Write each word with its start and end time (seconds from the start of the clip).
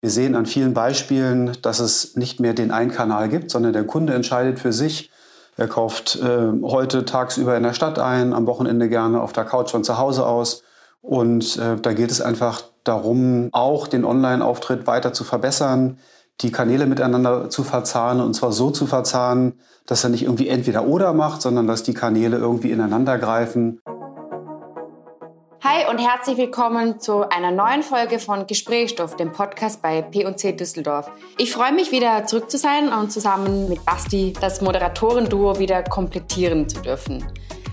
Wir 0.00 0.10
sehen 0.10 0.36
an 0.36 0.46
vielen 0.46 0.74
Beispielen, 0.74 1.56
dass 1.62 1.80
es 1.80 2.14
nicht 2.14 2.38
mehr 2.38 2.54
den 2.54 2.70
einen 2.70 2.92
Kanal 2.92 3.28
gibt, 3.28 3.50
sondern 3.50 3.72
der 3.72 3.84
Kunde 3.84 4.14
entscheidet 4.14 4.60
für 4.60 4.72
sich. 4.72 5.10
Er 5.56 5.66
kauft 5.66 6.16
äh, 6.22 6.52
heute 6.62 7.04
tagsüber 7.04 7.56
in 7.56 7.64
der 7.64 7.72
Stadt 7.72 7.98
ein, 7.98 8.32
am 8.32 8.46
Wochenende 8.46 8.88
gerne 8.88 9.20
auf 9.20 9.32
der 9.32 9.44
Couch 9.44 9.72
von 9.72 9.82
zu 9.82 9.98
Hause 9.98 10.24
aus. 10.24 10.62
Und 11.02 11.56
äh, 11.56 11.76
da 11.80 11.92
geht 11.94 12.12
es 12.12 12.20
einfach 12.20 12.62
darum, 12.84 13.48
auch 13.50 13.88
den 13.88 14.04
Online-Auftritt 14.04 14.86
weiter 14.86 15.12
zu 15.12 15.24
verbessern, 15.24 15.98
die 16.42 16.52
Kanäle 16.52 16.86
miteinander 16.86 17.50
zu 17.50 17.64
verzahnen 17.64 18.22
und 18.22 18.34
zwar 18.34 18.52
so 18.52 18.70
zu 18.70 18.86
verzahnen, 18.86 19.54
dass 19.86 20.04
er 20.04 20.10
nicht 20.10 20.22
irgendwie 20.22 20.48
entweder 20.48 20.86
oder 20.86 21.12
macht, 21.12 21.42
sondern 21.42 21.66
dass 21.66 21.82
die 21.82 21.94
Kanäle 21.94 22.36
irgendwie 22.36 22.70
ineinander 22.70 23.18
greifen. 23.18 23.80
Hi 25.64 25.90
und 25.90 25.98
herzlich 25.98 26.36
willkommen 26.36 27.00
zu 27.00 27.28
einer 27.28 27.50
neuen 27.50 27.82
Folge 27.82 28.20
von 28.20 28.46
Gesprächsstoff, 28.46 29.16
dem 29.16 29.32
Podcast 29.32 29.82
bei 29.82 30.02
P&C 30.02 30.52
Düsseldorf. 30.52 31.10
Ich 31.36 31.52
freue 31.52 31.72
mich 31.72 31.90
wieder 31.90 32.24
zurück 32.26 32.48
zu 32.48 32.56
sein 32.58 32.92
und 32.92 33.10
zusammen 33.10 33.68
mit 33.68 33.84
Basti 33.84 34.32
das 34.40 34.60
Moderatorenduo 34.60 35.58
wieder 35.58 35.82
komplettieren 35.82 36.68
zu 36.68 36.80
dürfen. 36.80 37.24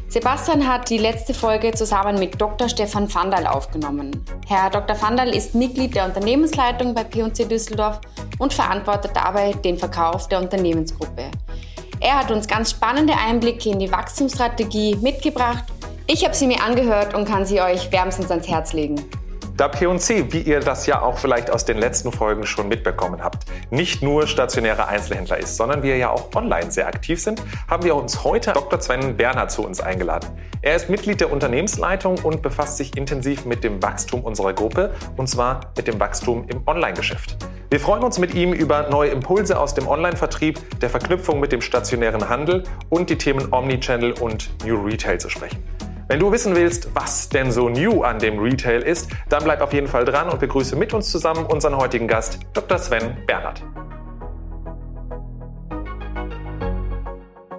Sebastian 0.08 0.68
hat 0.68 0.90
die 0.90 0.98
letzte 0.98 1.36
Folge 1.36 1.74
zusammen 1.74 2.18
mit 2.18 2.42
Dr. 2.42 2.70
Stefan 2.70 3.14
Vandal 3.14 3.46
aufgenommen. 3.46 4.26
Herr 4.48 4.72
Dr. 4.72 5.00
Vandal 5.00 5.36
ist 5.36 5.54
Mitglied 5.54 5.94
der 5.94 6.06
Unternehmensleitung 6.06 6.96
bei 6.96 7.04
P&C 7.04 7.46
Düsseldorf 7.46 8.02
und 8.40 8.52
verantwortet 8.52 9.12
dabei 9.14 9.54
den 9.54 9.78
Verkauf 9.78 10.28
der 10.28 10.42
Unternehmensgruppe. 10.42 11.30
Er 12.00 12.20
hat 12.20 12.32
uns 12.32 12.48
ganz 12.48 12.72
spannende 12.72 13.14
Einblicke 13.14 13.70
in 13.70 13.80
die 13.80 13.92
Wachstumsstrategie 13.92 14.96
mitgebracht 14.98 15.66
ich 16.08 16.24
habe 16.24 16.36
sie 16.36 16.48
mir 16.48 16.62
angehört 16.62 17.14
und 17.14 17.26
kann 17.26 17.46
sie 17.46 17.62
euch 17.62 17.92
wärmstens 17.92 18.30
ans 18.30 18.48
Herz 18.48 18.74
legen. 18.74 19.04
Da 19.58 19.70
P&C, 19.70 20.34
wie 20.34 20.42
ihr 20.42 20.60
das 20.60 20.86
ja 20.86 21.02
auch 21.02 21.18
vielleicht 21.18 21.50
aus 21.50 21.64
den 21.64 21.78
letzten 21.78 22.12
Folgen 22.12 22.46
schon 22.46 22.68
mitbekommen 22.68 23.24
habt, 23.24 23.46
nicht 23.72 24.04
nur 24.04 24.28
stationäre 24.28 24.88
Einzelhändler 24.88 25.38
ist, 25.38 25.56
sondern 25.56 25.82
wir 25.82 25.96
ja 25.96 26.10
auch 26.10 26.36
online 26.36 26.70
sehr 26.72 26.88
aktiv 26.88 27.22
sind, 27.22 27.42
haben 27.70 27.86
wir 27.86 27.96
uns 27.96 28.26
heute 28.26 28.52
Dr. 28.52 28.82
Sven 28.82 29.16
Bernhard 29.16 29.52
zu 29.52 29.66
uns 29.66 29.80
eingeladen. 29.80 30.28
Er 30.62 30.76
ist 30.76 30.90
Mitglied 30.90 31.22
der 31.22 31.32
Unternehmensleitung 31.32 32.18
und 32.22 32.42
befasst 32.42 32.76
sich 32.76 32.98
intensiv 32.98 33.46
mit 33.46 33.64
dem 33.64 33.82
Wachstum 33.82 34.26
unserer 34.26 34.52
Gruppe, 34.52 34.94
und 35.16 35.30
zwar 35.30 35.72
mit 35.78 35.88
dem 35.88 36.02
Wachstum 36.02 36.46
im 36.50 36.68
Online-Geschäft. 36.68 37.38
Wir 37.70 37.80
freuen 37.80 38.04
uns 38.04 38.20
mit 38.20 38.34
ihm 38.34 38.52
über 38.52 38.90
neue 38.90 39.12
Impulse 39.12 39.58
aus 39.58 39.74
dem 39.74 39.88
Online-Vertrieb, 39.88 40.80
der 40.82 40.90
Verknüpfung 40.90 41.40
mit 41.40 41.54
dem 41.54 41.62
stationären 41.62 42.28
Handel 42.28 42.64
und 42.90 43.10
die 43.10 43.18
Themen 43.18 43.54
Omnichannel 43.54 44.12
und 44.20 44.50
New 44.66 44.84
Retail 44.84 45.18
zu 45.18 45.30
sprechen. 45.30 45.64
Wenn 46.08 46.20
du 46.20 46.32
wissen 46.32 46.56
willst, 46.56 46.94
was 46.94 47.30
denn 47.30 47.52
so 47.52 47.68
new 47.68 48.04
an 48.04 48.20
dem 48.20 48.38
Retail 48.38 48.84
ist, 48.84 49.10
dann 49.28 49.44
bleib 49.44 49.60
auf 49.62 49.74
jeden 49.74 49.88
Fall 49.88 50.06
dran 50.06 50.30
und 50.30 50.40
begrüße 50.40 50.76
mit 50.76 50.94
uns 50.94 51.10
zusammen 51.10 51.48
unseren 51.48 51.76
heutigen 51.76 52.08
Gast, 52.08 52.38
Dr. 52.54 52.78
Sven 52.78 53.18
Bernhard. 53.26 53.64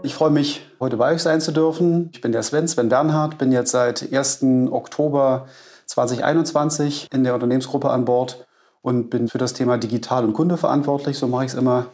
Ich 0.05 0.15
freue 0.15 0.31
mich, 0.31 0.65
heute 0.79 0.97
bei 0.97 1.13
euch 1.13 1.23
sein 1.23 1.41
zu 1.41 1.51
dürfen. 1.51 2.11
Ich 2.13 2.21
bin 2.21 2.31
der 2.31 2.45
Sven, 2.45 2.69
Sven 2.69 2.89
Bernhard, 2.89 3.37
bin 3.37 3.51
jetzt 3.51 3.73
seit 3.73 4.13
1. 4.13 4.45
Oktober 4.71 5.47
2021 5.87 7.09
in 7.13 7.25
der 7.25 7.35
Unternehmensgruppe 7.35 7.91
an 7.91 8.05
Bord 8.05 8.47
und 8.81 9.11
bin 9.11 9.27
für 9.27 9.39
das 9.39 9.55
Thema 9.55 9.77
Digital 9.77 10.25
und 10.25 10.35
Kunde 10.35 10.57
verantwortlich. 10.57 11.19
So 11.19 11.27
mache 11.27 11.47
ich 11.47 11.51
es 11.51 11.59
immer 11.59 11.87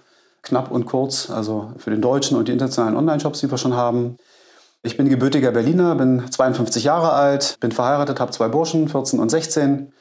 knapp 0.43 0.71
und 0.71 0.85
kurz, 0.85 1.31
also 1.31 1.73
für 1.79 1.89
den 1.89 2.03
deutschen 2.03 2.37
und 2.37 2.49
die 2.49 2.53
internationalen 2.53 2.99
Online-Shops, 2.99 3.41
die 3.41 3.51
wir 3.51 3.57
schon 3.57 3.75
haben. 3.75 4.19
Ich 4.85 4.97
bin 4.97 5.09
gebürtiger 5.09 5.53
Berliner, 5.53 5.95
bin 5.95 6.25
52 6.29 6.83
Jahre 6.83 7.13
alt, 7.13 7.57
bin 7.61 7.71
verheiratet, 7.71 8.19
habe 8.19 8.33
zwei 8.33 8.49
Burschen, 8.49 8.89
14 8.89 9.21
und 9.21 9.31
16 9.31 9.93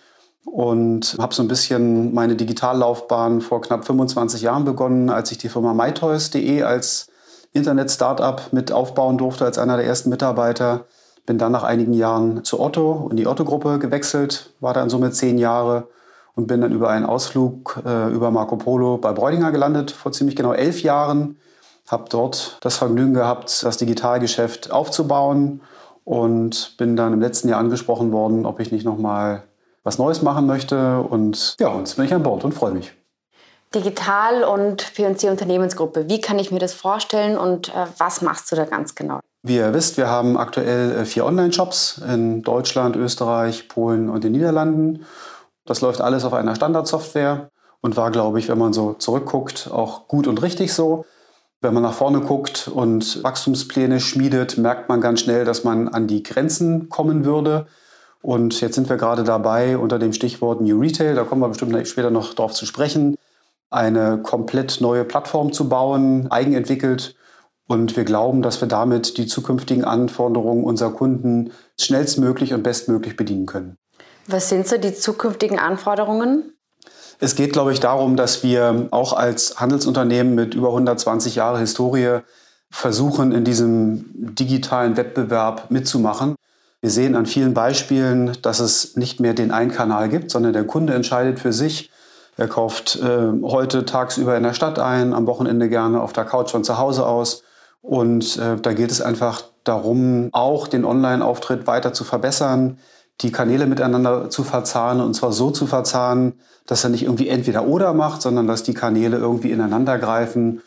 und 0.45 1.17
habe 1.19 1.35
so 1.35 1.43
ein 1.43 1.47
bisschen 1.47 2.15
meine 2.15 2.35
Digitallaufbahn 2.35 3.41
vor 3.41 3.61
knapp 3.61 3.85
25 3.85 4.41
Jahren 4.41 4.65
begonnen, 4.65 5.11
als 5.11 5.31
ich 5.31 5.37
die 5.37 5.49
Firma 5.49 5.75
mytoys.de 5.75 6.63
als 6.63 7.11
Internet-Startup 7.53 8.41
mit 8.52 8.71
aufbauen 8.71 9.19
durfte 9.19 9.45
als 9.45 9.59
einer 9.59 9.77
der 9.77 9.85
ersten 9.85 10.09
Mitarbeiter. 10.09 10.86
Bin 11.27 11.37
dann 11.37 11.52
nach 11.52 11.64
einigen 11.64 11.93
Jahren 11.93 12.43
zu 12.43 12.59
Otto 12.59 13.08
in 13.11 13.17
die 13.17 13.27
Otto-Gruppe 13.27 13.77
gewechselt, 13.77 14.55
war 14.61 14.73
dann 14.73 14.89
somit 14.89 15.14
zehn 15.14 15.37
Jahre 15.37 15.89
und 16.33 16.47
bin 16.47 16.59
dann 16.59 16.71
über 16.71 16.89
einen 16.89 17.05
Ausflug 17.05 17.80
äh, 17.86 18.11
über 18.11 18.31
Marco 18.31 18.55
Polo 18.55 18.97
bei 18.97 19.11
Bräudinger 19.11 19.52
gelandet 19.52 19.91
vor 19.91 20.11
ziemlich 20.11 20.36
genau 20.36 20.53
elf 20.53 20.81
Jahren 20.81 21.37
habe 21.91 22.05
dort 22.09 22.57
das 22.61 22.77
Vergnügen 22.77 23.13
gehabt, 23.13 23.63
das 23.63 23.77
Digitalgeschäft 23.77 24.71
aufzubauen 24.71 25.61
und 26.05 26.77
bin 26.77 26.95
dann 26.95 27.13
im 27.13 27.21
letzten 27.21 27.49
Jahr 27.49 27.59
angesprochen 27.59 28.11
worden, 28.11 28.45
ob 28.45 28.59
ich 28.59 28.71
nicht 28.71 28.85
noch 28.85 28.97
mal 28.97 29.43
was 29.83 29.97
Neues 29.97 30.21
machen 30.21 30.47
möchte. 30.47 31.02
Und 31.02 31.55
ja, 31.59 31.77
jetzt 31.77 31.97
bin 31.97 32.05
ich 32.05 32.13
an 32.13 32.23
Bord 32.23 32.43
und 32.43 32.53
freue 32.53 32.71
mich. 32.71 32.93
Digital 33.75 34.43
und 34.43 34.93
P&C 34.95 35.29
Unternehmensgruppe. 35.29 36.09
Wie 36.09 36.19
kann 36.19 36.39
ich 36.39 36.52
mir 36.52 36.59
das 36.59 36.73
vorstellen 36.73 37.37
und 37.37 37.69
äh, 37.69 37.85
was 37.97 38.21
machst 38.21 38.52
du 38.52 38.55
da 38.55 38.65
ganz 38.65 38.95
genau? 38.95 39.19
Wie 39.43 39.55
ihr 39.55 39.73
wisst, 39.73 39.97
wir 39.97 40.08
haben 40.08 40.37
aktuell 40.37 40.91
äh, 40.91 41.05
vier 41.05 41.25
Online-Shops 41.25 42.02
in 42.08 42.43
Deutschland, 42.43 42.95
Österreich, 42.95 43.69
Polen 43.69 44.09
und 44.09 44.23
den 44.23 44.33
Niederlanden. 44.33 45.05
Das 45.65 45.81
läuft 45.81 46.02
alles 46.02 46.25
auf 46.25 46.33
einer 46.33 46.55
Standardsoftware 46.55 47.49
und 47.81 47.95
war, 47.97 48.11
glaube 48.11 48.39
ich, 48.39 48.49
wenn 48.49 48.58
man 48.58 48.73
so 48.73 48.93
zurückguckt, 48.93 49.69
auch 49.71 50.08
gut 50.08 50.27
und 50.27 50.41
richtig 50.41 50.73
so. 50.73 51.05
Wenn 51.64 51.76
man 51.76 51.83
nach 51.83 51.94
vorne 51.94 52.22
guckt 52.22 52.67
und 52.67 53.23
Wachstumspläne 53.23 53.99
schmiedet, 53.99 54.58
merkt 54.58 54.89
man 54.89 54.99
ganz 54.99 55.22
schnell, 55.22 55.45
dass 55.45 55.64
man 55.64 55.89
an 55.89 56.08
die 56.08 56.23
Grenzen 56.23 56.89
kommen 56.89 57.23
würde. 57.23 57.67
Und 58.23 58.60
jetzt 58.61 58.73
sind 58.73 58.89
wir 58.89 58.98
gerade 58.98 59.23
dabei, 59.23 59.77
unter 59.77 60.00
dem 60.00 60.11
Stichwort 60.11 60.61
New 60.61 60.80
Retail, 60.80 61.14
da 61.14 61.23
kommen 61.23 61.42
wir 61.42 61.50
bestimmt 61.50 61.88
später 61.88 62.10
noch 62.10 62.33
drauf 62.33 62.54
zu 62.54 62.66
sprechen, 62.66 63.16
eine 63.70 64.17
komplett 64.23 64.82
neue 64.82 65.05
Plattform 65.05 65.54
zu 65.54 65.70
bauen, 65.70 66.32
eigenentwickelt. 66.32 67.16
Und 67.67 67.95
wir 67.95 68.05
glauben, 68.05 68.42
dass 68.42 68.60
wir 68.60 68.67
damit 68.67 69.17
die 69.17 69.27
zukünftigen 69.27 69.86
Anforderungen 69.86 70.64
unserer 70.64 70.92
Kunden 70.92 71.52
schnellstmöglich 71.80 72.55
und 72.55 72.64
bestmöglich 72.64 73.16
bedienen 73.16 73.45
können. 73.45 73.77
Was 74.26 74.50
sind 74.50 74.67
so 74.67 74.77
die 74.77 74.95
zukünftigen 74.95 75.60
Anforderungen? 75.60 76.54
Es 77.23 77.36
geht, 77.36 77.54
glaube 77.54 77.71
ich, 77.71 77.80
darum, 77.80 78.15
dass 78.15 78.42
wir 78.42 78.87
auch 78.89 79.14
als 79.14 79.59
Handelsunternehmen 79.59 80.33
mit 80.33 80.55
über 80.55 80.70
120 80.70 81.36
Jahre 81.36 81.59
Historie 81.59 82.21
versuchen, 82.71 83.32
in 83.32 83.43
diesem 83.43 84.05
digitalen 84.15 84.98
Wettbewerb 84.98 85.70
mitzumachen. 85.70 86.36
Wir 86.82 86.89
sehen 86.89 87.15
an 87.15 87.27
vielen 87.27 87.54
Beispielen, 87.54 88.36
dass 88.42 88.59
es 88.59 88.95
nicht 88.95 89.20
mehr 89.20 89.36
den 89.36 89.52
einen 89.52 89.71
Kanal 89.71 90.09
gibt, 90.09 90.32
sondern 90.32 90.54
der 90.54 90.64
Kunde 90.64 90.95
entscheidet 90.95 91.39
für 91.39 91.54
sich. 91.54 91.92
Er 92.37 92.48
kauft 92.48 92.95
äh, 92.95 93.32
heute 93.43 93.86
tagsüber 93.86 94.36
in 94.36 94.42
der 94.42 94.55
Stadt 94.55 94.80
ein, 94.80 95.14
am 95.14 95.27
Wochenende 95.27 95.70
gerne 95.70 96.02
auf 96.02 96.14
der 96.14 96.26
Couch 96.26 96.49
von 96.49 96.64
zu 96.64 96.80
Hause 96.80 97.05
aus. 97.05 97.43
Und 97.83 98.38
äh, 98.38 98.55
da 98.59 98.73
geht 98.73 98.89
es 98.89 98.99
einfach 98.99 99.43
darum, 99.64 100.30
auch 100.32 100.67
den 100.67 100.86
Online-Auftritt 100.86 101.67
weiter 101.67 101.93
zu 101.93 102.03
verbessern, 102.03 102.80
die 103.20 103.32
Kanäle 103.32 103.67
miteinander 103.67 104.30
zu 104.30 104.44
verzahnen 104.44 105.05
und 105.05 105.14
zwar 105.14 105.32
so 105.32 105.52
zu 105.52 105.67
verzahnen, 105.67 106.33
dass 106.66 106.83
er 106.83 106.89
nicht 106.89 107.04
irgendwie 107.04 107.27
entweder 107.27 107.66
oder 107.66 107.94
macht, 107.94 108.22
sondern 108.22 108.48
dass 108.48 108.64
die 108.64 108.73
Kanäle 108.73 109.17
irgendwie 109.17 109.52
ineinander 109.52 109.98
greifen 109.98 110.61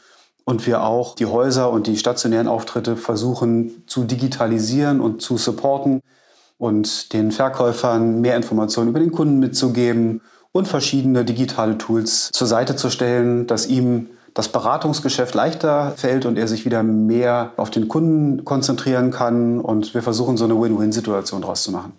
und 0.45 0.67
wir 0.67 0.83
auch 0.83 1.15
die 1.15 1.27
Häuser 1.27 1.71
und 1.71 1.87
die 1.87 1.97
stationären 1.97 2.49
Auftritte 2.49 2.97
versuchen 2.97 3.85
zu 3.87 4.05
digitalisieren 4.05 5.01
und 5.01 5.23
zu 5.23 5.39
supporten 5.39 6.03
und 6.59 7.13
den 7.13 7.33
Verkäufern 7.33 8.21
mehr 8.21 8.37
Informationen 8.37 8.91
über 8.91 9.01
den 9.01 9.13
Kunden 9.13 9.39
mitzugeben 9.39 10.21
und 10.53 10.69
verschiedene 10.69 11.25
digitale 11.25 11.79
Tools 11.79 12.31
zur 12.33 12.47
Seite 12.47 12.77
zu 12.77 12.91
stellen, 12.91 13.47
dass 13.47 13.67
ihm 13.67 14.09
das 14.35 14.49
Beratungsgeschäft 14.49 15.35
leichter 15.35 15.93
fällt 15.97 16.27
und 16.27 16.37
er 16.37 16.49
sich 16.49 16.65
wieder 16.65 16.83
mehr 16.83 17.53
auf 17.57 17.71
den 17.71 17.89
Kunden 17.89 18.45
konzentrieren 18.45 19.11
kann. 19.11 19.61
Und 19.61 19.95
wir 19.95 20.03
versuchen 20.03 20.37
so 20.37 20.45
eine 20.45 20.61
Win-Win-Situation 20.61 21.41
daraus 21.41 21.63
zu 21.63 21.71
machen. 21.71 21.93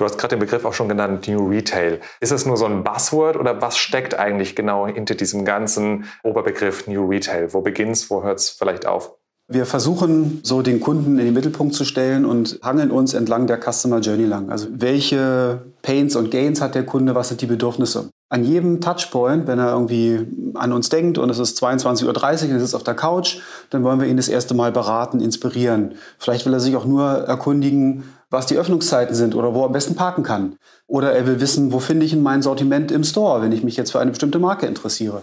Du 0.00 0.06
hast 0.06 0.16
gerade 0.16 0.34
den 0.34 0.40
Begriff 0.40 0.64
auch 0.64 0.72
schon 0.72 0.88
genannt, 0.88 1.28
New 1.28 1.46
Retail. 1.46 2.00
Ist 2.20 2.32
es 2.32 2.46
nur 2.46 2.56
so 2.56 2.64
ein 2.64 2.82
Buzzword 2.82 3.36
oder 3.36 3.60
was 3.60 3.76
steckt 3.76 4.18
eigentlich 4.18 4.56
genau 4.56 4.86
hinter 4.86 5.14
diesem 5.14 5.44
ganzen 5.44 6.06
Oberbegriff 6.22 6.86
New 6.86 7.06
Retail? 7.06 7.52
Wo 7.52 7.60
beginnt 7.60 7.92
es, 7.92 8.08
wo 8.08 8.22
hört 8.22 8.38
es 8.38 8.48
vielleicht 8.48 8.86
auf? 8.86 9.12
Wir 9.46 9.66
versuchen 9.66 10.40
so 10.42 10.62
den 10.62 10.80
Kunden 10.80 11.18
in 11.18 11.26
den 11.26 11.34
Mittelpunkt 11.34 11.74
zu 11.74 11.84
stellen 11.84 12.24
und 12.24 12.60
hangeln 12.62 12.90
uns 12.90 13.12
entlang 13.12 13.46
der 13.46 13.60
Customer 13.60 14.00
Journey 14.00 14.24
lang. 14.24 14.48
Also 14.48 14.68
welche 14.70 15.60
Pains 15.82 16.16
und 16.16 16.30
Gains 16.30 16.62
hat 16.62 16.74
der 16.74 16.86
Kunde, 16.86 17.14
was 17.14 17.28
sind 17.28 17.42
die 17.42 17.46
Bedürfnisse? 17.46 18.08
An 18.32 18.44
jedem 18.44 18.80
Touchpoint, 18.80 19.48
wenn 19.48 19.58
er 19.58 19.72
irgendwie 19.72 20.24
an 20.54 20.72
uns 20.72 20.88
denkt 20.88 21.18
und 21.18 21.30
es 21.30 21.40
ist 21.40 21.60
22.30 21.60 22.04
Uhr 22.04 22.08
und 22.10 22.50
er 22.52 22.60
sitzt 22.60 22.76
auf 22.76 22.84
der 22.84 22.94
Couch, 22.94 23.38
dann 23.70 23.82
wollen 23.82 24.00
wir 24.00 24.06
ihn 24.06 24.16
das 24.16 24.28
erste 24.28 24.54
Mal 24.54 24.70
beraten, 24.70 25.20
inspirieren. 25.20 25.96
Vielleicht 26.16 26.46
will 26.46 26.54
er 26.54 26.60
sich 26.60 26.76
auch 26.76 26.84
nur 26.84 27.08
erkundigen, 27.08 28.04
was 28.30 28.46
die 28.46 28.56
Öffnungszeiten 28.56 29.16
sind 29.16 29.34
oder 29.34 29.52
wo 29.52 29.62
er 29.62 29.66
am 29.66 29.72
besten 29.72 29.96
parken 29.96 30.22
kann. 30.22 30.56
Oder 30.86 31.12
er 31.12 31.26
will 31.26 31.40
wissen, 31.40 31.72
wo 31.72 31.80
finde 31.80 32.06
ich 32.06 32.12
in 32.12 32.22
mein 32.22 32.40
Sortiment 32.40 32.92
im 32.92 33.02
Store, 33.02 33.42
wenn 33.42 33.50
ich 33.50 33.64
mich 33.64 33.76
jetzt 33.76 33.90
für 33.90 33.98
eine 33.98 34.12
bestimmte 34.12 34.38
Marke 34.38 34.66
interessiere. 34.66 35.22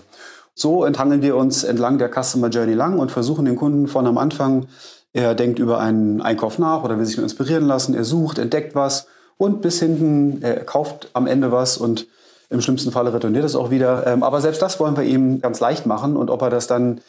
So 0.54 0.83
enthangeln 0.83 1.21
wir 1.21 1.38
uns 1.38 1.63
entlang 1.63 2.00
der 2.00 2.12
Customer 2.12 2.50
Journey 2.50 2.74
lang 2.74 3.00
und 3.00 3.12
versuchen 3.12 3.45
den 3.45 3.56
Kunden 3.56 3.88
von 3.88 4.06
am 4.06 4.18
Anfang, 4.18 4.68
er 5.13 5.33
denkt 5.33 5.59
über 5.59 5.80
einen 5.80 6.21
Einkauf 6.21 6.59
nach 6.59 6.83
oder 6.83 6.98
will 6.98 7.06
sich 7.06 7.15
nur 7.15 7.24
inspirieren 7.24 7.65
lassen, 7.65 7.95
er 7.95 8.04
sucht, 8.04 8.38
entdeckt 8.38 8.75
was 8.75 9.07
und 9.38 9.62
bis 9.62 9.80
hinten, 9.80 10.42
er 10.42 10.65
kauft 10.65 11.09
am 11.13 11.25
Ende 11.25 11.54
was 11.54 11.77
und 11.77 12.07
Im 12.49 12.61
schlimmsten 12.61 12.91
Falle 12.91 13.13
retourniert 13.13 13.44
es 13.44 13.55
auch 13.55 13.71
wieder. 13.71 14.07
Ähm, 14.07 14.23
aber 14.23 14.41
selbst 14.41 14.61
das 14.61 14.79
wollen 14.79 14.95
wir 14.95 15.03
ihm 15.03 15.41
ganz 15.41 15.59
leicht 15.59 15.85
machen. 15.85 16.15
Und 16.15 16.29
ob 16.29 16.41
er 16.41 16.49
das 16.49 16.67
dann 16.67 17.01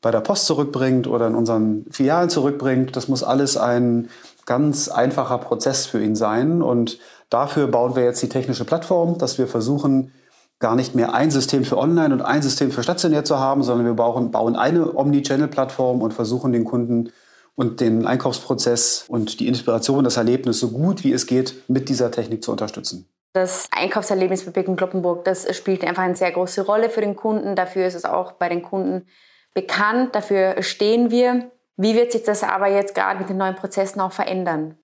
bei 0.00 0.10
der 0.10 0.20
Post 0.20 0.46
zurückbringt 0.46 1.06
oder 1.06 1.26
in 1.26 1.34
unseren 1.34 1.86
Filialen 1.90 2.30
zurückbringt, 2.30 2.94
das 2.94 3.08
muss 3.08 3.22
alles 3.22 3.56
ein 3.56 4.08
ganz 4.46 4.88
einfacher 4.88 5.38
Prozess 5.38 5.86
für 5.86 6.02
ihn 6.02 6.14
sein. 6.14 6.62
Und 6.62 6.98
dafür 7.30 7.66
bauen 7.66 7.96
wir 7.96 8.04
jetzt 8.04 8.22
die 8.22 8.28
technische 8.28 8.64
Plattform, 8.64 9.18
dass 9.18 9.38
wir 9.38 9.48
versuchen, 9.48 10.12
gar 10.60 10.76
nicht 10.76 10.94
mehr 10.94 11.14
ein 11.14 11.30
System 11.30 11.64
für 11.64 11.76
Online 11.76 12.14
und 12.14 12.22
ein 12.22 12.42
System 12.42 12.70
für 12.70 12.82
stationär 12.82 13.24
zu 13.24 13.38
haben, 13.38 13.62
sondern 13.62 13.86
wir 13.86 13.94
bauen, 13.94 14.30
bauen 14.30 14.56
eine 14.56 14.94
Omni-Channel-Plattform 14.94 16.00
und 16.00 16.14
versuchen 16.14 16.52
den 16.52 16.64
Kunden 16.64 17.10
und 17.56 17.80
den 17.80 18.06
Einkaufsprozess 18.06 19.04
und 19.08 19.40
die 19.40 19.48
Inspiration, 19.48 20.04
das 20.04 20.16
Erlebnis 20.16 20.60
so 20.60 20.70
gut 20.70 21.04
wie 21.04 21.12
es 21.12 21.26
geht 21.26 21.68
mit 21.68 21.88
dieser 21.88 22.10
Technik 22.10 22.42
zu 22.42 22.52
unterstützen. 22.52 23.06
Das 23.34 23.66
Einkaufserlebnis 23.72 24.44
bei 24.44 24.52
Birken 24.52 24.76
Kloppenburg, 24.76 25.24
das 25.24 25.56
spielt 25.56 25.82
einfach 25.84 26.04
eine 26.04 26.14
sehr 26.14 26.30
große 26.30 26.64
Rolle 26.64 26.88
für 26.88 27.00
den 27.00 27.16
Kunden. 27.16 27.56
Dafür 27.56 27.84
ist 27.84 27.96
es 27.96 28.04
auch 28.04 28.32
bei 28.32 28.48
den 28.48 28.62
Kunden 28.62 29.08
bekannt, 29.54 30.14
dafür 30.14 30.62
stehen 30.62 31.10
wir. 31.10 31.50
Wie 31.76 31.96
wird 31.96 32.12
sich 32.12 32.22
das 32.22 32.44
aber 32.44 32.68
jetzt 32.68 32.94
gerade 32.94 33.18
mit 33.18 33.28
den 33.28 33.36
neuen 33.36 33.56
Prozessen 33.56 34.00
auch 34.00 34.12
verändern? 34.12 34.76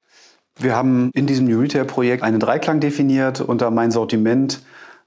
Wir 0.57 0.75
haben 0.75 1.13
in 1.15 1.29
diesem 1.29 1.47
New 1.47 1.61
Retail 1.61 1.85
Projekt 1.85 2.25
einen 2.25 2.41
Dreiklang 2.41 2.81
definiert 2.81 3.41
unter 3.41 3.71
mein 3.71 3.93
Sortiment, 3.93 4.65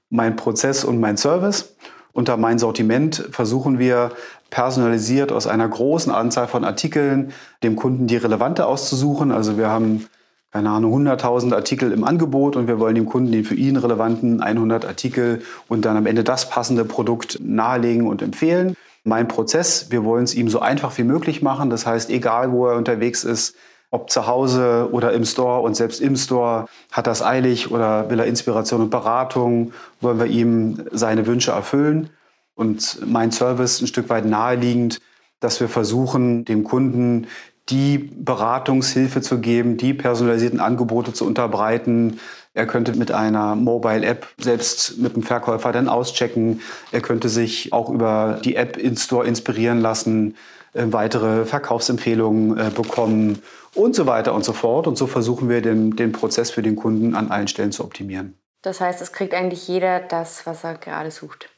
mein 0.08 0.36
Prozess 0.36 0.82
und 0.82 0.98
mein 0.98 1.18
Service. 1.18 1.76
Unter 2.14 2.38
mein 2.38 2.58
Sortiment 2.58 3.28
versuchen 3.30 3.78
wir 3.78 4.12
personalisiert 4.48 5.32
aus 5.32 5.46
einer 5.46 5.68
großen 5.68 6.10
Anzahl 6.10 6.48
von 6.48 6.64
Artikeln 6.64 7.34
dem 7.62 7.76
Kunden 7.76 8.06
die 8.06 8.16
relevante 8.16 8.64
auszusuchen. 8.64 9.32
Also 9.32 9.58
wir 9.58 9.68
haben 9.68 10.08
keine 10.54 10.70
Ahnung, 10.70 11.04
100.000 11.04 11.52
Artikel 11.52 11.90
im 11.90 12.04
Angebot 12.04 12.54
und 12.54 12.68
wir 12.68 12.78
wollen 12.78 12.94
dem 12.94 13.06
Kunden 13.06 13.32
den 13.32 13.44
für 13.44 13.56
ihn 13.56 13.76
relevanten 13.76 14.40
100 14.40 14.84
Artikel 14.84 15.42
und 15.66 15.84
dann 15.84 15.96
am 15.96 16.06
Ende 16.06 16.22
das 16.22 16.48
passende 16.48 16.84
Produkt 16.84 17.40
nahelegen 17.42 18.06
und 18.06 18.22
empfehlen. 18.22 18.76
Mein 19.02 19.26
Prozess, 19.26 19.90
wir 19.90 20.04
wollen 20.04 20.22
es 20.22 20.32
ihm 20.32 20.48
so 20.48 20.60
einfach 20.60 20.96
wie 20.96 21.02
möglich 21.02 21.42
machen. 21.42 21.70
Das 21.70 21.86
heißt, 21.86 22.08
egal 22.08 22.52
wo 22.52 22.68
er 22.68 22.76
unterwegs 22.76 23.24
ist, 23.24 23.56
ob 23.90 24.10
zu 24.10 24.28
Hause 24.28 24.90
oder 24.92 25.12
im 25.12 25.24
Store 25.24 25.60
und 25.60 25.74
selbst 25.74 26.00
im 26.00 26.14
Store 26.14 26.66
hat 26.92 27.08
das 27.08 27.20
eilig 27.20 27.72
oder 27.72 28.08
will 28.08 28.20
er 28.20 28.26
Inspiration 28.26 28.80
und 28.80 28.90
Beratung, 28.90 29.72
wollen 30.00 30.20
wir 30.20 30.26
ihm 30.26 30.84
seine 30.92 31.26
Wünsche 31.26 31.50
erfüllen. 31.50 32.10
Und 32.54 33.00
mein 33.04 33.32
Service 33.32 33.80
ein 33.80 33.88
Stück 33.88 34.08
weit 34.08 34.24
naheliegend, 34.24 35.00
dass 35.40 35.58
wir 35.58 35.68
versuchen, 35.68 36.44
dem 36.44 36.62
Kunden 36.62 37.26
die 37.70 37.98
Beratungshilfe 37.98 39.22
zu 39.22 39.38
geben, 39.38 39.76
die 39.76 39.94
personalisierten 39.94 40.60
Angebote 40.60 41.12
zu 41.12 41.26
unterbreiten. 41.26 42.20
Er 42.52 42.66
könnte 42.66 42.92
mit 42.92 43.10
einer 43.10 43.56
Mobile-App 43.56 44.26
selbst 44.38 44.98
mit 44.98 45.16
dem 45.16 45.22
Verkäufer 45.22 45.72
dann 45.72 45.88
auschecken. 45.88 46.60
Er 46.92 47.00
könnte 47.00 47.28
sich 47.28 47.72
auch 47.72 47.88
über 47.88 48.40
die 48.44 48.56
App 48.56 48.76
in 48.76 48.96
Store 48.96 49.26
inspirieren 49.26 49.80
lassen, 49.80 50.36
äh, 50.74 50.84
weitere 50.90 51.46
Verkaufsempfehlungen 51.46 52.58
äh, 52.58 52.70
bekommen 52.70 53.42
und 53.74 53.96
so 53.96 54.06
weiter 54.06 54.34
und 54.34 54.44
so 54.44 54.52
fort. 54.52 54.86
Und 54.86 54.96
so 54.96 55.06
versuchen 55.06 55.48
wir 55.48 55.62
den, 55.62 55.96
den 55.96 56.12
Prozess 56.12 56.50
für 56.50 56.62
den 56.62 56.76
Kunden 56.76 57.14
an 57.14 57.30
allen 57.30 57.48
Stellen 57.48 57.72
zu 57.72 57.82
optimieren. 57.82 58.38
Das 58.62 58.80
heißt, 58.80 59.02
es 59.02 59.12
kriegt 59.12 59.34
eigentlich 59.34 59.66
jeder 59.68 60.00
das, 60.00 60.46
was 60.46 60.64
er 60.64 60.74
gerade 60.74 61.10
sucht. 61.10 61.48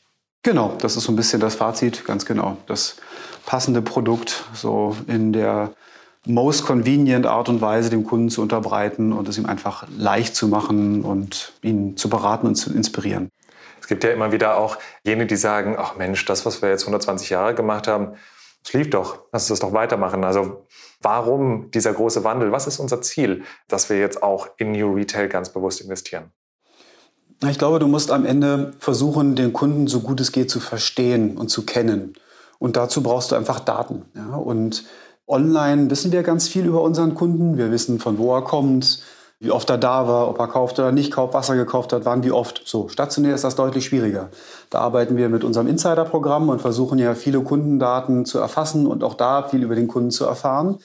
Genau, 0.43 0.76
das 0.81 0.97
ist 0.97 1.05
so 1.05 1.12
ein 1.12 1.17
bisschen 1.17 1.41
das 1.41 1.56
Fazit, 1.56 2.05
ganz 2.05 2.25
genau. 2.25 2.56
Das 2.67 2.97
passende 3.44 3.82
Produkt 3.82 4.44
so 4.55 4.97
in 5.08 5.32
der 5.32 5.73
most 6.26 6.64
convenient 6.64 7.26
Art 7.26 7.49
und 7.49 7.61
Weise 7.61 7.90
dem 7.90 8.05
Kunden 8.05 8.28
zu 8.28 8.43
unterbreiten 8.43 9.12
und 9.12 9.28
es 9.28 9.38
ihm 9.38 9.46
einfach 9.46 9.87
leicht 9.96 10.34
zu 10.34 10.49
machen 10.49 11.02
und 11.02 11.52
ihn 11.62 11.96
zu 11.96 12.08
beraten 12.08 12.46
und 12.46 12.56
zu 12.56 12.73
inspirieren. 12.73 13.31
Es 13.81 13.87
gibt 13.87 14.02
ja 14.02 14.11
immer 14.11 14.32
wieder 14.32 14.58
auch 14.58 14.78
jene, 15.05 15.26
die 15.26 15.37
sagen, 15.37 15.76
ach 15.78 15.96
Mensch, 15.96 16.25
das, 16.25 16.44
was 16.44 16.61
wir 16.61 16.70
jetzt 16.70 16.82
120 16.82 17.31
Jahre 17.31 17.55
gemacht 17.55 17.87
haben, 17.87 18.14
es 18.64 18.73
lief 18.73 18.90
doch, 18.90 19.20
lass 19.32 19.44
uns 19.44 19.61
das 19.61 19.61
doch 19.61 19.73
weitermachen. 19.73 20.25
Also 20.25 20.67
warum 21.00 21.70
dieser 21.70 21.93
große 21.93 22.25
Wandel? 22.25 22.50
Was 22.50 22.67
ist 22.67 22.81
unser 22.81 23.00
Ziel, 23.00 23.44
dass 23.69 23.88
wir 23.88 23.99
jetzt 23.99 24.25
auch 24.25 24.49
in 24.56 24.72
New 24.72 24.93
Retail 24.94 25.29
ganz 25.29 25.50
bewusst 25.50 25.81
investieren? 25.81 26.32
Ich 27.49 27.58
glaube, 27.58 27.79
du 27.79 27.87
musst 27.87 28.11
am 28.11 28.25
Ende 28.25 28.72
versuchen, 28.81 29.37
den 29.37 29.52
Kunden 29.52 29.87
so 29.87 30.00
gut 30.00 30.20
es 30.20 30.32
geht 30.32 30.50
zu 30.50 30.58
verstehen 30.58 31.37
und 31.37 31.49
zu 31.49 31.64
kennen. 31.64 32.14
Und 32.58 32.76
dazu 32.76 33.02
brauchst 33.02 33.31
du 33.31 33.37
einfach 33.37 33.61
Daten. 33.61 34.06
Ja? 34.14 34.34
Und 34.34 34.84
Online 35.28 35.90
wissen 35.90 36.12
wir 36.12 36.23
ganz 36.23 36.46
viel 36.46 36.67
über 36.67 36.82
unseren 36.82 37.14
Kunden. 37.14 37.58
Wir 37.58 37.73
wissen, 37.73 37.99
von 37.99 38.17
wo 38.19 38.34
er 38.34 38.43
kommt, 38.43 39.00
wie 39.40 39.50
oft 39.50 39.69
er 39.69 39.76
da 39.76 40.06
war, 40.06 40.28
ob 40.28 40.38
er 40.38 40.46
kauft 40.46 40.78
oder 40.78 40.93
nicht 40.93 41.12
kauft, 41.12 41.34
was 41.34 41.49
er 41.49 41.56
gekauft 41.56 41.93
hat, 41.93 42.05
wann, 42.05 42.23
wie 42.23 42.31
oft. 42.31 42.62
So, 42.64 42.88
stationär 42.88 43.34
ist 43.34 43.43
das 43.44 43.56
deutlich 43.56 43.84
schwieriger. 43.84 44.31
Da 44.70 44.78
arbeiten 44.78 45.17
wir 45.17 45.28
mit 45.28 45.43
unserem 45.43 45.67
Insider-Programm 45.67 46.49
und 46.49 46.62
versuchen 46.62 46.99
ja 46.99 47.14
viele 47.14 47.40
Kundendaten 47.40 48.25
zu 48.25 48.38
erfassen 48.38 48.87
und 48.87 49.02
auch 49.02 49.14
da 49.14 49.43
viel 49.43 49.62
über 49.62 49.75
den 49.75 49.88
Kunden 49.88 50.11
zu 50.11 50.25
erfahren. 50.25 50.78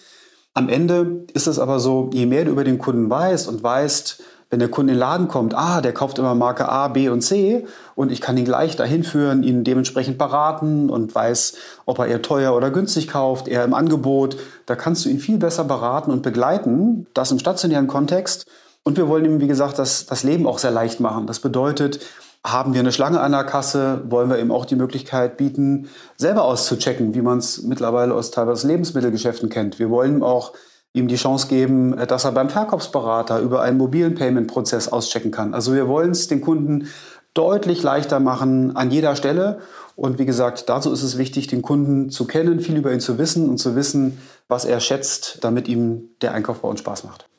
Am 0.54 0.68
Ende 0.68 1.26
ist 1.34 1.48
es 1.48 1.60
aber 1.60 1.80
so, 1.80 2.10
je 2.12 2.26
mehr 2.26 2.44
du 2.44 2.52
über 2.52 2.64
den 2.64 2.80
Kunden 2.80 3.10
weißt 3.10 3.48
und 3.48 3.64
weißt, 3.64 4.22
wenn 4.52 4.60
der 4.60 4.70
Kunde 4.70 4.92
in 4.92 4.98
den 4.98 5.00
Laden 5.00 5.28
kommt, 5.30 5.56
ah, 5.56 5.80
der 5.80 5.94
kauft 5.94 6.20
immer 6.20 6.36
Marke 6.36 6.68
A, 6.68 6.90
B 6.90 7.08
und 7.08 7.22
C 7.22 7.66
und 7.96 8.12
ich 8.12 8.20
kann 8.20 8.36
ihn 8.36 8.44
gleich 8.44 8.76
dahin 8.76 9.06
führen, 9.06 9.44
ihn 9.44 9.64
dementsprechend 9.64 10.18
beraten 10.18 10.90
und 10.90 11.16
weiß, 11.16 11.56
ob 11.86 12.00
er 12.00 12.08
eher 12.08 12.22
teuer 12.22 12.54
oder 12.54 12.70
günstig 12.70 13.08
kauft, 13.08 13.48
eher 13.48 13.64
im 13.64 13.74
Angebot. 13.74 14.38
Da 14.66 14.76
kannst 14.76 15.06
du 15.06 15.10
ihn 15.10 15.20
viel 15.20 15.38
besser 15.38 15.64
beraten 15.64 16.12
und 16.12 16.22
begleiten, 16.22 17.08
das 17.14 17.32
im 17.32 17.40
stationären 17.40 17.88
Kontext. 17.88 18.46
Und 18.84 18.98
wir 18.98 19.08
wollen 19.08 19.24
ihm, 19.24 19.40
wie 19.40 19.48
gesagt, 19.48 19.80
das, 19.80 20.06
das 20.06 20.24
Leben 20.24 20.46
auch 20.46 20.58
sehr 20.58 20.72
leicht 20.72 21.00
machen. 21.00 21.28
Das 21.28 21.40
bedeutet, 21.40 22.02
haben 22.44 22.74
wir 22.74 22.82
eine 22.82 22.92
Schlange 22.92 23.22
an 23.22 23.32
der 23.32 23.46
Kasse, 23.46 24.02
wollen 24.10 24.30
wir 24.30 24.40
ihm 24.40 24.52
auch 24.52 24.66
die 24.66 24.76
Möglichkeit 24.76 25.38
bieten, 25.38 25.88
selber 26.18 26.44
auszuchecken, 26.44 27.14
wie 27.14 27.22
man 27.22 27.38
es 27.38 27.62
mittlerweile 27.62 28.14
aus 28.14 28.32
teilweise 28.32 28.68
Lebensmittelgeschäften 28.68 29.50
kennt. 29.50 29.80
Wir 29.80 29.90
wollen 29.90 30.24
auch 30.24 30.54
ihm 30.94 31.08
die 31.08 31.16
Chance 31.16 31.48
geben, 31.48 31.98
äh, 31.98 32.08
dass 32.08 32.26
er 32.26 32.32
beim 32.32 32.50
Verkaufsberater 32.50 33.40
über 33.40 33.62
einen 33.62 33.78
mobilen 33.78 34.16
Payment-Prozess 34.16 34.90
auschecken 34.90 35.32
kann. 35.32 35.54
Also 35.54 35.74
wir 35.74 35.88
wollen 35.88 36.12
es 36.12 36.28
den 36.28 36.42
Kunden 36.42 36.88
deutlich 37.34 37.82
leichter 37.82 38.20
machen 38.20 38.76
an 38.76 38.92
jeder 38.92 39.16
Stelle. 39.16 39.60
Und 39.96 40.20
wie 40.20 40.26
gesagt, 40.26 40.68
dazu 40.68 40.92
ist 40.92 41.04
es 41.04 41.18
wichtig, 41.18 41.48
den 41.48 41.62
Kunden 41.62 42.10
zu 42.10 42.26
kennen, 42.26 42.60
viel 42.60 42.78
über 42.78 42.92
ihn 42.92 43.00
zu 43.00 43.18
wissen 43.18 43.50
und 43.50 43.58
zu 43.58 43.76
wissen, 43.76 44.18
was 44.48 44.66
er 44.66 44.80
schätzt, 44.80 45.40
damit 45.42 45.68
ihm 45.68 46.10
der 46.22 46.34
Einkauf 46.34 46.62
bei 46.62 46.68
uns 46.68 46.80
Spaß 46.80 47.04
macht. 47.04 47.31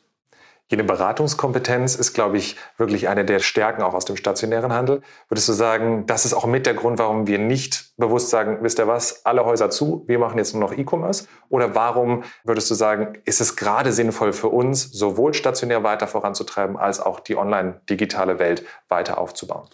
Jene 0.72 0.84
Beratungskompetenz 0.84 1.96
ist, 1.96 2.14
glaube 2.14 2.38
ich, 2.38 2.56
wirklich 2.78 3.10
eine 3.10 3.26
der 3.26 3.40
Stärken 3.40 3.82
auch 3.82 3.92
aus 3.92 4.06
dem 4.06 4.16
stationären 4.16 4.72
Handel. 4.72 5.02
Würdest 5.28 5.46
du 5.50 5.52
sagen, 5.52 6.06
das 6.06 6.24
ist 6.24 6.32
auch 6.32 6.46
mit 6.46 6.64
der 6.64 6.72
Grund, 6.72 6.98
warum 6.98 7.26
wir 7.26 7.38
nicht 7.38 7.92
bewusst 7.98 8.30
sagen, 8.30 8.56
wisst 8.62 8.78
ihr 8.78 8.88
was, 8.88 9.26
alle 9.26 9.44
Häuser 9.44 9.68
zu, 9.68 10.02
wir 10.06 10.18
machen 10.18 10.38
jetzt 10.38 10.54
nur 10.54 10.62
noch 10.62 10.72
E-Commerce? 10.72 11.26
Oder 11.50 11.74
warum 11.74 12.24
würdest 12.44 12.70
du 12.70 12.74
sagen, 12.74 13.18
ist 13.26 13.42
es 13.42 13.56
gerade 13.56 13.92
sinnvoll 13.92 14.32
für 14.32 14.48
uns, 14.48 14.90
sowohl 14.90 15.34
stationär 15.34 15.82
weiter 15.82 16.06
voranzutreiben, 16.06 16.78
als 16.78 17.00
auch 17.00 17.20
die 17.20 17.36
online-digitale 17.36 18.38
Welt 18.38 18.64
weiter 18.88 19.18
aufzubauen? 19.18 19.68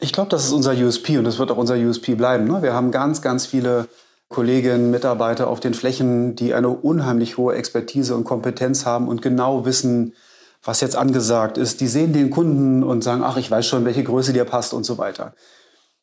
Ich 0.00 0.12
glaube, 0.12 0.28
das 0.28 0.44
ist 0.44 0.52
unser 0.52 0.74
USP 0.74 1.16
und 1.16 1.24
das 1.24 1.38
wird 1.38 1.50
auch 1.50 1.56
unser 1.56 1.76
USP 1.76 2.14
bleiben. 2.14 2.44
Ne? 2.44 2.60
Wir 2.60 2.74
haben 2.74 2.90
ganz, 2.90 3.22
ganz 3.22 3.46
viele 3.46 3.88
Kolleginnen, 4.28 4.90
Mitarbeiter 4.90 5.48
auf 5.48 5.60
den 5.60 5.72
Flächen, 5.72 6.36
die 6.36 6.52
eine 6.52 6.68
unheimlich 6.68 7.38
hohe 7.38 7.54
Expertise 7.54 8.14
und 8.14 8.24
Kompetenz 8.24 8.84
haben 8.84 9.08
und 9.08 9.22
genau 9.22 9.64
wissen, 9.64 10.12
was 10.62 10.80
jetzt 10.80 10.96
angesagt 10.96 11.58
ist. 11.58 11.80
Die 11.80 11.88
sehen 11.88 12.12
den 12.12 12.30
Kunden 12.30 12.82
und 12.82 13.02
sagen, 13.02 13.22
ach, 13.24 13.36
ich 13.36 13.50
weiß 13.50 13.66
schon, 13.66 13.84
welche 13.84 14.04
Größe 14.04 14.32
dir 14.32 14.44
passt 14.44 14.74
und 14.74 14.84
so 14.84 14.98
weiter. 14.98 15.34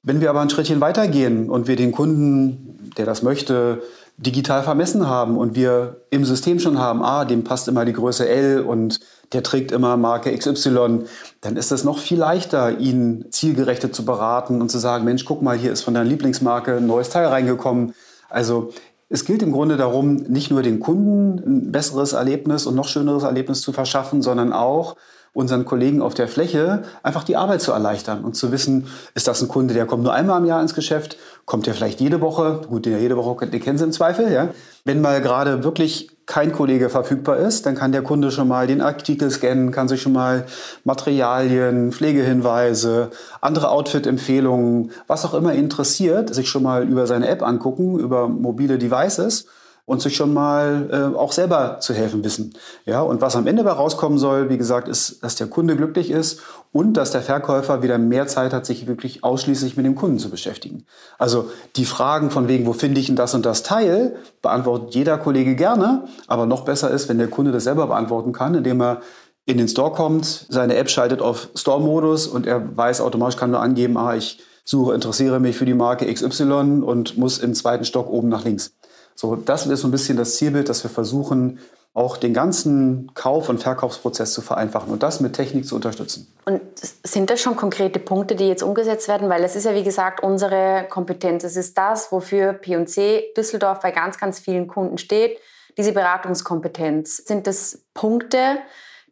Wenn 0.02 0.22
wir 0.22 0.30
aber 0.30 0.42
ein 0.42 0.50
Schrittchen 0.50 0.82
weitergehen 0.82 1.50
und 1.50 1.68
wir 1.68 1.76
den 1.76 1.92
Kunden, 1.92 2.92
der 2.98 3.06
das 3.06 3.22
möchte, 3.22 3.82
digital 4.18 4.64
vermessen 4.64 5.08
haben 5.08 5.38
und 5.38 5.56
wir 5.56 6.02
im 6.10 6.26
System 6.26 6.60
schon 6.60 6.78
haben, 6.78 7.02
ah, 7.04 7.24
dem 7.24 7.44
passt 7.44 7.68
immer 7.68 7.86
die 7.86 7.94
Größe 7.94 8.28
L 8.28 8.62
und 8.62 9.00
der 9.32 9.44
trägt 9.44 9.72
immer 9.72 9.96
Marke 9.96 10.36
XY, 10.36 11.06
dann 11.42 11.56
ist 11.56 11.72
es 11.72 11.84
noch 11.84 12.00
viel 12.00 12.20
leichter, 12.20 12.80
ihn 12.80 13.26
zielgerechtet 13.30 13.96
zu 13.96 14.04
beraten 14.04 14.62
und 14.62 14.70
zu 14.70 14.78
sagen, 14.78 15.06
Mensch, 15.06 15.24
guck 15.24 15.42
mal, 15.42 15.58
hier 15.58 15.72
ist 15.72 15.84
von 15.84 15.94
deiner 15.94 16.10
Lieblingsmarke 16.10 16.78
ein 16.78 16.88
neues 16.88 17.10
Teil 17.10 17.28
reingekommen. 17.28 17.94
Also 18.30 18.74
es 19.10 19.26
gilt 19.26 19.42
im 19.42 19.52
Grunde 19.52 19.76
darum, 19.76 20.16
nicht 20.16 20.52
nur 20.52 20.62
den 20.62 20.80
Kunden 20.80 21.40
ein 21.46 21.72
besseres 21.72 22.14
Erlebnis 22.14 22.68
und 22.68 22.76
noch 22.76 22.88
schöneres 22.88 23.24
Erlebnis 23.24 23.62
zu 23.62 23.74
verschaffen, 23.74 24.22
sondern 24.22 24.54
auch 24.54 24.96
unseren 25.34 25.66
Kollegen 25.66 26.02
auf 26.02 26.14
der 26.14 26.28
Fläche 26.28 26.84
einfach 27.04 27.24
die 27.24 27.36
Arbeit 27.36 27.62
zu 27.62 27.72
erleichtern 27.72 28.24
und 28.24 28.36
zu 28.36 28.52
wissen, 28.52 28.88
ist 29.16 29.28
das 29.28 29.42
ein 29.42 29.48
Kunde, 29.48 29.74
der 29.74 29.86
kommt 29.86 30.04
nur 30.04 30.14
einmal 30.14 30.40
im 30.40 30.46
Jahr 30.46 30.62
ins 30.62 30.76
Geschäft, 30.76 31.18
kommt 31.46 31.68
der 31.68 31.74
vielleicht 31.74 32.00
jede 32.00 32.22
Woche, 32.22 32.62
gut, 32.68 32.86
den 32.86 32.94
ja 32.94 33.00
jede 33.00 33.18
Woche, 33.18 33.48
den 33.48 33.62
kennen 33.62 33.78
Sie 33.78 33.84
im 33.84 33.92
Zweifel, 33.92 34.32
ja. 34.32 34.50
Wenn 34.86 35.02
mal 35.02 35.22
gerade 35.22 35.64
wirklich 35.64 36.10
kein 36.30 36.52
Kollege 36.52 36.90
verfügbar 36.90 37.38
ist, 37.38 37.66
dann 37.66 37.74
kann 37.74 37.92
der 37.92 38.04
Kunde 38.04 38.30
schon 38.30 38.48
mal 38.48 38.68
den 38.68 38.82
Artikel 38.82 39.32
scannen, 39.32 39.72
kann 39.72 39.88
sich 39.88 40.00
schon 40.00 40.14
mal 40.14 40.46
Materialien, 40.84 41.92
Pflegehinweise, 41.92 43.10
andere 43.42 43.72
Outfit-Empfehlungen, 43.72 44.92
was 45.08 45.26
auch 45.26 45.34
immer 45.34 45.54
interessiert, 45.54 46.34
sich 46.36 46.48
schon 46.48 46.62
mal 46.62 46.88
über 46.88 47.08
seine 47.08 47.28
App 47.28 47.42
angucken, 47.42 47.98
über 47.98 48.28
mobile 48.28 48.78
Devices 48.78 49.48
und 49.90 50.04
sich 50.04 50.16
schon 50.16 50.36
mal 50.36 50.88
äh, 50.92 51.18
auch 51.18 51.32
selber 51.32 51.80
zu 51.80 51.96
helfen 51.96 52.24
wissen. 52.24 52.54
Ja, 52.86 53.02
und 53.02 53.22
was 53.22 53.36
am 53.36 53.48
Ende 53.48 53.64
dabei 53.64 53.76
rauskommen 53.76 54.20
soll, 54.20 54.48
wie 54.52 54.60
gesagt, 54.60 54.88
ist, 54.88 55.24
dass 55.24 55.36
der 55.36 55.48
Kunde 55.48 55.76
glücklich 55.76 56.12
ist 56.12 56.42
und 56.72 56.94
dass 56.94 57.10
der 57.10 57.24
Verkäufer 57.24 57.82
wieder 57.82 57.98
mehr 57.98 58.28
Zeit 58.28 58.54
hat, 58.54 58.68
sich 58.68 58.86
wirklich 58.86 59.24
ausschließlich 59.24 59.78
mit 59.78 59.88
dem 59.88 59.96
Kunden 59.96 60.20
zu 60.20 60.30
beschäftigen. 60.30 60.86
Also 61.18 61.50
die 61.76 61.86
Fragen 61.86 62.30
von 62.30 62.48
wegen, 62.48 62.68
wo 62.68 62.74
finde 62.74 63.00
ich 63.00 63.08
denn 63.08 63.16
das 63.16 63.34
und 63.34 63.48
das 63.48 63.64
Teil, 63.64 64.16
beantwortet 64.44 64.94
jeder 64.94 65.18
Kollege 65.18 65.56
gerne, 65.56 66.04
aber 66.28 66.46
noch 66.46 66.66
besser 66.66 66.92
ist, 66.92 67.10
wenn 67.10 67.18
der 67.18 67.28
Kunde 67.28 67.52
das 67.52 67.64
selber 67.64 67.88
beantworten 67.88 68.32
kann, 68.32 68.54
indem 68.54 68.84
er 68.84 69.02
in 69.48 69.58
den 69.58 69.68
Store 69.68 69.92
kommt, 69.92 70.46
seine 70.50 70.76
App 70.76 70.92
schaltet 70.92 71.20
auf 71.20 71.50
Store-Modus 71.56 72.28
und 72.28 72.46
er 72.46 72.78
weiß 72.78 73.02
automatisch, 73.02 73.38
kann 73.38 73.50
nur 73.50 73.62
angeben, 73.62 73.98
ah, 73.98 74.14
ich 74.14 74.40
suche, 74.64 74.94
interessiere 74.94 75.40
mich 75.40 75.58
für 75.58 75.66
die 75.66 75.74
Marke 75.74 76.14
XY 76.14 76.84
und 76.84 77.18
muss 77.18 77.40
im 77.40 77.56
zweiten 77.56 77.86
Stock 77.86 78.08
oben 78.12 78.30
nach 78.30 78.46
links. 78.46 78.76
So, 79.20 79.36
das 79.36 79.68
ist 79.68 79.82
so 79.82 79.88
ein 79.90 79.92
bisschen 79.92 80.16
das 80.16 80.38
Zielbild, 80.38 80.70
dass 80.70 80.82
wir 80.82 80.90
versuchen, 80.90 81.60
auch 81.94 82.16
den 82.16 82.34
ganzen 82.34 83.12
Kauf- 83.16 83.50
und 83.50 83.62
Verkaufsprozess 83.62 84.32
zu 84.32 84.42
vereinfachen 84.42 84.94
und 84.94 85.04
das 85.04 85.20
mit 85.20 85.34
Technik 85.34 85.68
zu 85.68 85.76
unterstützen. 85.76 86.34
Und 86.46 86.62
sind 87.04 87.30
das 87.30 87.42
schon 87.42 87.58
konkrete 87.58 88.00
Punkte, 88.00 88.38
die 88.38 88.48
jetzt 88.48 88.64
umgesetzt 88.64 89.10
werden? 89.10 89.28
Weil 89.28 89.44
es 89.44 89.58
ist 89.58 89.66
ja, 89.66 89.76
wie 89.76 89.84
gesagt, 89.84 90.24
unsere 90.24 90.86
Kompetenz. 90.90 91.44
Es 91.44 91.58
ist 91.58 91.78
das, 91.78 92.14
wofür 92.14 92.54
P&C 92.54 93.34
Düsseldorf 93.36 93.82
bei 93.82 93.92
ganz, 93.92 94.18
ganz 94.18 94.40
vielen 94.40 94.68
Kunden 94.68 94.98
steht, 94.98 95.38
diese 95.78 95.92
Beratungskompetenz. 95.92 97.18
Sind 97.18 97.46
das 97.46 97.82
Punkte, 97.94 98.60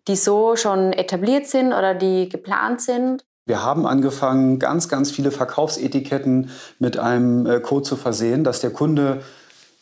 die 0.07 0.15
so 0.15 0.55
schon 0.55 0.93
etabliert 0.93 1.47
sind 1.47 1.73
oder 1.73 1.93
die 1.93 2.29
geplant 2.29 2.79
sind? 2.79 3.25
Wir 3.45 3.61
haben 3.61 3.85
angefangen, 3.85 4.57
ganz, 4.57 4.87
ganz 4.87 5.11
viele 5.11 5.31
Verkaufsetiketten 5.31 6.49
mit 6.79 6.97
einem 6.97 7.45
äh, 7.45 7.59
Code 7.59 7.83
zu 7.83 7.97
versehen, 7.97 8.45
dass 8.45 8.61
der 8.61 8.71
Kunde 8.71 9.21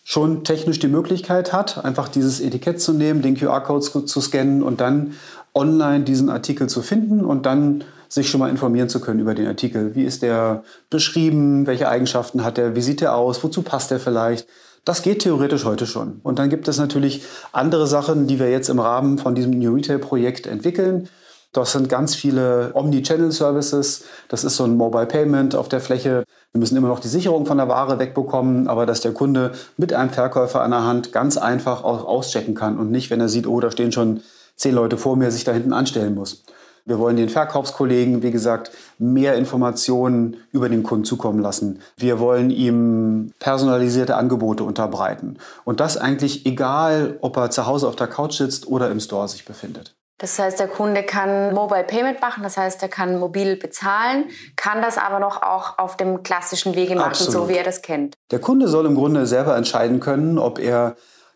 schon 0.08 0.44
technisch 0.44 0.78
die 0.78 0.88
Möglichkeit 0.88 1.52
hat, 1.52 1.84
einfach 1.84 2.08
dieses 2.08 2.40
Etikett 2.40 2.80
zu 2.80 2.94
nehmen, 2.94 3.24
den 3.24 3.36
QR-Code 3.36 4.06
zu, 4.06 4.22
scannen 4.22 4.62
und 4.62 4.80
dann 4.80 5.16
online 5.56 6.04
diesen 6.04 6.30
Artikel 6.30 6.70
zu 6.70 6.84
finden 6.84 7.26
und 7.26 7.48
dann 7.48 7.84
sich 8.08 8.30
schon 8.30 8.40
mal 8.40 8.52
informieren 8.52 8.88
zu 8.88 9.02
können 9.02 9.20
über 9.20 9.34
den 9.34 9.48
Artikel. 9.48 9.96
Wie 9.96 10.04
ist 10.04 10.22
der 10.22 10.64
beschrieben? 10.92 11.66
Welche 11.66 11.90
Eigenschaften 11.90 12.44
hat 12.44 12.60
er? 12.60 12.76
Wie 12.76 12.82
sieht 12.82 13.02
er 13.02 13.16
aus? 13.16 13.44
Wozu 13.44 13.64
passt 13.64 13.92
er 13.92 14.00
vielleicht? 14.00 14.48
Das 14.86 15.02
geht 15.02 15.24
theoretisch 15.24 15.66
heute 15.66 15.88
schon. 15.88 16.20
Und 16.22 16.38
dann 16.38 16.52
gibt 16.52 16.68
es 16.68 16.78
natürlich 16.78 17.24
andere 17.52 17.88
Sachen, 17.88 18.28
die 18.28 18.38
wir 18.38 18.52
jetzt 18.52 18.70
im 18.70 18.80
Rahmen 18.80 19.18
von 19.18 19.34
diesem 19.34 19.58
New 19.58 19.74
Retail 19.74 19.98
Projekt 19.98 20.46
entwickeln. 20.46 21.10
Das 21.56 21.72
sind 21.72 21.88
ganz 21.88 22.16
viele 22.16 22.72
Omni-Channel-Services. 22.74 24.04
Das 24.28 24.44
ist 24.44 24.58
so 24.58 24.66
ein 24.66 24.76
Mobile 24.76 25.06
Payment 25.06 25.56
auf 25.56 25.70
der 25.70 25.80
Fläche. 25.80 26.26
Wir 26.52 26.60
müssen 26.60 26.76
immer 26.76 26.90
noch 26.90 27.00
die 27.00 27.08
Sicherung 27.08 27.46
von 27.46 27.56
der 27.58 27.70
Ware 27.70 27.98
wegbekommen, 27.98 28.68
aber 28.68 28.86
dass 28.86 29.00
der 29.00 29.14
Kunde 29.14 29.54
mit 29.78 29.94
einem 29.94 30.10
Verkäufer 30.10 30.62
an 30.64 30.72
der 30.72 30.84
Hand 30.84 31.14
ganz 31.14 31.38
einfach 31.38 31.86
auch 31.86 32.04
auschecken 32.04 32.56
kann 32.56 32.78
und 32.78 32.92
nicht, 32.92 33.10
wenn 33.10 33.22
er 33.22 33.30
sieht, 33.30 33.48
oh, 33.48 33.62
da 33.62 33.72
stehen 33.72 33.94
schon 33.94 34.20
zehn 34.58 34.76
Leute 34.76 34.98
vor 34.98 35.16
mir, 35.16 35.32
sich 35.32 35.46
da 35.46 35.54
hinten 35.54 35.72
anstellen 35.72 36.14
muss. 36.14 36.44
Wir 36.84 37.00
wollen 37.00 37.16
den 37.16 37.30
Verkaufskollegen, 37.30 38.22
wie 38.22 38.32
gesagt, 38.32 38.72
mehr 39.00 39.36
Informationen 39.36 40.36
über 40.52 40.68
den 40.68 40.84
Kunden 40.84 41.06
zukommen 41.06 41.40
lassen. 41.40 41.80
Wir 41.96 42.20
wollen 42.20 42.50
ihm 42.50 43.32
personalisierte 43.40 44.18
Angebote 44.18 44.66
unterbreiten. 44.66 45.38
Und 45.64 45.80
das 45.80 45.96
eigentlich 45.96 46.46
egal, 46.46 47.18
ob 47.22 47.38
er 47.38 47.50
zu 47.50 47.66
Hause 47.66 47.88
auf 47.88 47.96
der 47.96 48.08
Couch 48.08 48.34
sitzt 48.34 48.68
oder 48.68 48.92
im 48.92 49.00
Store 49.00 49.30
sich 49.30 49.46
befindet. 49.46 49.95
Das 50.18 50.40
heißt, 50.40 50.60
der 50.60 50.68
Kunde 50.68 51.04
kann 51.04 51.54
Mobile 51.54 51.84
Payment 51.84 52.22
machen, 52.22 52.42
das 52.44 52.56
heißt, 52.56 52.82
er 52.82 52.88
kann 52.88 53.20
mobil 53.20 53.58
bezahlen, 53.58 54.26
kann 54.56 54.82
das 54.82 54.98
aber 54.98 55.20
noch 55.20 55.42
auch 55.44 55.78
auf 55.78 55.98
dem 55.98 56.24
klassischen 56.24 56.76
Wege 56.76 56.96
machen, 56.96 57.10
Absolut. 57.10 57.34
so 57.34 57.50
wie 57.50 57.58
er 57.58 57.66
das 57.66 57.82
kennt. 57.82 58.16
Der 58.32 58.40
Kunde 58.40 58.70
soll 58.70 58.86
im 58.86 58.96
Grunde 58.96 59.26
selber 59.26 59.58
entscheiden 59.58 60.00
können, 60.00 60.40
ob 60.40 60.58
er 60.58 60.96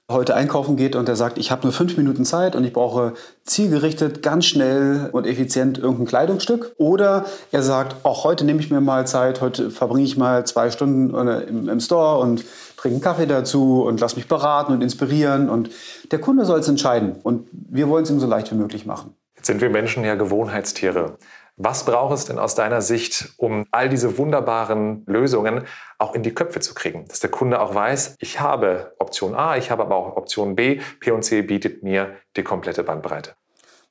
heute 0.09 0.36
einkaufen 0.36 0.75
geht 0.75 0.95
und 0.95 1.07
er 1.07 1.15
sagt, 1.15 1.38
ich 1.38 1.51
habe 1.51 1.63
nur 1.63 1.71
fünf 1.71 1.95
Minuten 1.95 2.25
Zeit 2.25 2.55
und 2.55 2.63
ich 2.63 2.74
brauche 2.74 3.13
zielgerichtet, 3.45 4.24
ganz 4.24 4.45
schnell 4.45 5.09
und 5.12 5.27
effizient 5.27 5.77
irgendein 5.77 6.07
Kleidungsstück. 6.07 6.74
Oder 6.77 7.25
er 7.51 7.62
sagt, 7.62 8.03
auch 8.03 8.24
heute 8.24 8.43
nehme 8.43 8.59
ich 8.59 8.71
mir 8.71 8.81
mal 8.81 9.05
Zeit, 9.05 9.39
heute 9.39 9.69
verbringe 9.69 10.05
ich 10.05 10.17
mal 10.17 10.48
zwei 10.48 10.71
Stunden 10.71 11.13
äh, 11.27 11.41
im, 11.41 11.69
im 11.69 11.79
Store 11.79 12.19
und 12.19 12.43
trinke 12.75 12.95
einen 12.95 13.01
Kaffee 13.01 13.27
dazu 13.27 13.83
und 13.83 14.00
lass 14.00 14.15
mich 14.15 14.27
beraten 14.27 14.74
und 14.74 14.81
inspirieren. 14.81 15.48
Und 15.48 15.69
der 16.11 16.19
Kunde 16.19 16.45
soll 16.45 16.59
es 16.59 16.67
entscheiden 16.67 17.15
und 17.23 17.47
wir 17.51 17.89
wollen 17.89 18.03
es 18.03 18.09
ihm 18.09 18.19
so 18.19 18.27
leicht 18.27 18.51
wie 18.51 18.55
möglich 18.55 18.85
machen. 18.85 19.15
Jetzt 19.35 19.47
sind 19.47 19.61
wir 19.61 19.69
Menschen 19.69 20.03
ja 20.03 20.15
Gewohnheitstiere. 20.15 21.17
Was 21.61 21.83
braucht 21.83 22.13
es 22.13 22.25
denn 22.25 22.39
aus 22.39 22.55
deiner 22.55 22.81
Sicht, 22.81 23.33
um 23.35 23.65
all 23.71 23.89
diese 23.89 24.17
wunderbaren 24.17 25.03
Lösungen 25.07 25.65
auch 25.97 26.15
in 26.15 26.23
die 26.23 26.33
Köpfe 26.33 26.61
zu 26.61 26.73
kriegen? 26.73 27.05
Dass 27.09 27.19
der 27.19 27.29
Kunde 27.29 27.59
auch 27.59 27.75
weiß, 27.75 28.15
ich 28.19 28.39
habe 28.39 28.93
Option 28.97 29.35
A, 29.35 29.57
ich 29.57 29.69
habe 29.69 29.83
aber 29.83 29.95
auch 29.95 30.15
Option 30.15 30.55
B. 30.55 30.79
P&C 31.01 31.41
bietet 31.41 31.83
mir 31.83 32.11
die 32.37 32.43
komplette 32.43 32.83
Bandbreite. 32.83 33.31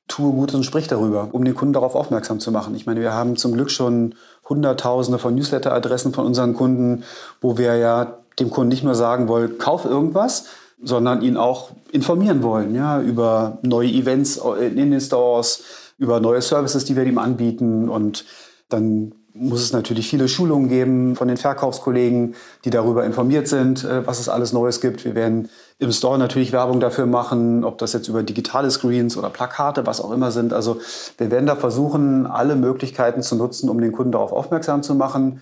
Tue 0.08 0.32
Gutes 0.32 0.56
und 0.56 0.64
sprich 0.64 0.88
darüber, 0.88 1.28
um 1.32 1.44
den 1.44 1.54
Kunden 1.54 1.74
darauf 1.74 1.94
aufmerksam 1.94 2.40
zu 2.40 2.50
machen. 2.50 2.74
Ich 2.74 2.86
meine, 2.86 3.02
wir 3.02 3.12
haben 3.12 3.36
zum 3.36 3.52
Glück 3.52 3.70
schon 3.70 4.14
Hunderttausende 4.48 5.18
von 5.18 5.34
Newsletter-Adressen 5.34 6.14
von 6.14 6.24
unseren 6.24 6.54
Kunden, 6.54 7.04
wo 7.42 7.58
wir 7.58 7.76
ja 7.76 8.18
dem 8.40 8.48
Kunden 8.48 8.68
nicht 8.68 8.84
nur 8.84 8.94
sagen 8.94 9.28
wollen, 9.28 9.58
kauf 9.58 9.84
irgendwas, 9.84 10.46
sondern 10.82 11.22
ihn 11.22 11.36
auch 11.36 11.70
informieren 11.92 12.42
wollen, 12.42 12.74
ja, 12.74 13.00
über 13.00 13.58
neue 13.62 13.88
Events 13.88 14.40
in 14.60 14.90
den 14.90 15.00
Stores, 15.00 15.62
über 15.98 16.20
neue 16.20 16.40
Services, 16.40 16.84
die 16.84 16.96
wir 16.96 17.04
ihm 17.04 17.18
anbieten. 17.18 17.88
Und 17.88 18.24
dann 18.68 19.12
muss 19.34 19.62
es 19.62 19.72
natürlich 19.72 20.08
viele 20.08 20.28
Schulungen 20.28 20.68
geben 20.68 21.16
von 21.16 21.28
den 21.28 21.36
Verkaufskollegen, 21.36 22.34
die 22.64 22.70
darüber 22.70 23.04
informiert 23.04 23.48
sind, 23.48 23.84
äh, 23.84 24.06
was 24.06 24.20
es 24.20 24.28
alles 24.28 24.52
Neues 24.52 24.80
gibt. 24.80 25.04
Wir 25.04 25.14
werden 25.14 25.48
im 25.78 25.92
Store 25.92 26.18
natürlich 26.18 26.52
Werbung 26.52 26.80
dafür 26.80 27.06
machen, 27.06 27.64
ob 27.64 27.78
das 27.78 27.92
jetzt 27.92 28.08
über 28.08 28.22
digitale 28.22 28.70
Screens 28.70 29.16
oder 29.16 29.30
Plakate, 29.30 29.86
was 29.86 30.00
auch 30.00 30.10
immer 30.12 30.30
sind. 30.30 30.52
Also 30.52 30.80
wir 31.18 31.30
werden 31.30 31.46
da 31.46 31.56
versuchen, 31.56 32.26
alle 32.26 32.56
Möglichkeiten 32.56 33.22
zu 33.22 33.36
nutzen, 33.36 33.68
um 33.68 33.80
den 33.80 33.92
Kunden 33.92 34.12
darauf 34.12 34.32
aufmerksam 34.32 34.82
zu 34.82 34.94
machen. 34.94 35.40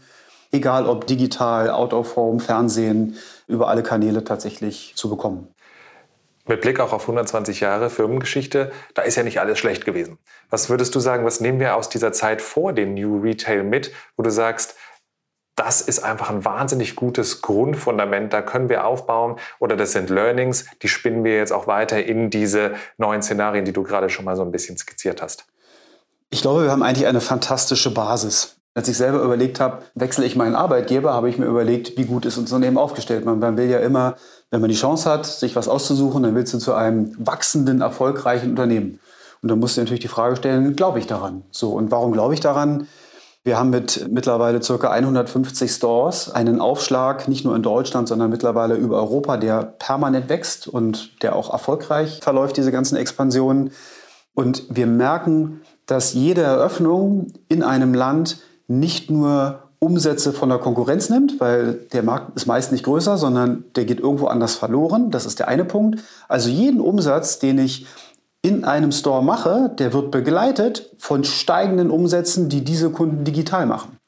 Egal 0.53 0.87
ob 0.87 1.07
digital, 1.07 1.71
out 1.71 1.93
of 1.93 2.17
home, 2.17 2.39
Fernsehen, 2.39 3.17
über 3.47 3.69
alle 3.69 3.83
Kanäle 3.83 4.25
tatsächlich 4.25 4.93
zu 4.97 5.09
bekommen 5.09 5.49
mit 6.49 6.61
Blick 6.61 6.81
auch 6.81 6.93
auf 6.93 7.03
120 7.03 7.61
Jahre 7.61 7.91
Firmengeschichte, 7.91 8.73
da 8.95 9.03
ist 9.03 9.17
ja 9.17 9.23
nicht 9.23 9.41
alles 9.41 9.59
schlecht 9.59 9.85
gewesen. 9.85 10.19
Was 10.51 10.71
würdest 10.71 10.95
du 10.95 11.01
sagen, 11.01 11.25
was 11.25 11.41
nehmen 11.41 11.61
wir 11.61 11.77
aus 11.77 11.89
dieser 11.89 12.13
Zeit 12.13 12.41
vor 12.41 12.73
dem 12.73 12.95
New 12.95 13.21
Retail 13.21 13.65
mit, 13.65 13.93
wo 14.17 14.23
du 14.23 14.31
sagst, 14.31 14.77
das 15.57 15.81
ist 15.81 16.01
einfach 16.01 16.29
ein 16.29 16.45
wahnsinnig 16.45 16.97
gutes 16.97 17.41
Grundfundament, 17.41 18.33
da 18.33 18.43
können 18.43 18.69
wir 18.69 18.87
aufbauen 18.87 19.37
oder 19.59 19.75
das 19.75 19.93
sind 19.93 20.11
Learnings, 20.11 20.67
die 20.83 20.89
spinnen 20.89 21.25
wir 21.25 21.37
jetzt 21.37 21.53
auch 21.53 21.67
weiter 21.67 22.05
in 22.05 22.29
diese 22.29 22.75
neuen 22.99 23.23
Szenarien, 23.23 23.65
die 23.65 23.73
du 23.73 23.83
gerade 23.83 24.11
schon 24.11 24.27
mal 24.27 24.37
so 24.37 24.43
ein 24.43 24.53
bisschen 24.53 24.77
skizziert 24.77 25.23
hast. 25.23 25.47
Ich 26.29 26.43
glaube, 26.43 26.65
wir 26.65 26.71
haben 26.71 26.83
eigentlich 26.83 27.07
eine 27.07 27.23
fantastische 27.23 27.93
Basis. 27.95 28.56
Als 28.77 28.89
ich 28.89 28.97
selber 28.97 29.23
überlegt 29.23 29.59
habe, 29.59 29.79
wechsle 29.95 30.25
ich 30.27 30.37
meinen 30.37 30.55
Arbeitgeber, 30.55 31.15
habe 31.15 31.29
ich 31.29 31.39
mir 31.39 31.47
überlegt, 31.47 31.97
wie 31.97 32.05
gut 32.05 32.27
ist 32.27 32.37
unser 32.37 32.57
Unternehmen 32.57 32.79
aufgestellt. 32.79 33.25
Man, 33.25 33.39
man 33.39 33.57
will 33.57 33.69
ja 33.69 33.79
immer 33.79 34.17
wenn 34.51 34.61
man 34.61 34.71
die 34.71 34.77
Chance 34.77 35.11
hat, 35.11 35.27
sich 35.27 35.57
was 35.57 35.69
auszusuchen, 35.69 36.23
dann 36.23 36.35
willst 36.35 36.55
du 36.55 36.59
zu 36.59 36.75
einem 36.75 37.13
wachsenden, 37.19 37.81
erfolgreichen 37.81 38.51
Unternehmen. 38.51 39.01
Und 39.43 39.51
dann 39.51 39.59
musst 39.59 39.77
du 39.77 39.81
natürlich 39.81 40.01
die 40.01 40.09
Frage 40.09 40.37
stellen, 40.37 40.77
glaube 40.77 40.99
ich 40.99 41.07
daran? 41.07 41.43
So, 41.51 41.71
und 41.73 41.91
warum 41.91 42.13
glaube 42.13 42.35
ich 42.35 42.41
daran? 42.41 42.87
Wir 43.43 43.59
haben 43.59 43.71
mit 43.71 44.09
mittlerweile 44.11 44.61
ca. 44.61 44.91
150 44.91 45.71
Stores 45.71 46.31
einen 46.31 46.61
Aufschlag, 46.61 47.29
nicht 47.29 47.45
nur 47.45 47.55
in 47.55 47.63
Deutschland, 47.63 48.09
sondern 48.09 48.31
mittlerweile 48.31 48.75
über 48.75 48.97
Europa, 48.97 49.37
der 49.37 49.63
permanent 49.63 50.29
wächst 50.29 50.67
und 50.67 51.23
der 51.23 51.37
auch 51.37 51.53
erfolgreich 51.53 52.21
verläuft, 52.23 52.57
diese 52.57 52.73
ganzen 52.73 52.97
Expansionen. 52.97 53.71
Und 54.35 54.65
wir 54.69 54.87
merken, 54.87 55.61
dass 55.87 56.13
jede 56.13 56.43
Eröffnung 56.43 57.29
in 57.49 57.63
einem 57.63 57.95
Land 57.95 58.39
nicht 58.69 59.11
nur 59.11 59.61
Umsätze 59.79 60.33
von 60.33 60.49
der 60.49 60.59
Konkurrenz 60.59 61.11
nimmt, 61.11 61.39
weil 61.39 61.75
der 61.93 62.03
Markt 62.03 62.37
ist 62.37 62.47
meist 62.47 62.73
nicht 62.73 62.85
größer, 62.85 63.19
sondern 63.19 63.65
der 63.77 63.85
geht 63.85 64.01
irgendwo 64.01 64.27
anders 64.27 64.55
verloren. 64.55 65.11
Das 65.11 65.27
ist 65.27 65.39
der 65.39 65.49
eine 65.49 65.65
Punkt. 65.65 66.01
Also 66.29 66.49
jeden 66.49 66.81
Umsatz, 66.81 67.39
den 67.39 67.59
ich 67.59 67.87
in 68.43 68.65
einem 68.65 68.93
Store 68.93 69.23
mache, 69.23 69.71
der 69.79 69.93
wird 69.93 70.11
begleitet 70.11 70.91
von 70.99 71.25
steigenden 71.25 71.91
Umsätzen, 71.91 72.49
die 72.49 72.65
diese 72.65 72.91
Kunden 72.91 73.25
digital 73.25 73.67
machen. 73.67 73.99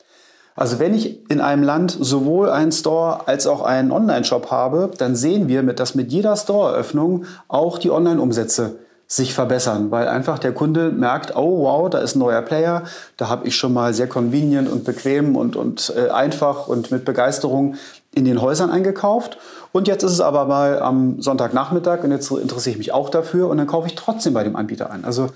Also 0.54 0.78
wenn 0.80 0.94
ich 0.94 1.30
in 1.30 1.40
einem 1.40 1.62
Land 1.62 1.96
sowohl 2.00 2.50
einen 2.50 2.72
Store 2.72 3.28
als 3.28 3.46
auch 3.46 3.62
einen 3.62 3.92
Online-Shop 3.92 4.50
habe, 4.50 4.90
dann 4.98 5.14
sehen 5.14 5.46
wir, 5.48 5.62
dass 5.62 5.94
mit 5.94 6.10
jeder 6.10 6.36
Store-Eröffnung 6.36 7.26
auch 7.46 7.78
die 7.78 7.90
Online-Umsätze 7.90 8.78
sich 9.10 9.32
verbessern, 9.32 9.90
weil 9.90 10.06
einfach 10.06 10.38
der 10.38 10.52
Kunde 10.52 10.90
merkt, 10.90 11.34
oh 11.34 11.62
wow, 11.62 11.88
da 11.88 11.98
ist 11.98 12.14
ein 12.14 12.18
neuer 12.18 12.42
Player, 12.42 12.84
da 13.16 13.30
habe 13.30 13.48
ich 13.48 13.56
schon 13.56 13.72
mal 13.72 13.94
sehr 13.94 14.06
convenient 14.06 14.70
und 14.70 14.84
bequem 14.84 15.34
und, 15.34 15.56
und 15.56 15.94
äh, 15.96 16.10
einfach 16.10 16.68
und 16.68 16.90
mit 16.90 17.06
Begeisterung 17.06 17.76
in 18.14 18.26
den 18.26 18.42
Häusern 18.42 18.70
eingekauft. 18.70 19.38
Und 19.72 19.88
jetzt 19.88 20.02
ist 20.02 20.12
es 20.12 20.20
aber 20.20 20.44
mal 20.44 20.78
am 20.80 21.22
Sonntagnachmittag 21.22 22.04
und 22.04 22.10
jetzt 22.10 22.30
interessiere 22.30 22.72
ich 22.72 22.78
mich 22.78 22.92
auch 22.92 23.08
dafür 23.08 23.48
und 23.48 23.56
dann 23.56 23.66
kaufe 23.66 23.86
ich 23.86 23.94
trotzdem 23.94 24.34
bei 24.34 24.44
dem 24.44 24.56
Anbieter 24.56 24.90
ein. 24.90 25.06
Also 25.06 25.28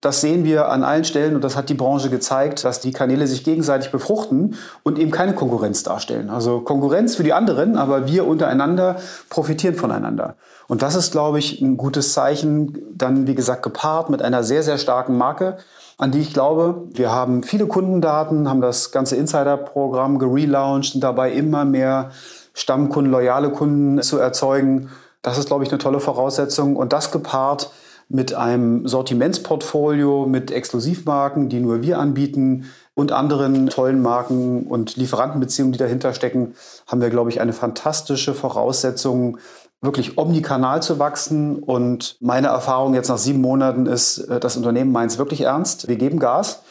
Das 0.00 0.22
sehen 0.22 0.44
wir 0.44 0.70
an 0.70 0.82
allen 0.82 1.04
Stellen 1.04 1.34
und 1.34 1.44
das 1.44 1.56
hat 1.56 1.68
die 1.68 1.74
Branche 1.74 2.08
gezeigt, 2.08 2.64
dass 2.64 2.80
die 2.80 2.92
Kanäle 2.92 3.26
sich 3.26 3.44
gegenseitig 3.44 3.92
befruchten 3.92 4.56
und 4.82 4.98
eben 4.98 5.10
keine 5.10 5.34
Konkurrenz 5.34 5.82
darstellen. 5.82 6.30
Also 6.30 6.60
Konkurrenz 6.60 7.16
für 7.16 7.22
die 7.22 7.34
anderen, 7.34 7.76
aber 7.76 8.06
wir 8.06 8.26
untereinander 8.26 8.96
profitieren 9.28 9.74
voneinander. 9.74 10.36
Und 10.68 10.80
das 10.80 10.94
ist, 10.94 11.12
glaube 11.12 11.38
ich, 11.38 11.60
ein 11.60 11.76
gutes 11.76 12.14
Zeichen, 12.14 12.78
dann 12.94 13.26
wie 13.26 13.34
gesagt 13.34 13.62
gepaart 13.62 14.08
mit 14.08 14.22
einer 14.22 14.42
sehr, 14.42 14.62
sehr 14.62 14.78
starken 14.78 15.18
Marke, 15.18 15.58
an 15.98 16.12
die 16.12 16.20
ich 16.20 16.32
glaube. 16.32 16.84
Wir 16.94 17.12
haben 17.12 17.42
viele 17.42 17.66
Kundendaten, 17.66 18.48
haben 18.48 18.62
das 18.62 18.92
ganze 18.92 19.16
Insider-Programm 19.16 20.18
gelauncht, 20.18 20.92
sind 20.92 21.04
dabei 21.04 21.32
immer 21.32 21.66
mehr 21.66 22.10
Stammkunden, 22.54 23.12
loyale 23.12 23.50
Kunden 23.50 24.00
zu 24.00 24.18
erzeugen. 24.18 24.88
Das 25.20 25.36
ist, 25.36 25.48
glaube 25.48 25.64
ich, 25.64 25.70
eine 25.70 25.78
tolle 25.78 26.00
Voraussetzung. 26.00 26.76
Und 26.76 26.94
das 26.94 27.10
gepaart 27.10 27.70
mit 28.10 28.34
einem 28.34 28.86
Sortimentsportfolio, 28.88 30.26
mit 30.26 30.50
Exklusivmarken, 30.50 31.48
die 31.48 31.60
nur 31.60 31.80
wir 31.80 31.98
anbieten 31.98 32.66
und 32.94 33.12
anderen 33.12 33.68
tollen 33.68 34.02
Marken 34.02 34.64
und 34.64 34.96
Lieferantenbeziehungen, 34.96 35.72
die 35.72 35.78
dahinter 35.78 36.12
stecken, 36.12 36.54
haben 36.88 37.00
wir, 37.00 37.08
glaube 37.08 37.30
ich, 37.30 37.40
eine 37.40 37.52
fantastische 37.52 38.34
Voraussetzung, 38.34 39.38
wirklich 39.80 40.18
omnikanal 40.18 40.82
zu 40.82 40.98
wachsen. 40.98 41.60
Und 41.60 42.16
meine 42.20 42.48
Erfahrung 42.48 42.94
jetzt 42.94 43.08
nach 43.08 43.16
sieben 43.16 43.40
Monaten 43.40 43.86
ist, 43.86 44.18
äh, 44.18 44.40
das 44.40 44.56
Unternehmen 44.56 44.92
meint 44.92 45.12
es 45.12 45.18
wirklich 45.18 45.42
ernst. 45.42 45.88
Wir 45.88 45.96
geben 45.96 46.18
Gas. 46.18 46.62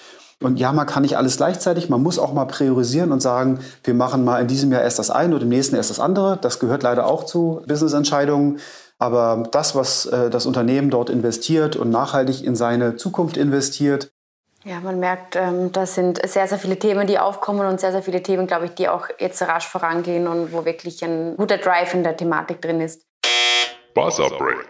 Und 0.41 0.59
ja, 0.59 0.71
man 0.71 0.87
kann 0.87 1.03
nicht 1.03 1.17
alles 1.17 1.37
gleichzeitig. 1.37 1.89
Man 1.89 2.03
muss 2.03 2.19
auch 2.19 2.33
mal 2.33 2.45
priorisieren 2.45 3.11
und 3.11 3.21
sagen, 3.21 3.59
wir 3.83 3.93
machen 3.93 4.23
mal 4.23 4.41
in 4.41 4.47
diesem 4.47 4.71
Jahr 4.71 4.83
erst 4.83 4.99
das 4.99 5.09
eine 5.09 5.35
und 5.35 5.41
im 5.41 5.49
nächsten 5.49 5.75
erst 5.75 5.89
das 5.89 5.99
andere. 5.99 6.37
Das 6.39 6.59
gehört 6.59 6.83
leider 6.83 7.07
auch 7.07 7.23
zu 7.23 7.61
Business-Entscheidungen. 7.67 8.59
Aber 8.99 9.47
das, 9.51 9.75
was 9.75 10.05
äh, 10.07 10.29
das 10.29 10.45
Unternehmen 10.45 10.89
dort 10.89 11.09
investiert 11.09 11.77
und 11.77 11.89
nachhaltig 11.89 12.43
in 12.43 12.55
seine 12.55 12.97
Zukunft 12.97 13.37
investiert, 13.37 14.11
ja, 14.65 14.81
man 14.81 14.99
merkt, 14.99 15.37
ähm, 15.37 15.71
das 15.71 15.95
sind 15.95 16.19
sehr, 16.27 16.45
sehr 16.45 16.59
viele 16.59 16.77
Themen, 16.77 17.07
die 17.07 17.17
aufkommen 17.17 17.65
und 17.65 17.79
sehr, 17.79 17.93
sehr 17.93 18.03
viele 18.03 18.21
Themen, 18.21 18.45
glaube 18.45 18.65
ich, 18.65 18.71
die 18.73 18.89
auch 18.89 19.07
jetzt 19.17 19.41
rasch 19.41 19.65
vorangehen 19.65 20.27
und 20.27 20.51
wo 20.51 20.65
wirklich 20.65 21.01
ein 21.01 21.37
guter 21.37 21.57
Drive 21.57 21.93
in 21.93 22.03
der 22.03 22.17
Thematik 22.17 22.61
drin 22.61 22.81
ist. 22.81 23.05
Buzzer 23.95 24.27
Break. 24.37 24.67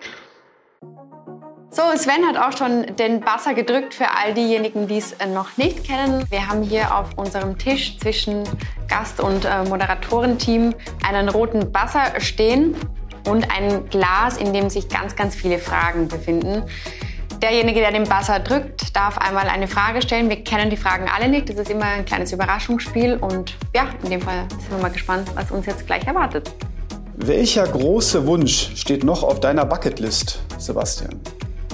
So, 1.71 1.81
Sven 1.95 2.25
hat 2.27 2.37
auch 2.37 2.55
schon 2.55 2.95
den 2.97 3.21
Buzzer 3.21 3.55
gedrückt 3.55 3.95
für 3.95 4.05
all 4.11 4.35
diejenigen, 4.35 4.87
die 4.87 4.99
es 4.99 5.15
noch 5.33 5.57
nicht 5.57 5.83
kennen. 5.83 6.23
Wir 6.29 6.47
haben 6.47 6.61
hier 6.61 6.95
auf 6.95 7.17
unserem 7.17 7.57
Tisch 7.57 7.97
zwischen 7.97 8.43
Gast- 8.87 9.19
und 9.19 9.45
äh, 9.45 9.63
Moderatorenteam 9.67 10.75
einen 11.03 11.29
roten 11.29 11.71
Buzzer 11.71 12.19
stehen 12.19 12.75
und 13.27 13.49
ein 13.51 13.89
Glas, 13.89 14.37
in 14.37 14.53
dem 14.53 14.69
sich 14.69 14.89
ganz, 14.89 15.15
ganz 15.15 15.35
viele 15.35 15.59
Fragen 15.59 16.07
befinden. 16.07 16.63
Derjenige, 17.41 17.79
der 17.79 17.91
den 17.91 18.03
Buzzer 18.03 18.39
drückt, 18.39 18.95
darf 18.95 19.17
einmal 19.17 19.47
eine 19.47 19.67
Frage 19.67 20.01
stellen. 20.01 20.29
Wir 20.29 20.43
kennen 20.43 20.69
die 20.69 20.75
Fragen 20.75 21.05
alle 21.13 21.29
nicht. 21.29 21.49
Das 21.49 21.55
ist 21.55 21.69
immer 21.69 21.85
ein 21.85 22.03
kleines 22.03 22.33
Überraschungsspiel. 22.33 23.15
Und 23.15 23.55
ja, 23.73 23.87
in 24.03 24.09
dem 24.09 24.21
Fall 24.21 24.45
sind 24.49 24.71
wir 24.71 24.81
mal 24.81 24.91
gespannt, 24.91 25.29
was 25.35 25.49
uns 25.49 25.65
jetzt 25.65 25.87
gleich 25.87 26.05
erwartet. 26.05 26.51
Welcher 27.15 27.65
große 27.65 28.27
Wunsch 28.27 28.71
steht 28.75 29.05
noch 29.05 29.23
auf 29.23 29.39
deiner 29.39 29.65
Bucketlist, 29.65 30.41
Sebastian? 30.57 31.19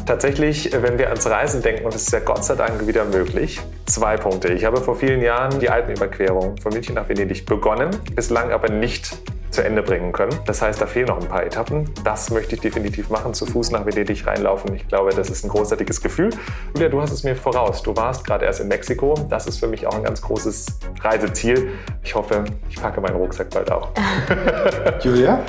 Tatsächlich, 0.05 0.71
wenn 0.71 0.99
wir 0.99 1.09
ans 1.09 1.25
Reisen 1.25 1.63
denken, 1.63 1.85
und 1.85 1.95
es 1.95 2.03
ist 2.03 2.13
ja 2.13 2.19
Gott 2.19 2.43
sei 2.43 2.53
Dank 2.53 2.85
wieder 2.85 3.05
möglich, 3.05 3.59
zwei 3.87 4.17
Punkte. 4.17 4.53
Ich 4.53 4.65
habe 4.65 4.77
vor 4.77 4.95
vielen 4.95 5.21
Jahren 5.21 5.59
die 5.59 5.69
Alpenüberquerung 5.69 6.57
von 6.57 6.73
München 6.73 6.93
nach 6.93 7.09
Venedig 7.09 7.43
begonnen, 7.47 7.89
bislang 8.13 8.51
aber 8.51 8.69
nicht 8.69 9.17
zu 9.55 9.63
Ende 9.63 9.81
bringen 9.81 10.11
können. 10.11 10.37
Das 10.45 10.61
heißt, 10.61 10.81
da 10.81 10.85
fehlen 10.85 11.07
noch 11.07 11.19
ein 11.19 11.27
paar 11.27 11.43
Etappen. 11.43 11.89
Das 12.03 12.29
möchte 12.29 12.55
ich 12.55 12.61
definitiv 12.61 13.09
machen, 13.09 13.33
zu 13.33 13.45
Fuß 13.45 13.71
nach 13.71 13.85
Venedig 13.85 14.27
reinlaufen. 14.27 14.75
Ich 14.75 14.87
glaube, 14.87 15.11
das 15.11 15.29
ist 15.29 15.43
ein 15.45 15.49
großartiges 15.49 16.01
Gefühl. 16.01 16.29
Julia, 16.73 16.89
du 16.89 17.01
hast 17.01 17.11
es 17.11 17.23
mir 17.23 17.35
voraus. 17.35 17.81
Du 17.81 17.95
warst 17.95 18.25
gerade 18.25 18.45
erst 18.45 18.59
in 18.59 18.67
Mexiko. 18.67 19.15
Das 19.29 19.47
ist 19.47 19.59
für 19.59 19.67
mich 19.67 19.87
auch 19.87 19.95
ein 19.95 20.03
ganz 20.03 20.21
großes 20.21 20.65
Reiseziel. 21.01 21.69
Ich 22.03 22.13
hoffe, 22.13 22.43
ich 22.69 22.75
packe 22.75 22.99
meinen 22.99 23.15
Rucksack 23.15 23.49
bald 23.49 23.71
auch. 23.71 23.91
Julia? 25.01 25.39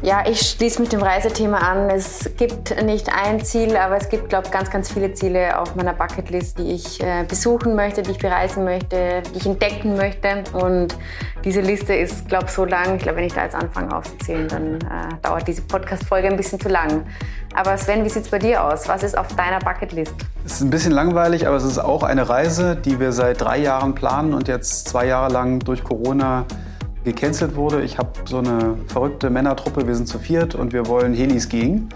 Ja, 0.00 0.22
ich 0.28 0.40
schließe 0.40 0.80
mit 0.80 0.92
dem 0.92 1.02
Reisethema 1.02 1.58
an. 1.58 1.90
Es 1.90 2.30
gibt 2.36 2.80
nicht 2.84 3.12
ein 3.12 3.44
Ziel, 3.44 3.76
aber 3.76 3.96
es 3.96 4.08
gibt, 4.08 4.28
glaube 4.28 4.46
ich, 4.46 4.52
ganz, 4.52 4.70
ganz 4.70 4.92
viele 4.92 5.12
Ziele 5.12 5.58
auf 5.58 5.74
meiner 5.74 5.92
Bucketlist, 5.92 6.60
die 6.60 6.70
ich 6.70 7.02
äh, 7.02 7.24
besuchen 7.28 7.74
möchte, 7.74 8.02
die 8.02 8.12
ich 8.12 8.18
bereisen 8.18 8.62
möchte, 8.62 9.24
die 9.34 9.38
ich 9.38 9.46
entdecken 9.46 9.96
möchte. 9.96 10.44
Und 10.52 10.96
diese 11.44 11.62
Liste 11.62 11.94
ist, 11.94 12.28
glaube 12.28 12.44
ich, 12.46 12.52
so 12.52 12.64
lang. 12.64 12.94
Ich 12.94 13.02
glaube, 13.02 13.18
wenn 13.18 13.24
ich 13.24 13.34
da 13.34 13.42
jetzt 13.42 13.56
anfange 13.56 13.94
aufzuzählen, 13.94 14.46
dann 14.46 14.74
äh, 14.76 15.16
dauert 15.20 15.48
diese 15.48 15.62
Podcast-Folge 15.62 16.28
ein 16.28 16.36
bisschen 16.36 16.60
zu 16.60 16.68
lang. 16.68 17.04
Aber 17.54 17.76
Sven, 17.76 18.04
wie 18.04 18.08
sieht 18.08 18.22
es 18.22 18.30
bei 18.30 18.38
dir 18.38 18.62
aus? 18.62 18.86
Was 18.86 19.02
ist 19.02 19.18
auf 19.18 19.26
deiner 19.34 19.58
Bucketlist? 19.58 20.14
Es 20.46 20.52
ist 20.52 20.60
ein 20.60 20.70
bisschen 20.70 20.92
langweilig, 20.92 21.48
aber 21.48 21.56
es 21.56 21.64
ist 21.64 21.78
auch 21.78 22.04
eine 22.04 22.28
Reise, 22.28 22.76
die 22.76 23.00
wir 23.00 23.10
seit 23.10 23.40
drei 23.40 23.58
Jahren 23.58 23.96
planen 23.96 24.32
und 24.32 24.46
jetzt 24.46 24.86
zwei 24.86 25.06
Jahre 25.06 25.32
lang 25.32 25.58
durch 25.58 25.82
Corona 25.82 26.46
gecancelt 27.12 27.56
wurde. 27.56 27.82
Ich 27.82 27.98
habe 27.98 28.10
so 28.24 28.38
eine 28.38 28.76
verrückte 28.86 29.30
Männertruppe, 29.30 29.86
wir 29.86 29.94
sind 29.94 30.06
zu 30.06 30.18
viert 30.18 30.54
und 30.54 30.72
wir 30.72 30.86
wollen 30.86 31.14
Heliskiing 31.14 31.88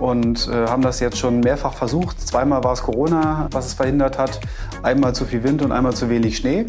und 0.00 0.48
äh, 0.48 0.66
haben 0.66 0.82
das 0.82 0.98
jetzt 1.00 1.18
schon 1.18 1.40
mehrfach 1.40 1.74
versucht. 1.74 2.20
Zweimal 2.20 2.64
war 2.64 2.72
es 2.72 2.82
Corona, 2.82 3.48
was 3.52 3.66
es 3.66 3.74
verhindert 3.74 4.18
hat. 4.18 4.40
Einmal 4.82 5.14
zu 5.14 5.24
viel 5.24 5.42
Wind 5.44 5.62
und 5.62 5.72
einmal 5.72 5.94
zu 5.94 6.08
wenig 6.08 6.36
Schnee. 6.36 6.66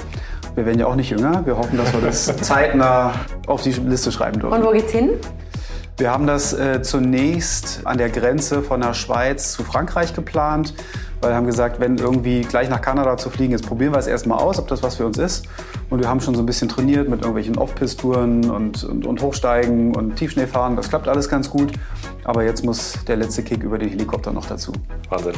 Wir 0.55 0.65
werden 0.65 0.79
ja 0.79 0.85
auch 0.85 0.95
nicht 0.95 1.09
jünger. 1.09 1.45
Wir 1.45 1.57
hoffen, 1.57 1.77
dass 1.77 1.93
wir 1.93 2.01
das 2.01 2.25
zeitnah 2.41 3.13
auf 3.47 3.63
die 3.63 3.71
Liste 3.71 4.11
schreiben 4.11 4.39
dürfen. 4.39 4.53
Und 4.53 4.65
wo 4.65 4.71
geht's 4.71 4.91
hin? 4.91 5.11
Wir 5.97 6.11
haben 6.11 6.27
das 6.27 6.53
äh, 6.53 6.81
zunächst 6.81 7.81
an 7.85 7.97
der 7.97 8.09
Grenze 8.09 8.61
von 8.61 8.81
der 8.81 8.93
Schweiz 8.93 9.53
zu 9.53 9.63
Frankreich 9.63 10.13
geplant 10.13 10.73
weil 11.21 11.31
wir 11.31 11.35
haben 11.35 11.45
gesagt, 11.45 11.79
wenn 11.79 11.97
irgendwie 11.97 12.41
gleich 12.41 12.69
nach 12.69 12.81
Kanada 12.81 13.15
zu 13.15 13.29
fliegen 13.29 13.53
ist, 13.53 13.65
probieren 13.65 13.93
wir 13.93 13.99
es 13.99 14.07
erstmal 14.07 14.39
aus, 14.39 14.57
ob 14.57 14.67
das 14.67 14.81
was 14.81 14.95
für 14.95 15.05
uns 15.05 15.19
ist. 15.19 15.45
Und 15.89 15.99
wir 15.99 16.09
haben 16.09 16.19
schon 16.19 16.33
so 16.33 16.41
ein 16.41 16.45
bisschen 16.45 16.67
trainiert 16.67 17.07
mit 17.09 17.21
irgendwelchen 17.21 17.57
Off-Pist-Touren 17.57 18.49
und, 18.49 18.83
und, 18.83 19.05
und, 19.05 19.21
Hochsteigen 19.21 19.95
und 19.95 20.15
Tiefschneefahren. 20.15 20.75
Das 20.75 20.89
klappt 20.89 21.07
alles 21.07 21.29
ganz 21.29 21.49
gut. 21.49 21.73
Aber 22.23 22.43
jetzt 22.43 22.65
muss 22.65 22.93
der 23.05 23.17
letzte 23.17 23.43
Kick 23.43 23.63
über 23.63 23.77
den 23.77 23.89
Helikopter 23.89 24.31
noch 24.31 24.45
dazu. 24.45 24.71
Wahnsinn. 25.09 25.33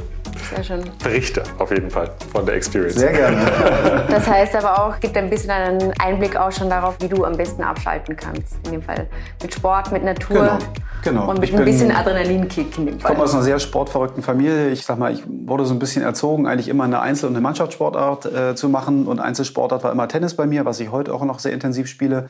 Sehr 0.54 0.63
schön. 0.63 0.84
Berichte 1.04 1.43
auf 1.58 1.72
jeden 1.72 1.89
Fall 1.89 2.12
von 2.32 2.46
der 2.46 2.56
Experience. 2.56 2.96
Sehr 2.96 3.12
gerne. 3.12 3.38
das 4.10 4.28
heißt 4.28 4.56
aber 4.56 4.84
auch, 4.84 5.00
gibt 5.00 5.17
ein 5.17 5.30
bisschen 5.30 5.52
einen 5.52 5.93
Einblick 6.00 6.36
auch 6.36 6.52
schon 6.52 6.69
darauf, 6.69 6.96
wie 7.00 7.08
du 7.08 7.26
am 7.26 7.36
besten 7.36 7.63
abschalten 7.63 8.15
kannst. 8.15 8.56
In 8.65 8.74
dem 8.74 8.82
Fall 8.82 9.08
mit 9.41 9.54
Sport, 9.54 9.91
mit 9.91 10.04
Natur. 10.04 10.38
Genau. 10.38 10.58
Genau. 11.03 11.29
Und 11.29 11.39
mit 11.39 11.49
ich 11.49 11.55
ein 11.55 11.65
bisschen 11.65 11.91
Adrenalinkick 11.91 12.77
in 12.77 12.85
dem 12.85 12.99
Fall. 12.99 13.11
Ich 13.11 13.15
komme 13.15 13.23
aus 13.23 13.33
einer 13.33 13.43
sehr 13.43 13.59
sportverrückten 13.59 14.23
Familie. 14.23 14.69
Ich 14.69 14.85
sag 14.85 14.97
mal, 14.97 15.11
ich 15.11 15.23
wurde 15.27 15.65
so 15.65 15.73
ein 15.73 15.79
bisschen 15.79 16.01
erzogen, 16.01 16.47
eigentlich 16.47 16.69
immer 16.69 16.85
eine 16.85 17.01
Einzel- 17.01 17.27
und 17.27 17.35
eine 17.35 17.41
Mannschaftssportart 17.41 18.25
äh, 18.25 18.55
zu 18.55 18.69
machen. 18.69 19.05
Und 19.05 19.19
Einzelsportart 19.19 19.83
war 19.83 19.91
immer 19.91 20.07
Tennis 20.07 20.35
bei 20.35 20.45
mir, 20.45 20.65
was 20.65 20.79
ich 20.79 20.91
heute 20.91 21.13
auch 21.13 21.23
noch 21.25 21.39
sehr 21.39 21.51
intensiv 21.51 21.87
spiele. 21.87 22.29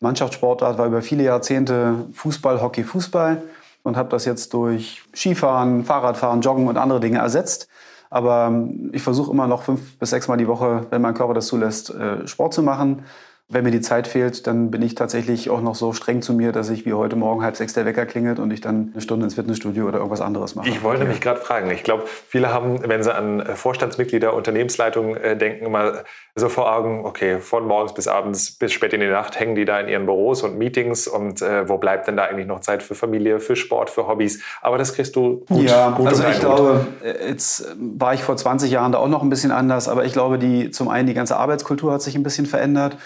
Mannschaftssportart 0.00 0.78
war 0.78 0.86
über 0.86 1.02
viele 1.02 1.22
Jahrzehnte 1.22 2.06
Fußball, 2.14 2.60
Hockey, 2.60 2.84
Fußball 2.84 3.42
und 3.82 3.96
habe 3.96 4.08
das 4.08 4.24
jetzt 4.24 4.52
durch 4.54 5.02
Skifahren, 5.14 5.84
Fahrradfahren, 5.84 6.40
Joggen 6.40 6.68
und 6.68 6.76
andere 6.76 7.00
Dinge 7.00 7.18
ersetzt. 7.18 7.68
Aber 8.08 8.48
ähm, 8.48 8.90
ich 8.92 9.02
versuche 9.02 9.30
immer 9.30 9.46
noch 9.46 9.62
fünf 9.62 9.98
bis 9.98 10.10
sechs 10.10 10.26
Mal 10.26 10.36
die 10.36 10.48
Woche, 10.48 10.86
wenn 10.90 11.00
mein 11.00 11.14
Körper 11.14 11.34
das 11.34 11.46
zulässt, 11.46 11.90
äh, 11.90 12.26
Sport 12.26 12.54
zu 12.54 12.62
machen. 12.62 13.04
Wenn 13.52 13.64
mir 13.64 13.72
die 13.72 13.80
Zeit 13.80 14.06
fehlt, 14.06 14.46
dann 14.46 14.70
bin 14.70 14.80
ich 14.80 14.94
tatsächlich 14.94 15.50
auch 15.50 15.60
noch 15.60 15.74
so 15.74 15.92
streng 15.92 16.22
zu 16.22 16.32
mir, 16.32 16.52
dass 16.52 16.70
ich 16.70 16.86
wie 16.86 16.92
heute 16.92 17.16
Morgen 17.16 17.42
halb 17.42 17.56
sechs 17.56 17.72
der 17.72 17.84
Wecker 17.84 18.06
klingelt 18.06 18.38
und 18.38 18.52
ich 18.52 18.60
dann 18.60 18.90
eine 18.92 19.02
Stunde 19.02 19.24
ins 19.24 19.34
Fitnessstudio 19.34 19.88
oder 19.88 19.98
irgendwas 19.98 20.20
anderes 20.20 20.54
mache. 20.54 20.68
Ich 20.68 20.84
wollte 20.84 21.04
mich 21.04 21.20
gerade 21.20 21.40
fragen. 21.40 21.68
Ich 21.70 21.82
glaube, 21.82 22.04
viele 22.06 22.52
haben, 22.52 22.88
wenn 22.88 23.02
sie 23.02 23.12
an 23.12 23.44
Vorstandsmitglieder, 23.56 24.34
Unternehmensleitungen 24.34 25.16
äh, 25.16 25.36
denken, 25.36 25.66
immer 25.66 26.04
so 26.36 26.48
vor 26.48 26.72
Augen, 26.72 27.04
okay, 27.04 27.40
von 27.40 27.66
morgens 27.66 27.92
bis 27.92 28.06
abends 28.06 28.52
bis 28.52 28.72
spät 28.72 28.92
in 28.92 29.00
die 29.00 29.08
Nacht 29.08 29.40
hängen 29.40 29.56
die 29.56 29.64
da 29.64 29.80
in 29.80 29.88
ihren 29.88 30.06
Büros 30.06 30.44
und 30.44 30.56
Meetings 30.56 31.08
und 31.08 31.42
äh, 31.42 31.68
wo 31.68 31.76
bleibt 31.76 32.06
denn 32.06 32.16
da 32.16 32.26
eigentlich 32.26 32.46
noch 32.46 32.60
Zeit 32.60 32.84
für 32.84 32.94
Familie, 32.94 33.40
für 33.40 33.56
Sport, 33.56 33.90
für 33.90 34.06
Hobbys? 34.06 34.42
Aber 34.62 34.78
das 34.78 34.94
kriegst 34.94 35.16
du 35.16 35.44
gut. 35.48 35.68
Ja, 35.68 35.90
gut 35.90 36.06
also 36.06 36.22
ich 36.28 36.38
glaube, 36.38 36.86
äh, 37.02 37.28
jetzt 37.28 37.74
war 37.76 38.14
ich 38.14 38.22
vor 38.22 38.36
20 38.36 38.70
Jahren 38.70 38.92
da 38.92 38.98
auch 38.98 39.08
noch 39.08 39.22
ein 39.22 39.28
bisschen 39.30 39.50
anders, 39.50 39.88
aber 39.88 40.04
ich 40.04 40.12
glaube, 40.12 40.38
die 40.38 40.70
zum 40.70 40.88
einen 40.88 41.08
die 41.08 41.14
ganze 41.14 41.36
Arbeitskultur 41.36 41.92
hat 41.92 42.02
sich 42.02 42.14
ein 42.14 42.22
bisschen 42.22 42.46
verändert. 42.46 42.96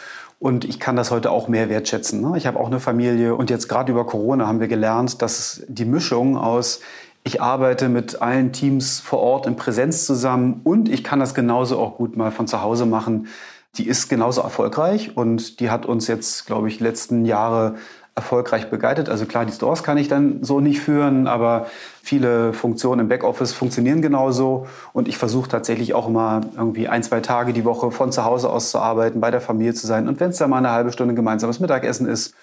Und 0.44 0.66
ich 0.66 0.78
kann 0.78 0.94
das 0.94 1.11
heute 1.11 1.30
auch 1.30 1.48
mehr 1.48 1.70
wertschätzen. 1.70 2.20
Ne? 2.20 2.37
Ich 2.37 2.46
habe 2.46 2.61
auch 2.61 2.66
eine 2.66 2.78
Familie 2.78 3.35
und 3.35 3.48
jetzt 3.48 3.66
gerade 3.66 3.90
über 3.90 4.04
Corona 4.04 4.46
haben 4.46 4.61
wir 4.61 4.68
gelernt, 4.68 5.22
dass 5.22 5.64
die 5.68 5.87
Mischung 5.87 6.37
aus 6.37 6.80
ich 7.22 7.40
arbeite 7.40 7.88
mit 7.88 8.20
allen 8.20 8.52
Teams 8.52 9.00
vor 9.00 9.20
Ort 9.20 9.46
in 9.46 9.57
Präsenz 9.57 10.04
zusammen 10.04 10.61
und 10.62 10.90
ich 10.90 11.02
kann 11.02 11.18
das 11.18 11.33
genauso 11.33 11.78
auch 11.78 11.96
gut 11.96 12.18
mal 12.18 12.30
von 12.30 12.46
zu 12.46 12.61
Hause 12.61 12.85
machen. 12.85 13.28
Die 13.76 13.88
ist 13.88 14.11
genauso 14.11 14.42
erfolgreich 14.42 15.16
und 15.16 15.61
die 15.61 15.70
hat 15.70 15.87
uns 15.87 16.09
jetzt, 16.09 16.44
glaube 16.44 16.68
ich, 16.68 16.78
letzten 16.78 17.24
Jahre 17.24 17.76
erfolgreich 18.16 18.70
begleitet. 18.70 19.09
Also 19.09 19.27
klar, 19.27 19.44
die 19.44 19.53
Stores 19.53 19.83
kann 19.83 19.98
ich 19.98 20.07
dann 20.07 20.44
so 20.44 20.61
nicht 20.61 20.81
führen, 20.81 21.27
aber 21.27 21.66
viele 22.00 22.53
Funktionen 22.53 23.00
im 23.00 23.09
Backoffice 23.09 23.53
funktionieren 23.53 24.03
genauso. 24.03 24.68
Und 24.92 25.09
ich 25.09 25.18
versuche 25.18 25.48
tatsächlich 25.48 25.94
auch 25.94 26.07
immer 26.07 26.42
irgendwie 26.57 26.87
ein, 26.87 27.03
zwei 27.03 27.20
Tage 27.20 27.53
die 27.53 27.64
Woche 27.64 27.90
von 27.90 28.12
zu 28.12 28.24
Hause 28.24 28.50
aus 28.50 28.70
zu 28.70 28.79
arbeiten, 28.79 29.20
bei 29.20 29.33
der 29.33 29.40
Familie 29.40 29.74
zu 29.74 29.88
sein. 29.88 30.07
Und 30.07 30.20
wenn 30.20 30.31
es 30.31 30.38
dann 30.38 30.50
mal 30.50 30.59
eine 30.59 30.70
halbe 30.70 30.92
Stunde 30.92 31.14
gemeinsames 31.14 31.59
Mittagessen 31.59 32.07
ist 32.07 32.35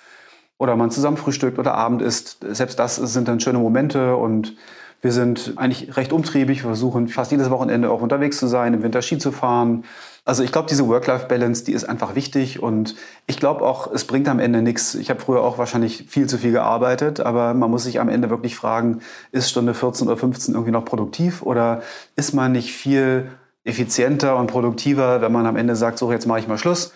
oder 0.57 0.75
man 0.75 0.91
zusammen 0.91 1.15
frühstückt 1.15 1.57
oder 1.57 1.73
Abend 1.73 2.01
isst, 2.01 2.45
selbst 2.51 2.77
das 2.77 2.97
sind 2.97 3.29
dann 3.29 3.39
schöne 3.39 3.59
Momente 3.59 4.17
und 4.17 4.55
Wir 5.01 5.11
sind 5.11 5.53
eigentlich 5.55 5.97
recht 5.97 6.13
umtriebig, 6.13 6.59
wir 6.59 6.69
versuchen 6.69 7.07
fast 7.07 7.31
jedes 7.31 7.49
Wochenende 7.49 7.89
auch 7.89 8.01
unterwegs 8.01 8.37
zu 8.37 8.45
sein, 8.45 8.75
im 8.75 8.83
Winter 8.83 9.01
Ski 9.01 9.17
zu 9.17 9.31
fahren. 9.31 9.83
Also 10.23 10.43
ich 10.43 10.51
glaube, 10.51 10.69
diese 10.69 10.87
Work-Life-Balance, 10.87 11.63
die 11.63 11.71
ist 11.71 11.83
einfach 11.83 12.13
wichtig 12.13 12.61
und 12.61 12.95
ich 13.25 13.37
glaube 13.37 13.65
auch, 13.65 13.91
es 13.91 14.05
bringt 14.05 14.27
am 14.27 14.39
Ende 14.39 14.61
nichts. 14.61 14.93
Ich 14.93 15.09
habe 15.09 15.19
früher 15.19 15.41
auch 15.41 15.57
wahrscheinlich 15.57 16.05
viel 16.07 16.27
zu 16.27 16.37
viel 16.37 16.51
gearbeitet, 16.51 17.19
aber 17.19 17.55
man 17.55 17.71
muss 17.71 17.85
sich 17.85 17.99
am 17.99 18.07
Ende 18.07 18.29
wirklich 18.29 18.55
fragen, 18.55 18.99
ist 19.31 19.49
Stunde 19.49 19.73
14 19.73 20.07
oder 20.07 20.17
15 20.17 20.53
irgendwie 20.53 20.71
noch 20.71 20.85
produktiv 20.85 21.41
oder 21.41 21.81
ist 22.15 22.33
man 22.33 22.51
nicht 22.51 22.71
viel 22.71 23.31
effizienter 23.63 24.37
und 24.37 24.47
produktiver, 24.47 25.21
wenn 25.21 25.31
man 25.31 25.47
am 25.47 25.55
Ende 25.55 25.75
sagt, 25.75 25.97
so 25.97 26.11
jetzt 26.11 26.27
mache 26.27 26.39
ich 26.39 26.47
mal 26.47 26.59
Schluss. 26.59 26.93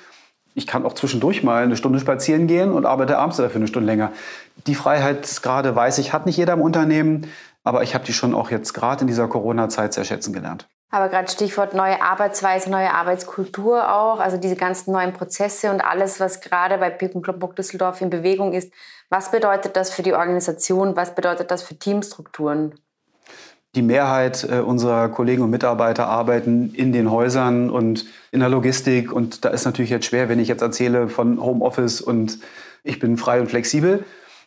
Ich 0.54 0.68
kann 0.68 0.86
auch 0.86 0.94
zwischendurch 0.94 1.44
mal 1.44 1.64
eine 1.64 1.78
Stunde 1.78 2.00
spazieren 2.00 2.46
gehen 2.46 2.72
und 2.72 2.86
arbeite 2.86 3.18
abends 3.18 3.38
dafür 3.38 3.58
eine 3.58 3.68
Stunde 3.68 3.88
länger. 3.88 4.12
Die 4.68 4.76
Freiheit 4.76 5.42
gerade 5.42 5.76
weiß 5.76 5.98
ich, 5.98 6.14
hat 6.14 6.28
nicht 6.28 6.38
jeder 6.38 6.54
im 6.54 6.62
Unternehmen, 6.62 7.28
aber 7.64 7.82
ich 7.82 7.96
habe 7.96 8.06
die 8.06 8.14
schon 8.14 8.36
auch 8.36 8.52
jetzt 8.52 8.74
gerade 8.74 9.02
in 9.02 9.08
dieser 9.08 9.28
Corona-Zeit 9.28 9.94
sehr 9.94 10.06
schätzen 10.06 10.32
gelernt. 10.32 10.68
Aber 10.92 11.10
gerade 11.10 11.30
Stichwort 11.30 11.74
neue 11.74 12.02
Arbeitsweise, 12.02 12.70
neue 12.70 12.94
Arbeitskultur 12.94 13.94
auch, 13.94 14.20
also 14.20 14.38
diese 14.38 14.56
ganzen 14.56 14.92
neuen 14.94 15.14
Prozesse 15.14 15.72
und 15.72 15.82
alles, 15.82 16.20
was 16.20 16.42
gerade 16.42 16.78
bei 16.78 16.90
Pick 16.90 17.12
Kloppenburg 17.12 17.56
Düsseldorf 17.56 18.02
in 18.02 18.10
Bewegung 18.10 18.54
ist. 18.54 18.72
Was 19.10 19.32
bedeutet 19.32 19.76
das 19.76 19.90
für 19.90 20.04
die 20.04 20.14
Organisation? 20.14 20.96
Was 20.96 21.16
bedeutet 21.16 21.52
das 21.52 21.64
für 21.64 21.78
Teamstrukturen? 21.78 22.76
Die 23.76 23.82
Mehrheit 23.82 24.48
äh, 24.50 24.60
unserer 24.60 25.10
Kollegen 25.10 25.42
und 25.42 25.50
Mitarbeiter 25.50 26.08
arbeiten 26.08 26.74
in 26.74 26.94
den 26.94 27.12
Häusern 27.12 27.70
und 27.70 28.06
in 28.32 28.40
der 28.40 28.48
Logistik. 28.48 29.12
Und 29.12 29.44
da 29.44 29.50
ist 29.50 29.66
natürlich 29.66 29.92
jetzt 29.92 30.06
schwer, 30.06 30.30
wenn 30.30 30.40
ich 30.40 30.48
jetzt 30.48 30.62
erzähle 30.62 31.10
von 31.10 31.42
Homeoffice 31.42 32.00
und 32.00 32.40
ich 32.84 33.00
bin 33.00 33.18
frei 33.18 33.42
und 33.42 33.50
flexibel. 33.50 34.06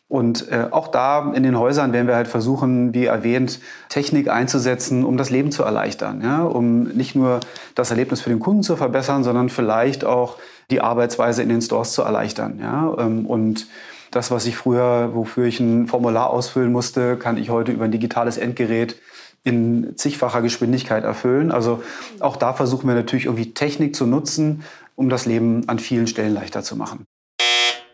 Und 0.09 0.51
äh, 0.51 0.69
auch 0.71 0.89
da 0.89 1.33
in 1.35 1.43
den 1.43 1.59
Häusern 1.59 1.93
werden 1.93 2.07
wir 2.07 2.17
halt 2.17 2.29
versuchen, 2.29 2.95
wie 2.95 3.05
erwähnt, 3.05 3.61
Technik 3.91 4.29
einzusetzen, 4.29 5.05
um 5.05 5.19
das 5.19 5.29
Leben 5.29 5.53
zu 5.53 5.63
erleichtern. 5.63 6.23
Ja? 6.23 6.45
Um 6.45 6.85
nicht 6.85 7.15
nur 7.15 7.41
das 7.75 7.91
Erlebnis 7.91 8.23
für 8.23 8.31
den 8.31 8.41
Kunden 8.41 8.63
zu 8.63 8.77
verbessern, 8.77 9.23
sondern 9.23 9.51
vielleicht 9.51 10.07
auch 10.07 10.39
die 10.71 10.81
Arbeitsweise 10.81 11.43
in 11.43 11.51
den 11.51 11.61
Stores 11.61 11.93
zu 11.93 12.03
erleichtern. 12.03 12.59
Ja? 12.59 12.97
Ähm, 12.99 13.27
und 13.27 13.67
das, 14.11 14.31
was 14.31 14.47
ich 14.47 14.57
früher, 14.57 15.11
wofür 15.15 15.45
ich 15.45 15.61
ein 15.61 15.87
Formular 15.87 16.31
ausfüllen 16.31 16.73
musste, 16.73 17.17
kann 17.17 17.37
ich 17.37 17.51
heute 17.51 17.73
über 17.73 17.85
ein 17.85 17.93
digitales 17.93 18.39
Endgerät 18.39 18.97
in 19.45 19.93
zigfacher 19.97 20.41
Geschwindigkeit 20.41 21.05
erfüllen. 21.05 21.53
Also 21.53 21.83
auch 22.21 22.37
da 22.37 22.55
versuchen 22.55 22.89
wir 22.89 22.95
natürlich 22.95 23.27
irgendwie 23.27 23.53
Technik 23.53 23.95
zu 23.95 24.07
nutzen, 24.07 24.65
um 24.97 25.11
das 25.11 25.27
Leben 25.27 25.69
an 25.69 25.79
vielen 25.79 26.07
Stellen 26.07 26.33
leichter 26.33 26.63
zu 26.63 26.77
machen. 26.77 27.05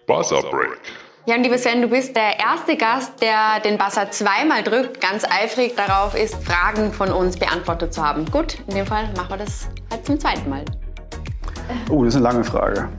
Buzzer 0.06 0.42
Break. 0.42 0.78
Ja, 1.26 1.36
und 1.36 1.42
liebe 1.42 1.56
Sven, 1.56 1.80
du 1.80 1.88
bist 1.88 2.14
der 2.14 2.38
erste 2.38 2.76
Gast, 2.76 3.22
der 3.22 3.58
den 3.64 3.78
Buzzer 3.78 4.10
zweimal 4.10 4.62
drückt, 4.62 5.00
ganz 5.00 5.24
eifrig 5.24 5.74
darauf 5.74 6.14
ist, 6.14 6.34
Fragen 6.44 6.92
von 6.92 7.10
uns 7.10 7.38
beantwortet 7.38 7.94
zu 7.94 8.04
haben. 8.04 8.26
Gut, 8.30 8.58
in 8.68 8.74
dem 8.74 8.84
Fall 8.84 9.04
machen 9.16 9.30
wir 9.30 9.38
das 9.38 9.66
halt 9.90 10.04
zum 10.04 10.20
zweiten 10.20 10.50
Mal. 10.50 10.66
Oh, 11.88 12.04
das 12.04 12.12
ist 12.12 12.20
eine 12.20 12.24
lange 12.24 12.44
Frage. 12.44 12.90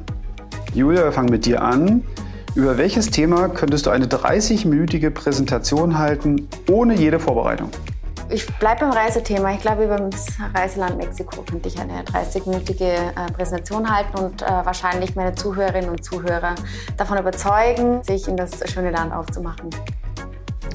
Julia, 0.73 1.03
wir 1.03 1.11
fangen 1.11 1.29
mit 1.29 1.45
dir 1.45 1.61
an. 1.61 2.03
Über 2.55 2.79
welches 2.79 3.11
Thema 3.11 3.47
könntest 3.47 3.85
du 3.85 3.91
eine 3.91 4.07
30-minütige 4.07 5.11
Präsentation 5.11 5.99
halten, 5.99 6.49
ohne 6.67 6.95
jede 6.95 7.19
Vorbereitung? 7.19 7.69
Ich 8.29 8.47
bleibe 8.57 8.81
beim 8.81 8.91
Reisethema. 8.91 9.53
Ich 9.53 9.61
glaube, 9.61 9.85
über 9.85 9.97
das 9.97 10.27
Reiseland 10.55 10.97
Mexiko 10.97 11.43
könnte 11.43 11.69
ich 11.69 11.79
eine 11.79 12.03
30-minütige 12.03 12.83
äh, 12.83 13.31
Präsentation 13.31 13.89
halten 13.89 14.17
und 14.17 14.41
äh, 14.41 14.45
wahrscheinlich 14.45 15.15
meine 15.15 15.35
Zuhörerinnen 15.35 15.91
und 15.91 16.03
Zuhörer 16.03 16.55
davon 16.97 17.19
überzeugen, 17.19 18.01
sich 18.03 18.27
in 18.27 18.35
das 18.35 18.51
schöne 18.71 18.89
Land 18.89 19.13
aufzumachen. 19.13 19.69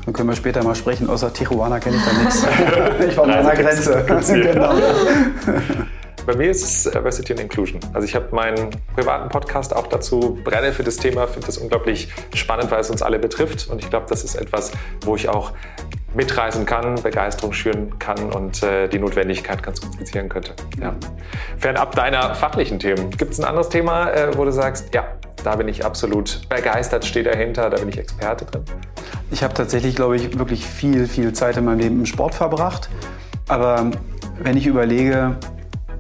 Dann 0.05 0.15
können 0.15 0.29
wir 0.29 0.37
später 0.37 0.63
mal 0.63 0.77
sprechen. 0.77 1.11
Außer 1.11 1.33
Tijuana 1.33 1.81
kenne 1.81 1.97
ich 1.97 2.05
da 2.05 2.13
nichts. 2.13 2.47
ich 3.09 3.17
war 3.17 3.25
an 3.25 3.45
der 3.45 3.57
Grenze. 3.57 4.05
genau. 4.07 4.75
Bei 6.27 6.37
mir 6.37 6.51
ist 6.51 6.63
es 6.63 6.93
Diversity 6.93 7.33
and 7.33 7.41
Inclusion. 7.41 7.81
Also 7.93 8.07
ich 8.07 8.15
habe 8.15 8.29
meinen 8.33 8.71
privaten 8.95 9.29
Podcast 9.29 9.75
auch 9.75 9.89
dazu, 9.89 10.39
brenne 10.45 10.73
für 10.73 10.85
das 10.85 10.97
Thema, 10.97 11.27
finde 11.27 11.47
das 11.47 11.59
unglaublich 11.59 12.09
spannend, 12.35 12.71
weil 12.71 12.81
es 12.81 12.91
uns 12.91 13.03
alle 13.03 13.19
betrifft. 13.19 13.69
Und 13.69 13.83
ich 13.83 13.91
glaube, 13.91 14.07
das 14.09 14.23
ist 14.23 14.37
etwas, 14.37 14.71
wo 15.05 15.17
ich 15.17 15.29
auch 15.29 15.53
mitreisen 16.15 16.67
kann, 16.67 16.97
Begeisterung 17.03 17.53
schüren 17.53 17.99
kann 17.99 18.33
und 18.33 18.63
äh, 18.63 18.89
die 18.89 18.99
Notwendigkeit 18.99 19.63
ganz 19.63 19.81
gut 19.81 19.93
skizzieren 19.95 20.29
könnte. 20.29 20.55
Ja. 20.81 20.95
Fernab 21.59 21.95
deiner 21.95 22.35
fachlichen 22.35 22.79
Themen, 22.79 23.11
gibt 23.11 23.33
es 23.33 23.39
ein 23.39 23.45
anderes 23.45 23.69
Thema, 23.69 24.11
äh, 24.11 24.37
wo 24.37 24.45
du 24.45 24.53
sagst, 24.53 24.93
ja, 24.95 25.05
da 25.45 25.57
bin 25.57 25.69
ich 25.69 25.85
absolut 25.85 26.49
begeistert, 26.49 27.05
stehe 27.05 27.25
dahinter, 27.25 27.71
da 27.71 27.79
bin 27.79 27.89
ich 27.89 27.99
Experte 27.99 28.45
drin? 28.45 28.65
Ich 29.31 29.43
habe 29.45 29.55
tatsächlich, 29.55 29.95
glaube 29.95 30.17
ich, 30.17 30.39
wirklich 30.39 30.67
viel, 30.67 31.07
viel 31.07 31.33
Zeit 31.33 31.57
in 31.57 31.65
meinem 31.65 31.79
Leben 31.79 32.01
im 32.01 32.07
Sport 32.07 32.35
verbracht. 32.35 32.91
Aber 33.49 33.91
wenn 34.41 34.57
ich 34.57 34.67
überlege, 34.67 35.37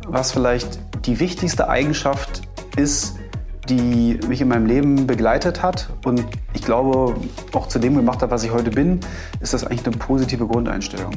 was 0.06 0.32
vielleicht 0.32 0.80
die 1.06 1.20
wichtigste 1.20 1.68
Eigenschaft 1.68 2.42
ist, 2.76 3.19
die 3.68 4.18
mich 4.26 4.40
in 4.40 4.48
meinem 4.48 4.66
Leben 4.66 5.06
begleitet 5.06 5.62
hat 5.62 5.90
und 6.04 6.24
ich 6.54 6.62
glaube 6.62 7.14
auch 7.52 7.68
zu 7.68 7.78
dem 7.78 7.94
gemacht 7.94 8.22
hat, 8.22 8.30
was 8.30 8.42
ich 8.42 8.52
heute 8.52 8.70
bin, 8.70 9.00
ist 9.40 9.54
das 9.54 9.64
eigentlich 9.64 9.86
eine 9.86 9.96
positive 9.96 10.46
Grundeinstellung. 10.46 11.12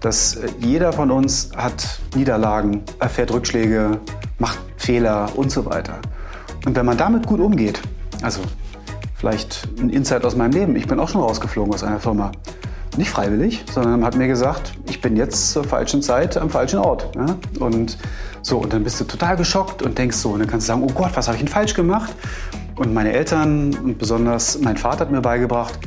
Dass 0.00 0.36
äh, 0.36 0.48
jeder 0.60 0.92
von 0.92 1.10
uns 1.10 1.50
hat 1.56 2.00
Niederlagen, 2.14 2.82
erfährt 2.98 3.32
Rückschläge, 3.32 3.98
macht 4.38 4.58
Fehler 4.76 5.30
und 5.36 5.50
so 5.50 5.66
weiter. 5.66 5.98
Und 6.64 6.76
wenn 6.76 6.86
man 6.86 6.96
damit 6.96 7.26
gut 7.26 7.40
umgeht, 7.40 7.80
also 8.22 8.40
vielleicht 9.14 9.68
ein 9.78 9.90
Insight 9.90 10.24
aus 10.24 10.36
meinem 10.36 10.52
Leben, 10.52 10.76
ich 10.76 10.86
bin 10.86 10.98
auch 11.00 11.08
schon 11.08 11.20
rausgeflogen 11.20 11.74
aus 11.74 11.82
einer 11.82 12.00
Firma. 12.00 12.32
Nicht 12.96 13.10
freiwillig, 13.10 13.64
sondern 13.72 14.04
hat 14.04 14.16
mir 14.16 14.26
gesagt, 14.26 14.72
ich 14.88 15.00
bin 15.00 15.16
jetzt 15.16 15.52
zur 15.52 15.64
falschen 15.64 16.02
Zeit 16.02 16.36
am 16.36 16.50
falschen 16.50 16.80
Ort. 16.80 17.14
Ja? 17.14 17.36
Und 17.60 17.98
so, 18.42 18.58
und 18.58 18.72
dann 18.72 18.82
bist 18.82 19.00
du 19.00 19.04
total 19.04 19.36
geschockt 19.36 19.82
und 19.82 19.96
denkst 19.96 20.16
so, 20.16 20.30
und 20.30 20.40
dann 20.40 20.48
kannst 20.48 20.66
du 20.68 20.72
sagen, 20.72 20.82
oh 20.82 20.92
Gott, 20.92 21.10
was 21.14 21.28
habe 21.28 21.36
ich 21.36 21.42
denn 21.42 21.52
falsch 21.52 21.74
gemacht? 21.74 22.12
Und 22.76 22.92
meine 22.92 23.12
Eltern 23.12 23.74
und 23.74 23.98
besonders 23.98 24.58
mein 24.60 24.76
Vater 24.76 25.00
hat 25.00 25.10
mir 25.10 25.20
beigebracht, 25.20 25.78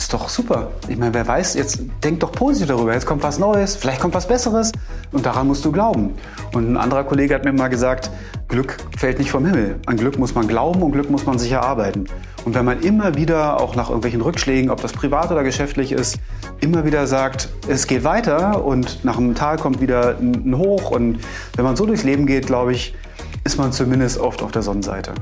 ist 0.00 0.14
doch 0.14 0.30
super. 0.30 0.70
Ich 0.88 0.96
meine, 0.96 1.12
wer 1.12 1.28
weiß, 1.28 1.54
jetzt 1.54 1.80
denk 2.02 2.20
doch 2.20 2.32
positiv 2.32 2.68
darüber. 2.68 2.94
Jetzt 2.94 3.04
kommt 3.04 3.22
was 3.22 3.38
Neues, 3.38 3.76
vielleicht 3.76 4.00
kommt 4.00 4.14
was 4.14 4.26
Besseres 4.26 4.72
und 5.12 5.26
daran 5.26 5.46
musst 5.46 5.64
du 5.64 5.70
glauben. 5.70 6.14
Und 6.54 6.72
ein 6.72 6.76
anderer 6.78 7.04
Kollege 7.04 7.34
hat 7.34 7.44
mir 7.44 7.52
mal 7.52 7.68
gesagt, 7.68 8.10
Glück 8.48 8.78
fällt 8.96 9.18
nicht 9.18 9.30
vom 9.30 9.44
Himmel. 9.44 9.78
An 9.84 9.98
Glück 9.98 10.18
muss 10.18 10.34
man 10.34 10.48
glauben 10.48 10.82
und 10.82 10.92
Glück 10.92 11.10
muss 11.10 11.26
man 11.26 11.38
sich 11.38 11.52
erarbeiten. 11.52 12.06
Und 12.46 12.54
wenn 12.54 12.64
man 12.64 12.80
immer 12.80 13.14
wieder, 13.16 13.60
auch 13.60 13.76
nach 13.76 13.88
irgendwelchen 13.88 14.22
Rückschlägen, 14.22 14.70
ob 14.70 14.80
das 14.80 14.94
privat 14.94 15.30
oder 15.30 15.44
geschäftlich 15.44 15.92
ist, 15.92 16.18
immer 16.60 16.86
wieder 16.86 17.06
sagt, 17.06 17.50
es 17.68 17.86
geht 17.86 18.02
weiter 18.02 18.64
und 18.64 19.04
nach 19.04 19.18
einem 19.18 19.34
Tal 19.34 19.58
kommt 19.58 19.82
wieder 19.82 20.16
ein 20.18 20.56
Hoch. 20.56 20.90
Und 20.90 21.18
wenn 21.56 21.64
man 21.66 21.76
so 21.76 21.84
durchs 21.84 22.04
Leben 22.04 22.24
geht, 22.24 22.46
glaube 22.46 22.72
ich, 22.72 22.94
ist 23.44 23.58
man 23.58 23.70
zumindest 23.72 24.18
oft 24.18 24.42
auf 24.42 24.50
der 24.50 24.62
Sonnenseite. 24.62 25.12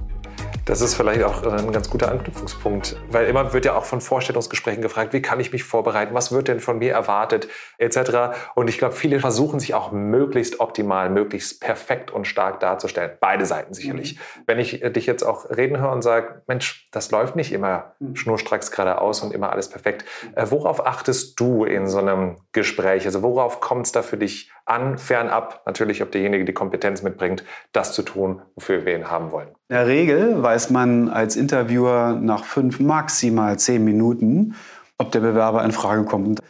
Das 0.69 0.83
ist 0.83 0.97
vielleicht 0.97 1.23
auch 1.23 1.45
äh, 1.45 1.49
ein 1.49 1.73
ganz 1.73 1.89
guter 1.89 2.11
Anknüpfungspunkt, 2.11 2.95
weil 3.11 3.27
immer 3.27 3.55
wird 3.55 3.65
ja 3.65 3.75
auch 3.75 3.87
von 3.87 4.03
Vorstellungsgesprächen 4.03 4.83
gefragt, 4.83 5.15
wie 5.15 5.23
kann 5.23 5.41
ich 5.41 5.51
mich 5.51 5.65
vorbereiten, 5.65 6.13
was 6.13 6.31
wird 6.31 6.49
denn 6.49 6.61
von 6.61 6.79
mir 6.79 6.93
erwartet, 6.93 7.49
etc. 7.79 8.37
Und 8.55 8.69
ich 8.69 8.77
glaube, 8.77 8.95
viele 8.95 9.19
versuchen 9.19 9.61
sich 9.61 9.73
auch 9.73 9.93
möglichst 9.93 10.61
optimal, 10.61 11.09
möglichst 11.09 11.63
perfekt 11.63 12.11
und 12.11 12.27
stark 12.27 12.61
darzustellen. 12.61 13.13
Beide 13.19 13.47
Seiten 13.47 13.73
sicherlich. 13.73 14.17
Mhm. 14.17 14.43
Wenn 14.47 14.59
ich 14.59 14.83
äh, 14.83 14.91
dich 14.91 15.07
jetzt 15.07 15.23
auch 15.23 15.49
reden 15.49 15.81
höre 15.81 15.91
und 15.91 16.03
sage, 16.03 16.43
Mensch, 16.47 16.91
das 16.93 17.11
läuft 17.11 17.35
nicht 17.35 17.51
immer 17.51 17.95
mhm. 17.99 18.15
schnurstracks 18.15 18.71
geradeaus 18.71 19.23
und 19.23 19.33
immer 19.33 19.51
alles 19.51 19.71
perfekt. 19.71 20.05
Äh, 20.35 20.49
worauf 20.51 20.87
achtest 20.87 21.41
du 21.41 21.65
in 21.65 21.89
so 21.89 21.97
einem 21.97 22.43
Gespräch? 22.53 23.07
Also 23.07 23.23
worauf 23.23 23.61
kommt 23.61 23.87
es 23.87 23.93
da 23.93 24.03
für 24.03 24.19
dich 24.19 24.53
an, 24.67 24.99
fernab 24.99 25.63
natürlich, 25.65 26.03
ob 26.03 26.13
derjenige 26.13 26.45
die 26.45 26.53
Kompetenz 26.53 27.01
mitbringt, 27.01 27.43
das 27.73 27.95
zu 27.95 28.03
tun, 28.03 28.43
wofür 28.55 28.85
wir 28.85 28.95
ihn 28.95 29.11
haben 29.11 29.33
wollen. 29.33 29.58
In 29.71 29.75
der 29.75 29.87
Regel 29.87 30.43
weiß 30.43 30.71
man 30.71 31.11
als 31.11 31.37
Interviewer 31.37 32.19
nach 32.19 32.45
fünf, 32.45 32.81
maximal 32.81 33.59
zehn 33.59 33.85
Minuten, 33.85 34.55
ob 34.97 35.13
der 35.13 35.21
Bewerber 35.21 35.63
in 35.63 35.73
Frage 35.73 36.05
kommt. 36.05 36.41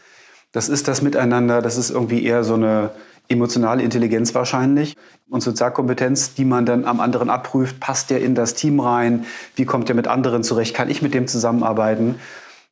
Das 0.53 0.69
ist 0.69 0.87
das 0.87 1.03
Miteinander, 1.03 1.61
das 1.61 1.77
ist 1.79 1.91
irgendwie 1.91 2.25
eher 2.25 2.45
so 2.45 2.55
eine 2.55 2.91
emotionale 3.27 3.83
Intelligenz 3.83 4.37
wahrscheinlich 4.37 4.97
und 5.29 5.43
Sozialkompetenz, 5.43 6.35
die 6.35 6.45
man 6.45 6.65
dann 6.65 6.85
am 6.85 7.01
anderen 7.01 7.29
abprüft. 7.29 7.81
Passt 7.81 8.11
der 8.11 8.23
in 8.23 8.37
das 8.37 8.55
Team 8.55 8.79
rein? 8.79 9.27
Wie 9.57 9.65
kommt 9.65 9.89
der 9.89 9.97
mit 9.97 10.07
anderen 10.07 10.45
zurecht? 10.45 10.77
Kann 10.77 10.89
ich 10.89 11.03
mit 11.03 11.13
dem 11.13 11.27
zusammenarbeiten? 11.27 12.21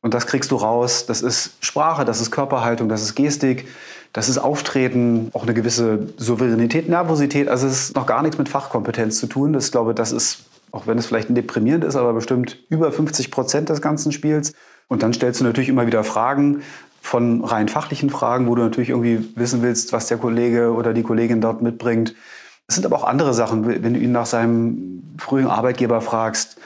Und 0.01 0.13
das 0.13 0.27
kriegst 0.27 0.51
du 0.51 0.55
raus. 0.55 1.07
Das 1.07 1.23
ist 1.23 1.57
Sprache, 1.59 2.05
das 2.05 2.21
ist 2.21 2.31
Körperhaltung, 2.31 2.87
das 2.87 3.01
ist 3.01 3.15
Gestik. 3.15 3.67
Das 4.17 4.29
ist 4.29 4.39
Auftreten, 4.39 5.29
auch 5.33 5.43
eine 5.43 5.53
gewisse 5.53 6.07
Souveränität, 6.17 6.89
Nervosität. 6.89 7.49
Also 7.49 7.67
es 7.67 7.89
ist 7.89 7.95
noch 7.95 8.07
gar 8.07 8.23
nichts 8.23 8.39
mit 8.39 8.49
Fachkompetenz 8.49 9.19
zu 9.19 9.27
tun. 9.27 9.53
Das, 9.53 9.71
glaube 9.71 9.93
das 9.93 10.11
ist, 10.11 10.39
auch 10.71 10.87
wenn 10.87 10.97
es 10.97 11.05
vielleicht 11.05 11.29
deprimierend 11.37 11.83
ist, 11.83 11.95
aber 11.95 12.13
bestimmt 12.13 12.57
über 12.69 12.91
50 12.91 13.29
Prozent 13.29 13.69
des 13.69 13.79
ganzen 13.79 14.11
Spiels. 14.11 14.53
Und 14.87 15.03
dann 15.03 15.13
stellst 15.13 15.39
du 15.39 15.43
natürlich 15.43 15.69
immer 15.69 15.85
wieder 15.85 16.03
Fragen 16.03 16.63
von 16.99 17.43
rein 17.43 17.67
fachlichen 17.67 18.09
Fragen, 18.09 18.47
wo 18.47 18.55
du 18.55 18.63
natürlich 18.63 18.89
irgendwie 18.89 19.23
wissen 19.35 19.61
willst, 19.61 19.93
was 19.93 20.07
der 20.07 20.17
Kollege 20.17 20.73
oder 20.73 20.95
die 20.95 21.03
Kollegin 21.03 21.39
dort 21.39 21.61
mitbringt. 21.61 22.15
Es 22.65 22.73
sind 22.73 22.87
aber 22.87 22.95
auch 22.95 23.03
andere 23.03 23.35
Sachen, 23.35 23.67
wenn 23.67 23.93
du 23.93 23.99
ihn 23.99 24.13
nach 24.13 24.25
seinem 24.25 25.03
frühen 25.19 25.45
Arbeitgeber 25.45 26.01
fragst, 26.01 26.57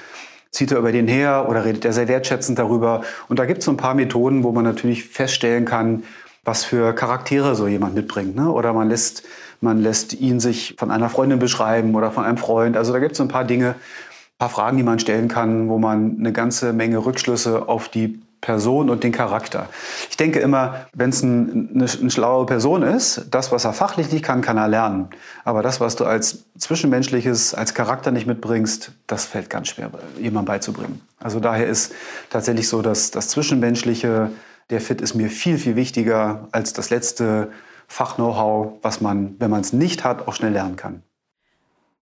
zieht 0.51 0.71
er 0.71 0.77
über 0.77 0.93
den 0.93 1.09
her 1.09 1.47
oder 1.49 1.65
redet 1.65 1.83
er 1.83 1.91
sehr 1.91 2.07
wertschätzend 2.07 2.59
darüber. 2.59 3.01
Und 3.27 3.39
da 3.39 3.45
gibt 3.45 3.59
es 3.59 3.65
so 3.65 3.71
ein 3.71 3.77
paar 3.77 3.93
Methoden, 3.93 4.45
wo 4.45 4.53
man 4.53 4.63
natürlich 4.63 5.03
feststellen 5.03 5.65
kann, 5.65 6.03
was 6.43 6.63
für 6.63 6.93
Charaktere 6.93 7.55
so 7.55 7.67
jemand 7.67 7.95
mitbringt. 7.95 8.35
Ne? 8.35 8.51
Oder 8.51 8.73
man 8.73 8.89
lässt, 8.89 9.23
man 9.59 9.81
lässt 9.81 10.13
ihn 10.13 10.39
sich 10.39 10.75
von 10.77 10.91
einer 10.91 11.09
Freundin 11.09 11.39
beschreiben 11.39 11.95
oder 11.95 12.11
von 12.11 12.23
einem 12.23 12.37
Freund. 12.37 12.77
Also 12.77 12.93
da 12.93 12.99
gibt 12.99 13.13
es 13.13 13.17
so 13.17 13.23
ein 13.23 13.29
paar 13.29 13.45
Dinge, 13.45 13.69
ein 13.69 14.37
paar 14.39 14.49
Fragen, 14.49 14.77
die 14.77 14.83
man 14.83 14.99
stellen 14.99 15.27
kann, 15.27 15.69
wo 15.69 15.77
man 15.77 16.17
eine 16.19 16.31
ganze 16.31 16.73
Menge 16.73 17.05
Rückschlüsse 17.05 17.67
auf 17.69 17.89
die 17.89 18.21
Person 18.41 18.89
und 18.89 19.03
den 19.03 19.11
Charakter. 19.11 19.69
Ich 20.09 20.17
denke 20.17 20.39
immer, 20.39 20.87
wenn 20.93 21.11
es 21.11 21.21
ein, 21.21 21.69
eine, 21.75 21.85
eine, 21.85 22.09
schlaue 22.09 22.47
Person 22.47 22.81
ist, 22.81 23.27
das, 23.29 23.51
was 23.51 23.65
er 23.65 23.73
fachlich 23.73 24.11
nicht 24.11 24.25
kann, 24.25 24.41
kann 24.41 24.57
er 24.57 24.67
lernen. 24.67 25.09
Aber 25.45 25.61
das, 25.61 25.79
was 25.79 25.95
du 25.95 26.05
als 26.05 26.45
Zwischenmenschliches, 26.57 27.53
als 27.53 27.75
Charakter 27.75 28.09
nicht 28.09 28.25
mitbringst, 28.25 28.93
das 29.05 29.25
fällt 29.25 29.51
ganz 29.51 29.67
schwer, 29.67 29.91
jemandem 30.17 30.45
beizubringen. 30.45 31.01
Also 31.19 31.39
daher 31.39 31.67
ist 31.67 31.93
tatsächlich 32.31 32.67
so, 32.67 32.81
dass 32.81 33.11
das 33.11 33.27
Zwischenmenschliche, 33.27 34.31
der 34.71 34.81
Fit 34.81 35.01
ist 35.01 35.13
mir 35.13 35.29
viel, 35.29 35.57
viel 35.57 35.75
wichtiger 35.75 36.47
als 36.51 36.73
das 36.73 36.89
letzte 36.89 37.51
Fach-Know-how, 37.87 38.79
was 38.81 39.01
man, 39.01 39.35
wenn 39.39 39.51
man 39.51 39.61
es 39.61 39.73
nicht 39.73 40.03
hat, 40.03 40.27
auch 40.27 40.33
schnell 40.33 40.53
lernen 40.53 40.77
kann. 40.77 41.03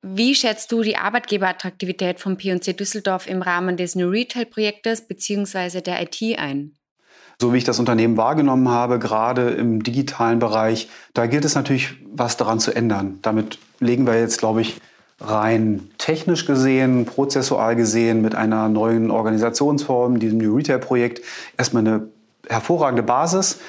Wie 0.01 0.34
schätzt 0.34 0.71
du 0.71 0.82
die 0.82 0.95
Arbeitgeberattraktivität 0.95 2.19
von 2.19 2.38
P&C 2.38 2.73
Düsseldorf 2.73 3.27
im 3.27 3.41
Rahmen 3.41 3.75
des 3.75 3.95
New 3.95 4.10
Retail 4.10 4.45
Projektes 4.45 5.01
bzw. 5.01 5.82
der 5.82 6.01
IT 6.01 6.39
ein? 6.39 6.73
So 7.41 7.53
wie 7.53 7.58
ich 7.58 7.63
das 7.63 7.79
Unternehmen 7.79 8.15
wahrgenommen 8.15 8.69
habe, 8.69 8.99
gerade 8.99 9.49
im 9.49 9.82
digitalen 9.82 10.39
Bereich, 10.39 10.89
da 11.13 11.25
gilt 11.25 11.43
es 11.43 11.55
natürlich, 11.55 11.95
was 12.05 12.38
daran 12.38 12.60
zu 12.60 12.73
ändern. 12.73 13.19
Damit 13.21 13.60
legen 13.79 14.05
wir 14.05 14.17
jetzt, 14.19 14.39
glaube 14.39 14.62
ich, 14.62 14.79
rein 15.21 15.89
technisch 15.97 16.45
gesehen, 16.45 17.05
prozessual 17.05 17.75
gesehen 17.75 18.21
mit 18.21 18.36
einer 18.36 18.69
neuen 18.69 19.12
Organisationsform, 19.12 20.19
diesem 20.19 20.38
New 20.38 20.55
Retail 20.55 20.79
Projekt, 20.79 21.21
erstmal 21.58 21.86
eine 21.86 22.10
hervorragende 22.47 23.04
Basis. 23.04 23.60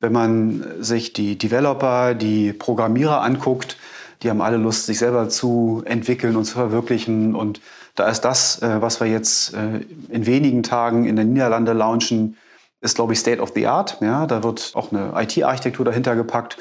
Wenn 0.00 0.12
man 0.12 0.64
sich 0.80 1.12
die 1.12 1.38
Developer, 1.38 2.14
die 2.14 2.52
Programmierer 2.52 3.22
anguckt, 3.22 3.76
die 4.22 4.30
haben 4.30 4.40
alle 4.40 4.56
Lust, 4.56 4.86
sich 4.86 4.98
selber 4.98 5.28
zu 5.28 5.82
entwickeln 5.84 6.36
und 6.36 6.44
zu 6.44 6.54
verwirklichen. 6.54 7.34
Und 7.34 7.60
da 7.94 8.08
ist 8.08 8.22
das, 8.22 8.60
äh, 8.62 8.80
was 8.80 9.00
wir 9.00 9.06
jetzt 9.06 9.54
äh, 9.54 9.80
in 10.08 10.26
wenigen 10.26 10.62
Tagen 10.62 11.04
in 11.04 11.16
der 11.16 11.24
Niederlande 11.24 11.72
launchen, 11.72 12.36
ist, 12.80 12.96
glaube 12.96 13.12
ich, 13.14 13.18
State 13.18 13.40
of 13.40 13.52
the 13.54 13.66
Art. 13.66 13.98
Ja, 14.00 14.26
da 14.26 14.42
wird 14.42 14.72
auch 14.74 14.92
eine 14.92 15.12
IT-Architektur 15.16 15.84
dahinter 15.84 16.16
gepackt, 16.16 16.58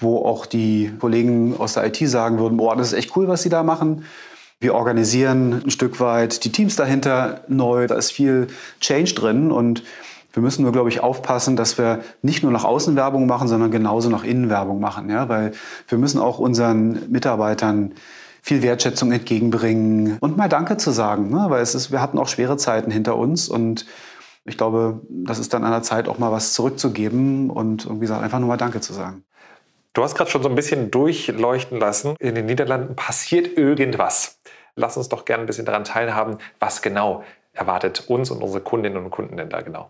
wo 0.00 0.24
auch 0.24 0.46
die 0.46 0.92
Kollegen 0.98 1.54
aus 1.58 1.74
der 1.74 1.86
IT 1.86 1.98
sagen 2.08 2.38
würden, 2.38 2.56
boah, 2.56 2.76
das 2.76 2.88
ist 2.88 2.98
echt 2.98 3.16
cool, 3.16 3.28
was 3.28 3.42
sie 3.42 3.50
da 3.50 3.62
machen. 3.62 4.04
Wir 4.58 4.74
organisieren 4.74 5.62
ein 5.64 5.70
Stück 5.70 6.00
weit 6.00 6.44
die 6.44 6.52
Teams 6.52 6.76
dahinter 6.76 7.42
neu. 7.46 7.86
Da 7.86 7.94
ist 7.96 8.10
viel 8.10 8.46
Change 8.80 9.14
drin 9.14 9.52
und 9.52 9.82
wir 10.36 10.42
müssen 10.42 10.64
nur, 10.64 10.72
glaube 10.72 10.90
ich, 10.90 11.00
aufpassen, 11.00 11.56
dass 11.56 11.78
wir 11.78 12.00
nicht 12.20 12.42
nur 12.42 12.52
nach 12.52 12.64
außen 12.64 12.94
Werbung 12.94 13.26
machen, 13.26 13.48
sondern 13.48 13.70
genauso 13.70 14.10
nach 14.10 14.22
innen 14.22 14.50
Werbung 14.50 14.80
machen. 14.80 15.08
Ja? 15.08 15.30
Weil 15.30 15.52
wir 15.88 15.96
müssen 15.96 16.20
auch 16.20 16.38
unseren 16.38 17.10
Mitarbeitern 17.10 17.94
viel 18.42 18.60
Wertschätzung 18.60 19.12
entgegenbringen 19.12 20.18
und 20.20 20.36
mal 20.36 20.50
Danke 20.50 20.76
zu 20.76 20.90
sagen. 20.90 21.30
Ne? 21.30 21.46
Weil 21.48 21.62
es 21.62 21.74
ist, 21.74 21.90
wir 21.90 22.02
hatten 22.02 22.18
auch 22.18 22.28
schwere 22.28 22.58
Zeiten 22.58 22.90
hinter 22.90 23.16
uns 23.16 23.48
und 23.48 23.86
ich 24.44 24.58
glaube, 24.58 25.00
das 25.08 25.38
ist 25.38 25.54
dann 25.54 25.64
an 25.64 25.70
der 25.70 25.82
Zeit, 25.82 26.06
auch 26.06 26.18
mal 26.18 26.32
was 26.32 26.52
zurückzugeben 26.52 27.48
und 27.48 27.88
wie 27.90 28.00
gesagt, 28.00 28.22
einfach 28.22 28.38
nur 28.38 28.48
mal 28.48 28.58
Danke 28.58 28.82
zu 28.82 28.92
sagen. 28.92 29.24
Du 29.94 30.02
hast 30.02 30.16
gerade 30.16 30.30
schon 30.30 30.42
so 30.42 30.50
ein 30.50 30.54
bisschen 30.54 30.90
durchleuchten 30.90 31.80
lassen. 31.80 32.14
In 32.18 32.34
den 32.34 32.44
Niederlanden 32.44 32.94
passiert 32.94 33.56
irgendwas. 33.56 34.38
Lass 34.74 34.98
uns 34.98 35.08
doch 35.08 35.24
gerne 35.24 35.44
ein 35.44 35.46
bisschen 35.46 35.64
daran 35.64 35.84
teilhaben, 35.84 36.36
was 36.60 36.82
genau 36.82 37.24
erwartet 37.54 38.04
uns 38.08 38.30
und 38.30 38.42
unsere 38.42 38.62
Kundinnen 38.62 39.02
und 39.02 39.10
Kunden 39.10 39.38
denn 39.38 39.48
da 39.48 39.62
genau. 39.62 39.88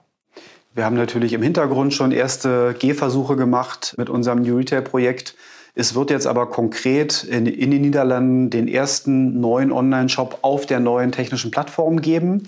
Wir 0.76 0.84
haben 0.84 0.96
natürlich 0.96 1.32
im 1.32 1.40
Hintergrund 1.40 1.94
schon 1.94 2.12
erste 2.12 2.74
Gehversuche 2.78 3.34
gemacht 3.34 3.94
mit 3.96 4.10
unserem 4.10 4.42
New 4.42 4.58
Retail-Projekt. 4.58 5.34
Es 5.74 5.94
wird 5.94 6.10
jetzt 6.10 6.26
aber 6.26 6.50
konkret 6.50 7.24
in, 7.24 7.46
in 7.46 7.70
den 7.70 7.80
Niederlanden 7.80 8.50
den 8.50 8.68
ersten 8.68 9.40
neuen 9.40 9.72
Online-Shop 9.72 10.40
auf 10.42 10.66
der 10.66 10.78
neuen 10.80 11.12
technischen 11.12 11.50
Plattform 11.50 12.02
geben. 12.02 12.46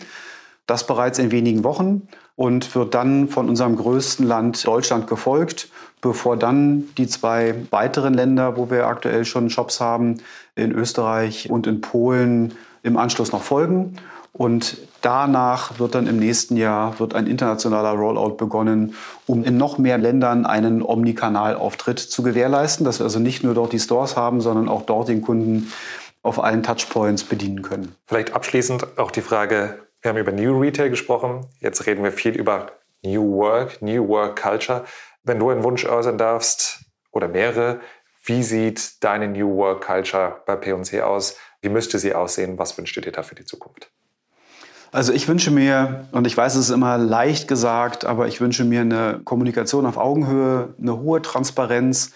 Das 0.66 0.86
bereits 0.86 1.18
in 1.18 1.30
wenigen 1.30 1.64
Wochen 1.64 2.06
und 2.36 2.74
wird 2.74 2.92
dann 2.92 3.28
von 3.28 3.48
unserem 3.48 3.76
größten 3.76 4.26
Land 4.26 4.66
Deutschland 4.66 5.06
gefolgt, 5.06 5.70
bevor 6.02 6.36
dann 6.36 6.84
die 6.98 7.06
zwei 7.06 7.54
weiteren 7.70 8.12
Länder, 8.12 8.58
wo 8.58 8.70
wir 8.70 8.88
aktuell 8.88 9.24
schon 9.24 9.48
Shops 9.48 9.80
haben, 9.80 10.18
in 10.54 10.72
Österreich 10.72 11.48
und 11.48 11.66
in 11.66 11.80
Polen 11.80 12.52
im 12.82 12.98
Anschluss 12.98 13.32
noch 13.32 13.42
folgen. 13.42 13.96
Und 14.34 14.76
danach 15.00 15.78
wird 15.78 15.94
dann 15.94 16.06
im 16.06 16.18
nächsten 16.18 16.56
Jahr 16.56 16.98
wird 16.98 17.14
ein 17.14 17.26
internationaler 17.26 17.90
Rollout 17.90 18.36
begonnen, 18.36 18.94
um 19.26 19.44
in 19.44 19.56
noch 19.56 19.78
mehr 19.78 19.98
Ländern 19.98 20.46
einen 20.46 20.82
Omnikanalauftritt 20.82 21.98
zu 21.98 22.22
gewährleisten, 22.22 22.84
dass 22.84 23.00
wir 23.00 23.04
also 23.04 23.18
nicht 23.18 23.44
nur 23.44 23.54
dort 23.54 23.72
die 23.72 23.78
Stores 23.78 24.16
haben, 24.16 24.40
sondern 24.40 24.68
auch 24.68 24.82
dort 24.82 25.08
den 25.08 25.22
Kunden 25.22 25.72
auf 26.22 26.42
allen 26.42 26.62
Touchpoints 26.62 27.24
bedienen 27.24 27.62
können. 27.62 27.94
Vielleicht 28.06 28.32
abschließend 28.32 28.98
auch 28.98 29.10
die 29.10 29.22
Frage, 29.22 29.78
wir 30.02 30.10
haben 30.10 30.18
über 30.18 30.32
New 30.32 30.58
Retail 30.58 30.90
gesprochen, 30.90 31.46
jetzt 31.60 31.86
reden 31.86 32.04
wir 32.04 32.12
viel 32.12 32.36
über 32.36 32.72
New 33.02 33.36
Work, 33.36 33.80
New 33.82 34.08
Work 34.08 34.40
Culture. 34.40 34.84
Wenn 35.22 35.38
du 35.38 35.50
einen 35.50 35.62
Wunsch 35.62 35.84
äußern 35.84 36.18
darfst 36.18 36.80
oder 37.10 37.28
mehrere, 37.28 37.80
wie 38.24 38.42
sieht 38.42 39.02
deine 39.02 39.28
New 39.28 39.56
Work 39.56 39.86
Culture 39.86 40.42
bei 40.46 40.56
P&C 40.56 41.00
aus? 41.00 41.36
Wie 41.62 41.68
müsste 41.68 41.98
sie 41.98 42.14
aussehen? 42.14 42.58
Was 42.58 42.76
wünschst 42.76 42.96
du 42.96 43.00
dir 43.00 43.12
da 43.12 43.22
für 43.22 43.34
die 43.34 43.44
Zukunft? 43.44 43.90
Also 44.90 45.12
ich 45.12 45.28
wünsche 45.28 45.50
mir, 45.50 46.06
und 46.12 46.26
ich 46.26 46.36
weiß, 46.36 46.54
es 46.54 46.68
ist 46.68 46.74
immer 46.74 46.96
leicht 46.96 47.46
gesagt, 47.46 48.04
aber 48.04 48.26
ich 48.26 48.40
wünsche 48.40 48.64
mir 48.64 48.80
eine 48.80 49.20
Kommunikation 49.22 49.84
auf 49.84 49.98
Augenhöhe, 49.98 50.70
eine 50.80 50.98
hohe 50.98 51.20
Transparenz. 51.20 52.12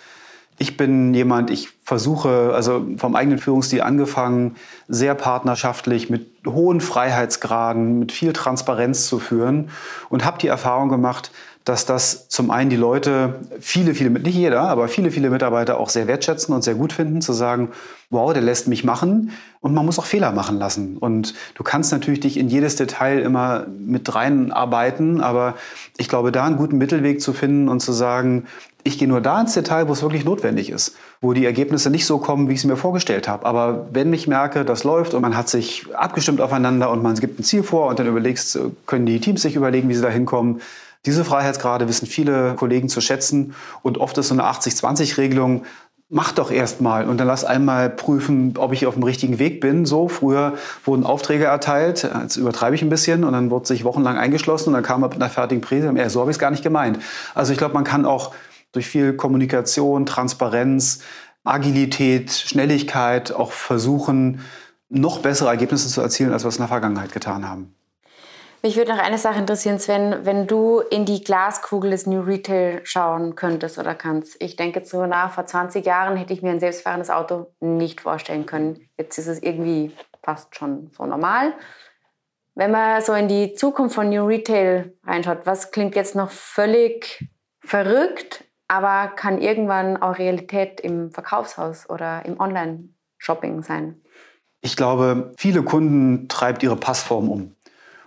Ich 0.58 0.76
bin 0.76 1.12
jemand, 1.12 1.50
ich 1.50 1.70
versuche, 1.84 2.52
also 2.54 2.86
vom 2.96 3.14
eigenen 3.14 3.38
Führungsstil 3.38 3.82
angefangen, 3.82 4.56
sehr 4.88 5.14
partnerschaftlich 5.14 6.08
mit 6.08 6.26
hohen 6.46 6.80
Freiheitsgraden, 6.80 7.98
mit 7.98 8.12
viel 8.12 8.32
Transparenz 8.32 9.06
zu 9.06 9.18
führen 9.18 9.70
und 10.08 10.24
habe 10.24 10.38
die 10.38 10.46
Erfahrung 10.46 10.88
gemacht, 10.88 11.30
dass 11.64 11.86
das 11.86 12.28
zum 12.28 12.50
einen 12.50 12.70
die 12.70 12.76
Leute, 12.76 13.40
viele, 13.60 13.94
viele, 13.94 14.10
nicht 14.10 14.34
jeder, 14.34 14.62
aber 14.62 14.88
viele, 14.88 15.10
viele 15.10 15.30
Mitarbeiter 15.30 15.78
auch 15.78 15.88
sehr 15.88 16.08
wertschätzen 16.08 16.54
und 16.54 16.62
sehr 16.62 16.74
gut 16.74 16.92
finden, 16.92 17.20
zu 17.20 17.32
sagen, 17.32 17.70
wow, 18.10 18.32
der 18.32 18.42
lässt 18.42 18.68
mich 18.68 18.84
machen 18.84 19.30
und 19.60 19.72
man 19.72 19.86
muss 19.86 19.98
auch 19.98 20.04
Fehler 20.04 20.32
machen 20.32 20.58
lassen. 20.58 20.96
Und 20.98 21.34
du 21.54 21.62
kannst 21.62 21.92
natürlich 21.92 22.20
dich 22.20 22.36
in 22.36 22.48
jedes 22.48 22.76
Detail 22.76 23.20
immer 23.20 23.66
mit 23.78 24.14
reinarbeiten, 24.14 25.20
aber 25.20 25.54
ich 25.96 26.08
glaube, 26.08 26.32
da 26.32 26.44
einen 26.44 26.56
guten 26.56 26.78
Mittelweg 26.78 27.20
zu 27.20 27.32
finden 27.32 27.68
und 27.68 27.80
zu 27.80 27.92
sagen, 27.92 28.46
ich 28.84 28.98
gehe 28.98 29.06
nur 29.06 29.20
da 29.20 29.40
ins 29.40 29.54
Detail, 29.54 29.86
wo 29.88 29.92
es 29.92 30.02
wirklich 30.02 30.24
notwendig 30.24 30.70
ist, 30.70 30.96
wo 31.20 31.32
die 31.32 31.44
Ergebnisse 31.44 31.88
nicht 31.90 32.04
so 32.04 32.18
kommen, 32.18 32.48
wie 32.48 32.54
ich 32.54 32.58
es 32.58 32.64
mir 32.64 32.76
vorgestellt 32.76 33.28
habe. 33.28 33.46
Aber 33.46 33.86
wenn 33.92 34.12
ich 34.12 34.26
merke, 34.26 34.64
das 34.64 34.82
läuft 34.82 35.14
und 35.14 35.22
man 35.22 35.36
hat 35.36 35.48
sich 35.48 35.86
abgestimmt 35.94 36.40
aufeinander 36.40 36.90
und 36.90 37.02
man 37.02 37.14
gibt 37.14 37.38
ein 37.38 37.44
Ziel 37.44 37.62
vor 37.62 37.86
und 37.86 38.00
dann 38.00 38.08
überlegst, 38.08 38.58
können 38.86 39.06
die 39.06 39.20
Teams 39.20 39.42
sich 39.42 39.54
überlegen, 39.54 39.88
wie 39.88 39.94
sie 39.94 40.02
da 40.02 40.08
hinkommen, 40.08 40.60
diese 41.04 41.24
Freiheitsgrade 41.24 41.88
wissen 41.88 42.06
viele 42.06 42.54
Kollegen 42.54 42.88
zu 42.88 43.00
schätzen 43.00 43.54
und 43.82 43.98
oft 43.98 44.16
ist 44.18 44.28
so 44.28 44.34
eine 44.34 44.44
80-20-Regelung, 44.44 45.64
mach 46.08 46.32
doch 46.32 46.50
erst 46.50 46.82
mal 46.82 47.08
und 47.08 47.18
dann 47.18 47.26
lass 47.26 47.44
einmal 47.44 47.88
prüfen, 47.88 48.54
ob 48.58 48.72
ich 48.72 48.86
auf 48.86 48.94
dem 48.94 49.02
richtigen 49.02 49.38
Weg 49.38 49.62
bin. 49.62 49.86
So, 49.86 50.08
früher 50.08 50.54
wurden 50.84 51.04
Aufträge 51.04 51.46
erteilt, 51.46 52.06
jetzt 52.20 52.36
übertreibe 52.36 52.76
ich 52.76 52.82
ein 52.82 52.90
bisschen 52.90 53.24
und 53.24 53.32
dann 53.32 53.50
wurde 53.50 53.66
sich 53.66 53.82
wochenlang 53.84 54.18
eingeschlossen 54.18 54.68
und 54.68 54.74
dann 54.74 54.82
kam 54.82 55.00
man 55.00 55.10
mit 55.10 55.20
einer 55.20 55.30
fertigen 55.30 55.62
Präse. 55.62 55.90
Ja, 55.96 56.10
so 56.10 56.20
habe 56.20 56.30
ich 56.30 56.36
es 56.36 56.38
gar 56.38 56.50
nicht 56.50 56.62
gemeint. 56.62 56.98
Also 57.34 57.52
ich 57.52 57.58
glaube, 57.58 57.74
man 57.74 57.84
kann 57.84 58.04
auch 58.04 58.34
durch 58.72 58.86
viel 58.86 59.14
Kommunikation, 59.14 60.04
Transparenz, 60.04 61.00
Agilität, 61.44 62.30
Schnelligkeit 62.30 63.32
auch 63.32 63.52
versuchen, 63.52 64.40
noch 64.90 65.20
bessere 65.20 65.48
Ergebnisse 65.48 65.88
zu 65.88 66.02
erzielen, 66.02 66.32
als 66.32 66.44
wir 66.44 66.48
es 66.48 66.56
in 66.56 66.62
der 66.62 66.68
Vergangenheit 66.68 67.12
getan 67.12 67.48
haben. 67.48 67.74
Mich 68.64 68.76
würde 68.76 68.92
noch 68.92 69.02
eine 69.02 69.18
Sache 69.18 69.40
interessieren, 69.40 69.80
Sven, 69.80 70.24
wenn 70.24 70.46
du 70.46 70.78
in 70.78 71.04
die 71.04 71.24
Glaskugel 71.24 71.90
des 71.90 72.06
New 72.06 72.20
Retail 72.20 72.80
schauen 72.84 73.34
könntest 73.34 73.76
oder 73.76 73.96
kannst. 73.96 74.40
Ich 74.40 74.54
denke 74.54 74.84
so 74.84 75.04
nach, 75.04 75.32
vor 75.32 75.46
20 75.46 75.84
Jahren 75.84 76.16
hätte 76.16 76.32
ich 76.32 76.42
mir 76.42 76.52
ein 76.52 76.60
selbstfahrendes 76.60 77.10
Auto 77.10 77.52
nicht 77.58 78.02
vorstellen 78.02 78.46
können. 78.46 78.88
Jetzt 78.96 79.18
ist 79.18 79.26
es 79.26 79.42
irgendwie 79.42 79.90
fast 80.22 80.54
schon 80.54 80.92
so 80.96 81.04
normal. 81.04 81.54
Wenn 82.54 82.70
man 82.70 83.02
so 83.02 83.14
in 83.14 83.26
die 83.26 83.54
Zukunft 83.54 83.96
von 83.96 84.10
New 84.10 84.26
Retail 84.26 84.96
reinschaut, 85.04 85.40
was 85.44 85.72
klingt 85.72 85.96
jetzt 85.96 86.14
noch 86.14 86.30
völlig 86.30 87.28
verrückt, 87.64 88.44
aber 88.68 89.08
kann 89.08 89.40
irgendwann 89.40 89.96
auch 89.96 90.18
Realität 90.18 90.80
im 90.80 91.10
Verkaufshaus 91.10 91.90
oder 91.90 92.24
im 92.24 92.38
Online-Shopping 92.38 93.64
sein? 93.64 94.00
Ich 94.60 94.76
glaube, 94.76 95.32
viele 95.36 95.64
Kunden 95.64 96.28
treibt 96.28 96.62
ihre 96.62 96.76
Passform 96.76 97.28
um 97.28 97.56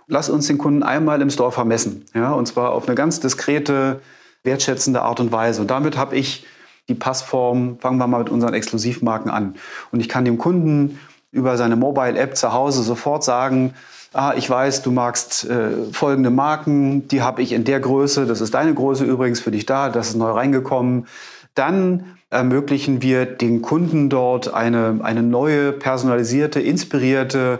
lass 0.06 0.28
uns 0.28 0.46
den 0.46 0.58
Kunden 0.58 0.82
einmal 0.82 1.20
im 1.20 1.30
Store 1.30 1.52
vermessen. 1.52 2.04
Ja, 2.14 2.32
und 2.32 2.46
zwar 2.46 2.72
auf 2.72 2.86
eine 2.86 2.94
ganz 2.94 3.20
diskrete, 3.20 4.00
wertschätzende 4.44 5.02
Art 5.02 5.20
und 5.20 5.32
Weise. 5.32 5.60
Und 5.60 5.70
damit 5.70 5.96
habe 5.96 6.16
ich 6.16 6.46
die 6.88 6.94
Passform, 6.94 7.78
fangen 7.80 7.98
wir 7.98 8.06
mal 8.06 8.18
mit 8.18 8.30
unseren 8.30 8.54
Exklusivmarken 8.54 9.30
an. 9.30 9.56
Und 9.90 10.00
ich 10.00 10.08
kann 10.08 10.24
dem 10.24 10.38
Kunden 10.38 10.98
über 11.32 11.56
seine 11.56 11.76
Mobile-App 11.76 12.36
zu 12.36 12.52
Hause 12.52 12.82
sofort 12.82 13.24
sagen, 13.24 13.74
ah, 14.12 14.32
ich 14.36 14.48
weiß, 14.48 14.82
du 14.82 14.92
magst 14.92 15.48
äh, 15.48 15.92
folgende 15.92 16.30
Marken, 16.30 17.08
die 17.08 17.22
habe 17.22 17.42
ich 17.42 17.52
in 17.52 17.64
der 17.64 17.80
Größe, 17.80 18.26
das 18.26 18.40
ist 18.40 18.54
deine 18.54 18.72
Größe 18.72 19.04
übrigens 19.04 19.40
für 19.40 19.50
dich 19.50 19.66
da, 19.66 19.90
das 19.90 20.10
ist 20.10 20.14
neu 20.14 20.30
reingekommen. 20.30 21.06
Dann 21.54 22.16
ermöglichen 22.30 23.02
wir 23.02 23.26
den 23.26 23.62
Kunden 23.62 24.08
dort 24.08 24.52
eine, 24.52 25.00
eine 25.02 25.22
neue, 25.22 25.72
personalisierte, 25.72 26.60
inspirierte 26.60 27.58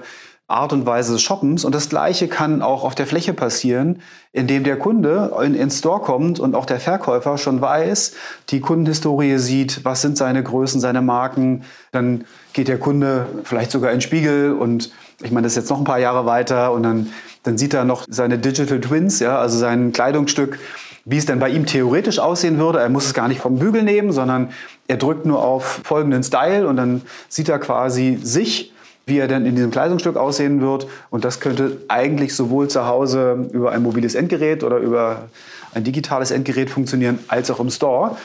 Art 0.49 0.73
und 0.73 0.87
Weise 0.87 1.13
des 1.13 1.23
Shoppens. 1.23 1.65
Und 1.65 1.75
das 1.75 1.89
Gleiche 1.89 2.29
kann 2.29 2.63
auch 2.63 2.85
auf 2.85 2.95
der 2.95 3.07
Fläche 3.07 3.33
passieren, 3.33 4.01
indem 4.33 4.63
der 4.63 4.79
Kunde 4.79 5.33
in 5.43 5.55
den 5.55 5.71
Store 5.71 6.01
kommt 6.01 6.39
und 6.39 6.55
auch 6.55 6.67
der 6.67 6.79
Verkäufer 6.79 7.37
schon 7.37 7.61
weiß, 7.61 8.15
die 8.51 8.61
Kundenhistorie 8.61 9.39
sieht, 9.39 9.85
was 9.85 10.03
sind 10.03 10.17
seine 10.17 10.45
Größen, 10.45 10.81
seine 10.81 11.03
Marken. 11.03 11.65
Dann 11.91 12.25
geht 12.53 12.69
der 12.69 12.79
Kunde 12.79 13.27
vielleicht 13.43 13.73
sogar 13.73 13.91
in 13.91 13.97
den 13.97 14.03
Spiegel 14.03 14.53
und 14.53 14.93
ich 15.23 15.33
meine, 15.33 15.47
das 15.47 15.53
ist 15.53 15.57
jetzt 15.57 15.71
noch 15.71 15.79
ein 15.79 15.85
paar 15.85 15.99
Jahre 15.99 16.27
weiter 16.27 16.73
und 16.73 16.85
dann, 16.85 17.13
dann 17.43 17.59
sieht 17.59 17.75
er 17.75 17.85
noch 17.85 18.05
seine 18.09 18.39
Digital 18.39 18.81
Twins, 18.81 19.19
ja, 19.19 19.39
also 19.39 19.59
sein 19.59 19.93
Kleidungsstück, 19.93 20.61
wie 21.05 21.17
es 21.17 21.27
denn 21.27 21.41
bei 21.41 21.49
ihm 21.49 21.67
theoretisch 21.67 22.19
aussehen 22.21 22.59
würde. 22.59 22.79
Er 22.79 22.89
muss 22.89 23.07
es 23.07 23.15
gar 23.15 23.27
nicht 23.27 23.41
vom 23.41 23.59
Bügel 23.59 23.83
nehmen, 23.83 24.13
sondern 24.13 24.51
er 24.87 24.97
drückt 24.97 25.27
nur 25.27 25.43
auf 25.43 25.81
folgenden 25.83 26.23
Style 26.23 26.69
und 26.69 26.77
dann 26.77 27.03
sieht 27.29 27.49
er 27.49 27.59
quasi 27.59 28.19
sich 28.23 28.73
wie 29.07 29.19
er 29.19 29.29
denn 29.29 29.47
in 29.47 29.55
diesem 29.55 29.71
Kleidungsstück 29.71 30.17
aussehen 30.17 30.61
wird. 30.61 30.89
Und 31.11 31.25
das 31.25 31.39
könnte 31.39 31.79
eigentlich 31.89 32.35
sowohl 32.35 32.69
zu 32.69 32.87
Hause 32.87 33.49
über 33.53 33.71
ein 33.71 33.83
mobiles 33.83 34.17
Endgerät 34.17 34.65
oder 34.65 34.79
über 34.79 35.29
ein 35.75 35.85
digitales 35.85 36.33
Endgerät 36.33 36.71
funktionieren, 36.71 37.21
als 37.29 37.51
auch 37.51 37.61
im 37.61 37.71
Store 37.71 38.17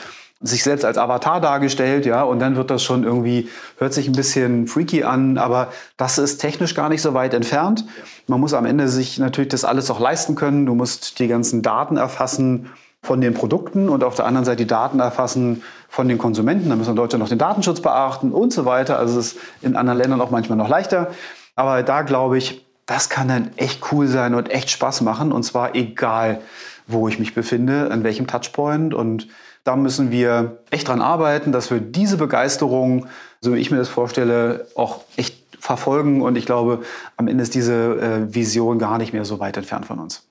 sich 0.44 0.64
selbst 0.64 0.84
als 0.84 0.98
Avatar 0.98 1.40
dargestellt, 1.40 2.04
ja, 2.04 2.24
und 2.24 2.40
dann 2.40 2.56
wird 2.56 2.70
das 2.70 2.82
schon 2.82 3.04
irgendwie, 3.04 3.48
hört 3.78 3.94
sich 3.94 4.08
ein 4.08 4.14
bisschen 4.14 4.66
freaky 4.66 5.04
an, 5.04 5.38
aber 5.38 5.72
das 5.96 6.18
ist 6.18 6.38
technisch 6.38 6.74
gar 6.74 6.88
nicht 6.88 7.00
so 7.00 7.14
weit 7.14 7.32
entfernt. 7.32 7.84
Man 8.26 8.40
muss 8.40 8.52
am 8.52 8.66
Ende 8.66 8.88
sich 8.88 9.18
natürlich 9.18 9.50
das 9.50 9.64
alles 9.64 9.88
auch 9.88 10.00
leisten 10.00 10.34
können. 10.34 10.66
Du 10.66 10.74
musst 10.74 11.20
die 11.20 11.28
ganzen 11.28 11.62
Daten 11.62 11.96
erfassen 11.96 12.70
von 13.02 13.20
den 13.20 13.34
Produkten 13.34 13.88
und 13.88 14.04
auf 14.04 14.14
der 14.14 14.26
anderen 14.26 14.44
Seite 14.44 14.58
die 14.58 14.66
Daten 14.66 15.00
erfassen 15.00 15.62
von 15.88 16.08
den 16.08 16.18
Konsumenten. 16.18 16.68
Da 16.68 16.76
müssen 16.76 16.88
wir 16.88 16.92
in 16.92 16.96
Deutschland 16.96 17.20
noch 17.20 17.28
den 17.28 17.38
Datenschutz 17.38 17.80
beachten 17.80 18.30
und 18.30 18.52
so 18.52 18.64
weiter. 18.64 18.98
Also 18.98 19.18
es 19.18 19.34
ist 19.34 19.40
in 19.60 19.76
anderen 19.76 19.98
Ländern 19.98 20.20
auch 20.20 20.30
manchmal 20.30 20.56
noch 20.56 20.68
leichter. 20.68 21.10
Aber 21.56 21.82
da 21.82 22.02
glaube 22.02 22.38
ich, 22.38 22.64
das 22.86 23.08
kann 23.08 23.28
dann 23.28 23.50
echt 23.56 23.92
cool 23.92 24.06
sein 24.06 24.34
und 24.34 24.50
echt 24.50 24.70
Spaß 24.70 25.00
machen. 25.00 25.32
Und 25.32 25.42
zwar 25.42 25.74
egal, 25.74 26.40
wo 26.86 27.08
ich 27.08 27.18
mich 27.18 27.34
befinde, 27.34 27.90
an 27.90 28.04
welchem 28.04 28.28
Touchpoint. 28.28 28.94
Und 28.94 29.26
da 29.64 29.74
müssen 29.74 30.12
wir 30.12 30.58
echt 30.70 30.86
dran 30.86 31.02
arbeiten, 31.02 31.50
dass 31.50 31.70
wir 31.70 31.80
diese 31.80 32.16
Begeisterung, 32.16 33.06
so 33.40 33.54
wie 33.54 33.58
ich 33.58 33.72
mir 33.72 33.78
das 33.78 33.88
vorstelle, 33.88 34.66
auch 34.76 35.00
echt 35.16 35.42
verfolgen. 35.58 36.22
Und 36.22 36.36
ich 36.36 36.46
glaube, 36.46 36.82
am 37.16 37.26
Ende 37.26 37.42
ist 37.42 37.54
diese 37.54 37.72
äh, 37.72 38.34
Vision 38.34 38.78
gar 38.78 38.98
nicht 38.98 39.12
mehr 39.12 39.24
so 39.24 39.40
weit 39.40 39.56
entfernt 39.56 39.86
von 39.86 39.98
uns. 39.98 40.24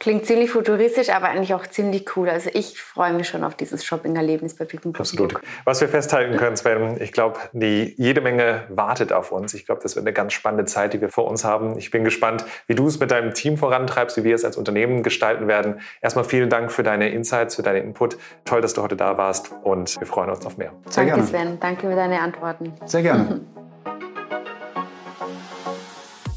Klingt 0.00 0.26
ziemlich 0.26 0.52
futuristisch, 0.52 1.10
aber 1.10 1.28
eigentlich 1.28 1.54
auch 1.54 1.66
ziemlich 1.66 2.16
cool. 2.16 2.28
Also 2.28 2.50
ich 2.54 2.80
freue 2.80 3.12
mich 3.12 3.26
schon 3.26 3.42
auf 3.42 3.56
dieses 3.56 3.84
Shopping-Erlebnis 3.84 4.54
bei 4.54 4.64
Pick 4.64 4.86
Absolut. 4.86 5.40
Was 5.64 5.80
wir 5.80 5.88
festhalten 5.88 6.36
können, 6.36 6.56
Sven, 6.56 7.00
ich 7.00 7.10
glaube, 7.10 7.40
die 7.52 7.94
jede 7.96 8.20
Menge 8.20 8.62
wartet 8.68 9.12
auf 9.12 9.32
uns. 9.32 9.54
Ich 9.54 9.66
glaube, 9.66 9.80
das 9.82 9.96
wird 9.96 10.04
eine 10.04 10.12
ganz 10.12 10.34
spannende 10.34 10.66
Zeit, 10.66 10.92
die 10.92 11.00
wir 11.00 11.08
vor 11.08 11.26
uns 11.26 11.44
haben. 11.44 11.76
Ich 11.78 11.90
bin 11.90 12.04
gespannt, 12.04 12.44
wie 12.68 12.76
du 12.76 12.86
es 12.86 13.00
mit 13.00 13.10
deinem 13.10 13.34
Team 13.34 13.56
vorantreibst, 13.56 14.16
wie 14.16 14.22
wir 14.22 14.36
es 14.36 14.44
als 14.44 14.56
Unternehmen 14.56 15.02
gestalten 15.02 15.48
werden. 15.48 15.80
Erstmal 16.00 16.24
vielen 16.24 16.48
Dank 16.48 16.70
für 16.70 16.84
deine 16.84 17.08
Insights, 17.08 17.56
für 17.56 17.62
deinen 17.62 17.82
Input. 17.88 18.18
Toll, 18.44 18.60
dass 18.60 18.74
du 18.74 18.82
heute 18.82 18.94
da 18.94 19.18
warst 19.18 19.50
und 19.64 19.98
wir 19.98 20.06
freuen 20.06 20.30
uns 20.30 20.46
auf 20.46 20.58
mehr. 20.58 20.70
Sehr 20.90 21.06
Danke, 21.06 21.10
gerne. 21.10 21.26
Sven. 21.26 21.60
Danke 21.60 21.88
für 21.88 21.96
deine 21.96 22.20
Antworten. 22.20 22.72
Sehr 22.86 23.02
gerne. 23.02 23.40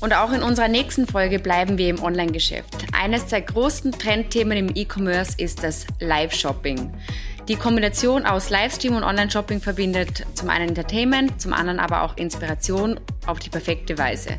Und 0.01 0.15
auch 0.15 0.33
in 0.33 0.41
unserer 0.41 0.67
nächsten 0.67 1.05
Folge 1.05 1.37
bleiben 1.37 1.77
wir 1.77 1.87
im 1.87 2.01
Online-Geschäft. 2.01 2.80
Eines 3.01 3.25
der 3.25 3.41
größten 3.41 3.93
Trendthemen 3.93 4.55
im 4.59 4.75
E-Commerce 4.75 5.33
ist 5.37 5.63
das 5.63 5.87
Live-Shopping. 6.01 6.93
Die 7.47 7.55
Kombination 7.55 8.27
aus 8.27 8.51
Livestream 8.51 8.95
und 8.95 9.03
Online-Shopping 9.03 9.59
verbindet 9.59 10.23
zum 10.35 10.51
einen 10.51 10.69
Entertainment, 10.69 11.41
zum 11.41 11.51
anderen 11.51 11.79
aber 11.79 12.03
auch 12.03 12.15
Inspiration 12.17 12.99
auf 13.25 13.39
die 13.39 13.49
perfekte 13.49 13.97
Weise. 13.97 14.37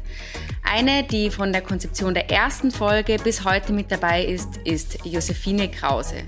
Eine, 0.62 1.02
die 1.02 1.30
von 1.30 1.52
der 1.52 1.62
Konzeption 1.62 2.14
der 2.14 2.30
ersten 2.30 2.70
Folge 2.70 3.16
bis 3.16 3.44
heute 3.44 3.72
mit 3.72 3.90
dabei 3.90 4.24
ist, 4.24 4.58
ist 4.58 5.04
Josephine 5.04 5.68
Krause. 5.68 6.22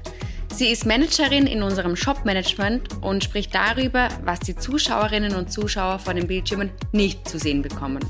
Sie 0.52 0.72
ist 0.72 0.86
Managerin 0.86 1.46
in 1.46 1.62
unserem 1.62 1.94
Shop-Management 1.94 3.00
und 3.00 3.22
spricht 3.22 3.54
darüber, 3.54 4.08
was 4.24 4.40
die 4.40 4.56
Zuschauerinnen 4.56 5.36
und 5.36 5.52
Zuschauer 5.52 6.00
vor 6.00 6.14
den 6.14 6.26
Bildschirmen 6.26 6.70
nicht 6.90 7.28
zu 7.28 7.38
sehen 7.38 7.62
bekommen. 7.62 8.00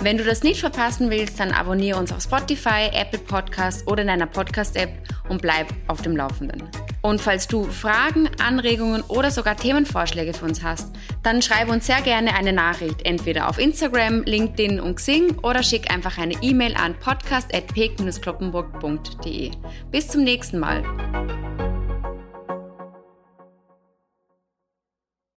Wenn 0.00 0.18
du 0.18 0.24
das 0.24 0.42
nicht 0.42 0.60
verpassen 0.60 1.10
willst, 1.10 1.40
dann 1.40 1.52
abonniere 1.52 1.98
uns 1.98 2.12
auf 2.12 2.22
Spotify, 2.22 2.90
Apple 2.92 3.20
Podcast 3.20 3.86
oder 3.86 4.02
in 4.02 4.08
deiner 4.08 4.26
Podcast-App 4.26 4.90
und 5.28 5.40
bleib 5.42 5.68
auf 5.88 6.00
dem 6.02 6.16
Laufenden. 6.16 6.62
Und 7.02 7.20
falls 7.20 7.46
du 7.48 7.64
Fragen, 7.64 8.30
Anregungen 8.40 9.02
oder 9.02 9.30
sogar 9.30 9.56
Themenvorschläge 9.56 10.32
für 10.34 10.44
uns 10.44 10.62
hast, 10.62 10.92
dann 11.22 11.40
schreib 11.42 11.68
uns 11.68 11.86
sehr 11.86 12.00
gerne 12.00 12.34
eine 12.34 12.52
Nachricht, 12.52 13.04
entweder 13.04 13.48
auf 13.48 13.58
Instagram, 13.58 14.22
LinkedIn 14.22 14.80
und 14.80 14.94
Xing 14.96 15.38
oder 15.42 15.62
schick 15.62 15.92
einfach 15.92 16.18
eine 16.18 16.34
E-Mail 16.42 16.74
an 16.76 16.94
podcast.peek-kloppenburg.de. 16.98 19.50
Bis 19.90 20.08
zum 20.08 20.24
nächsten 20.24 20.58
Mal. 20.58 20.82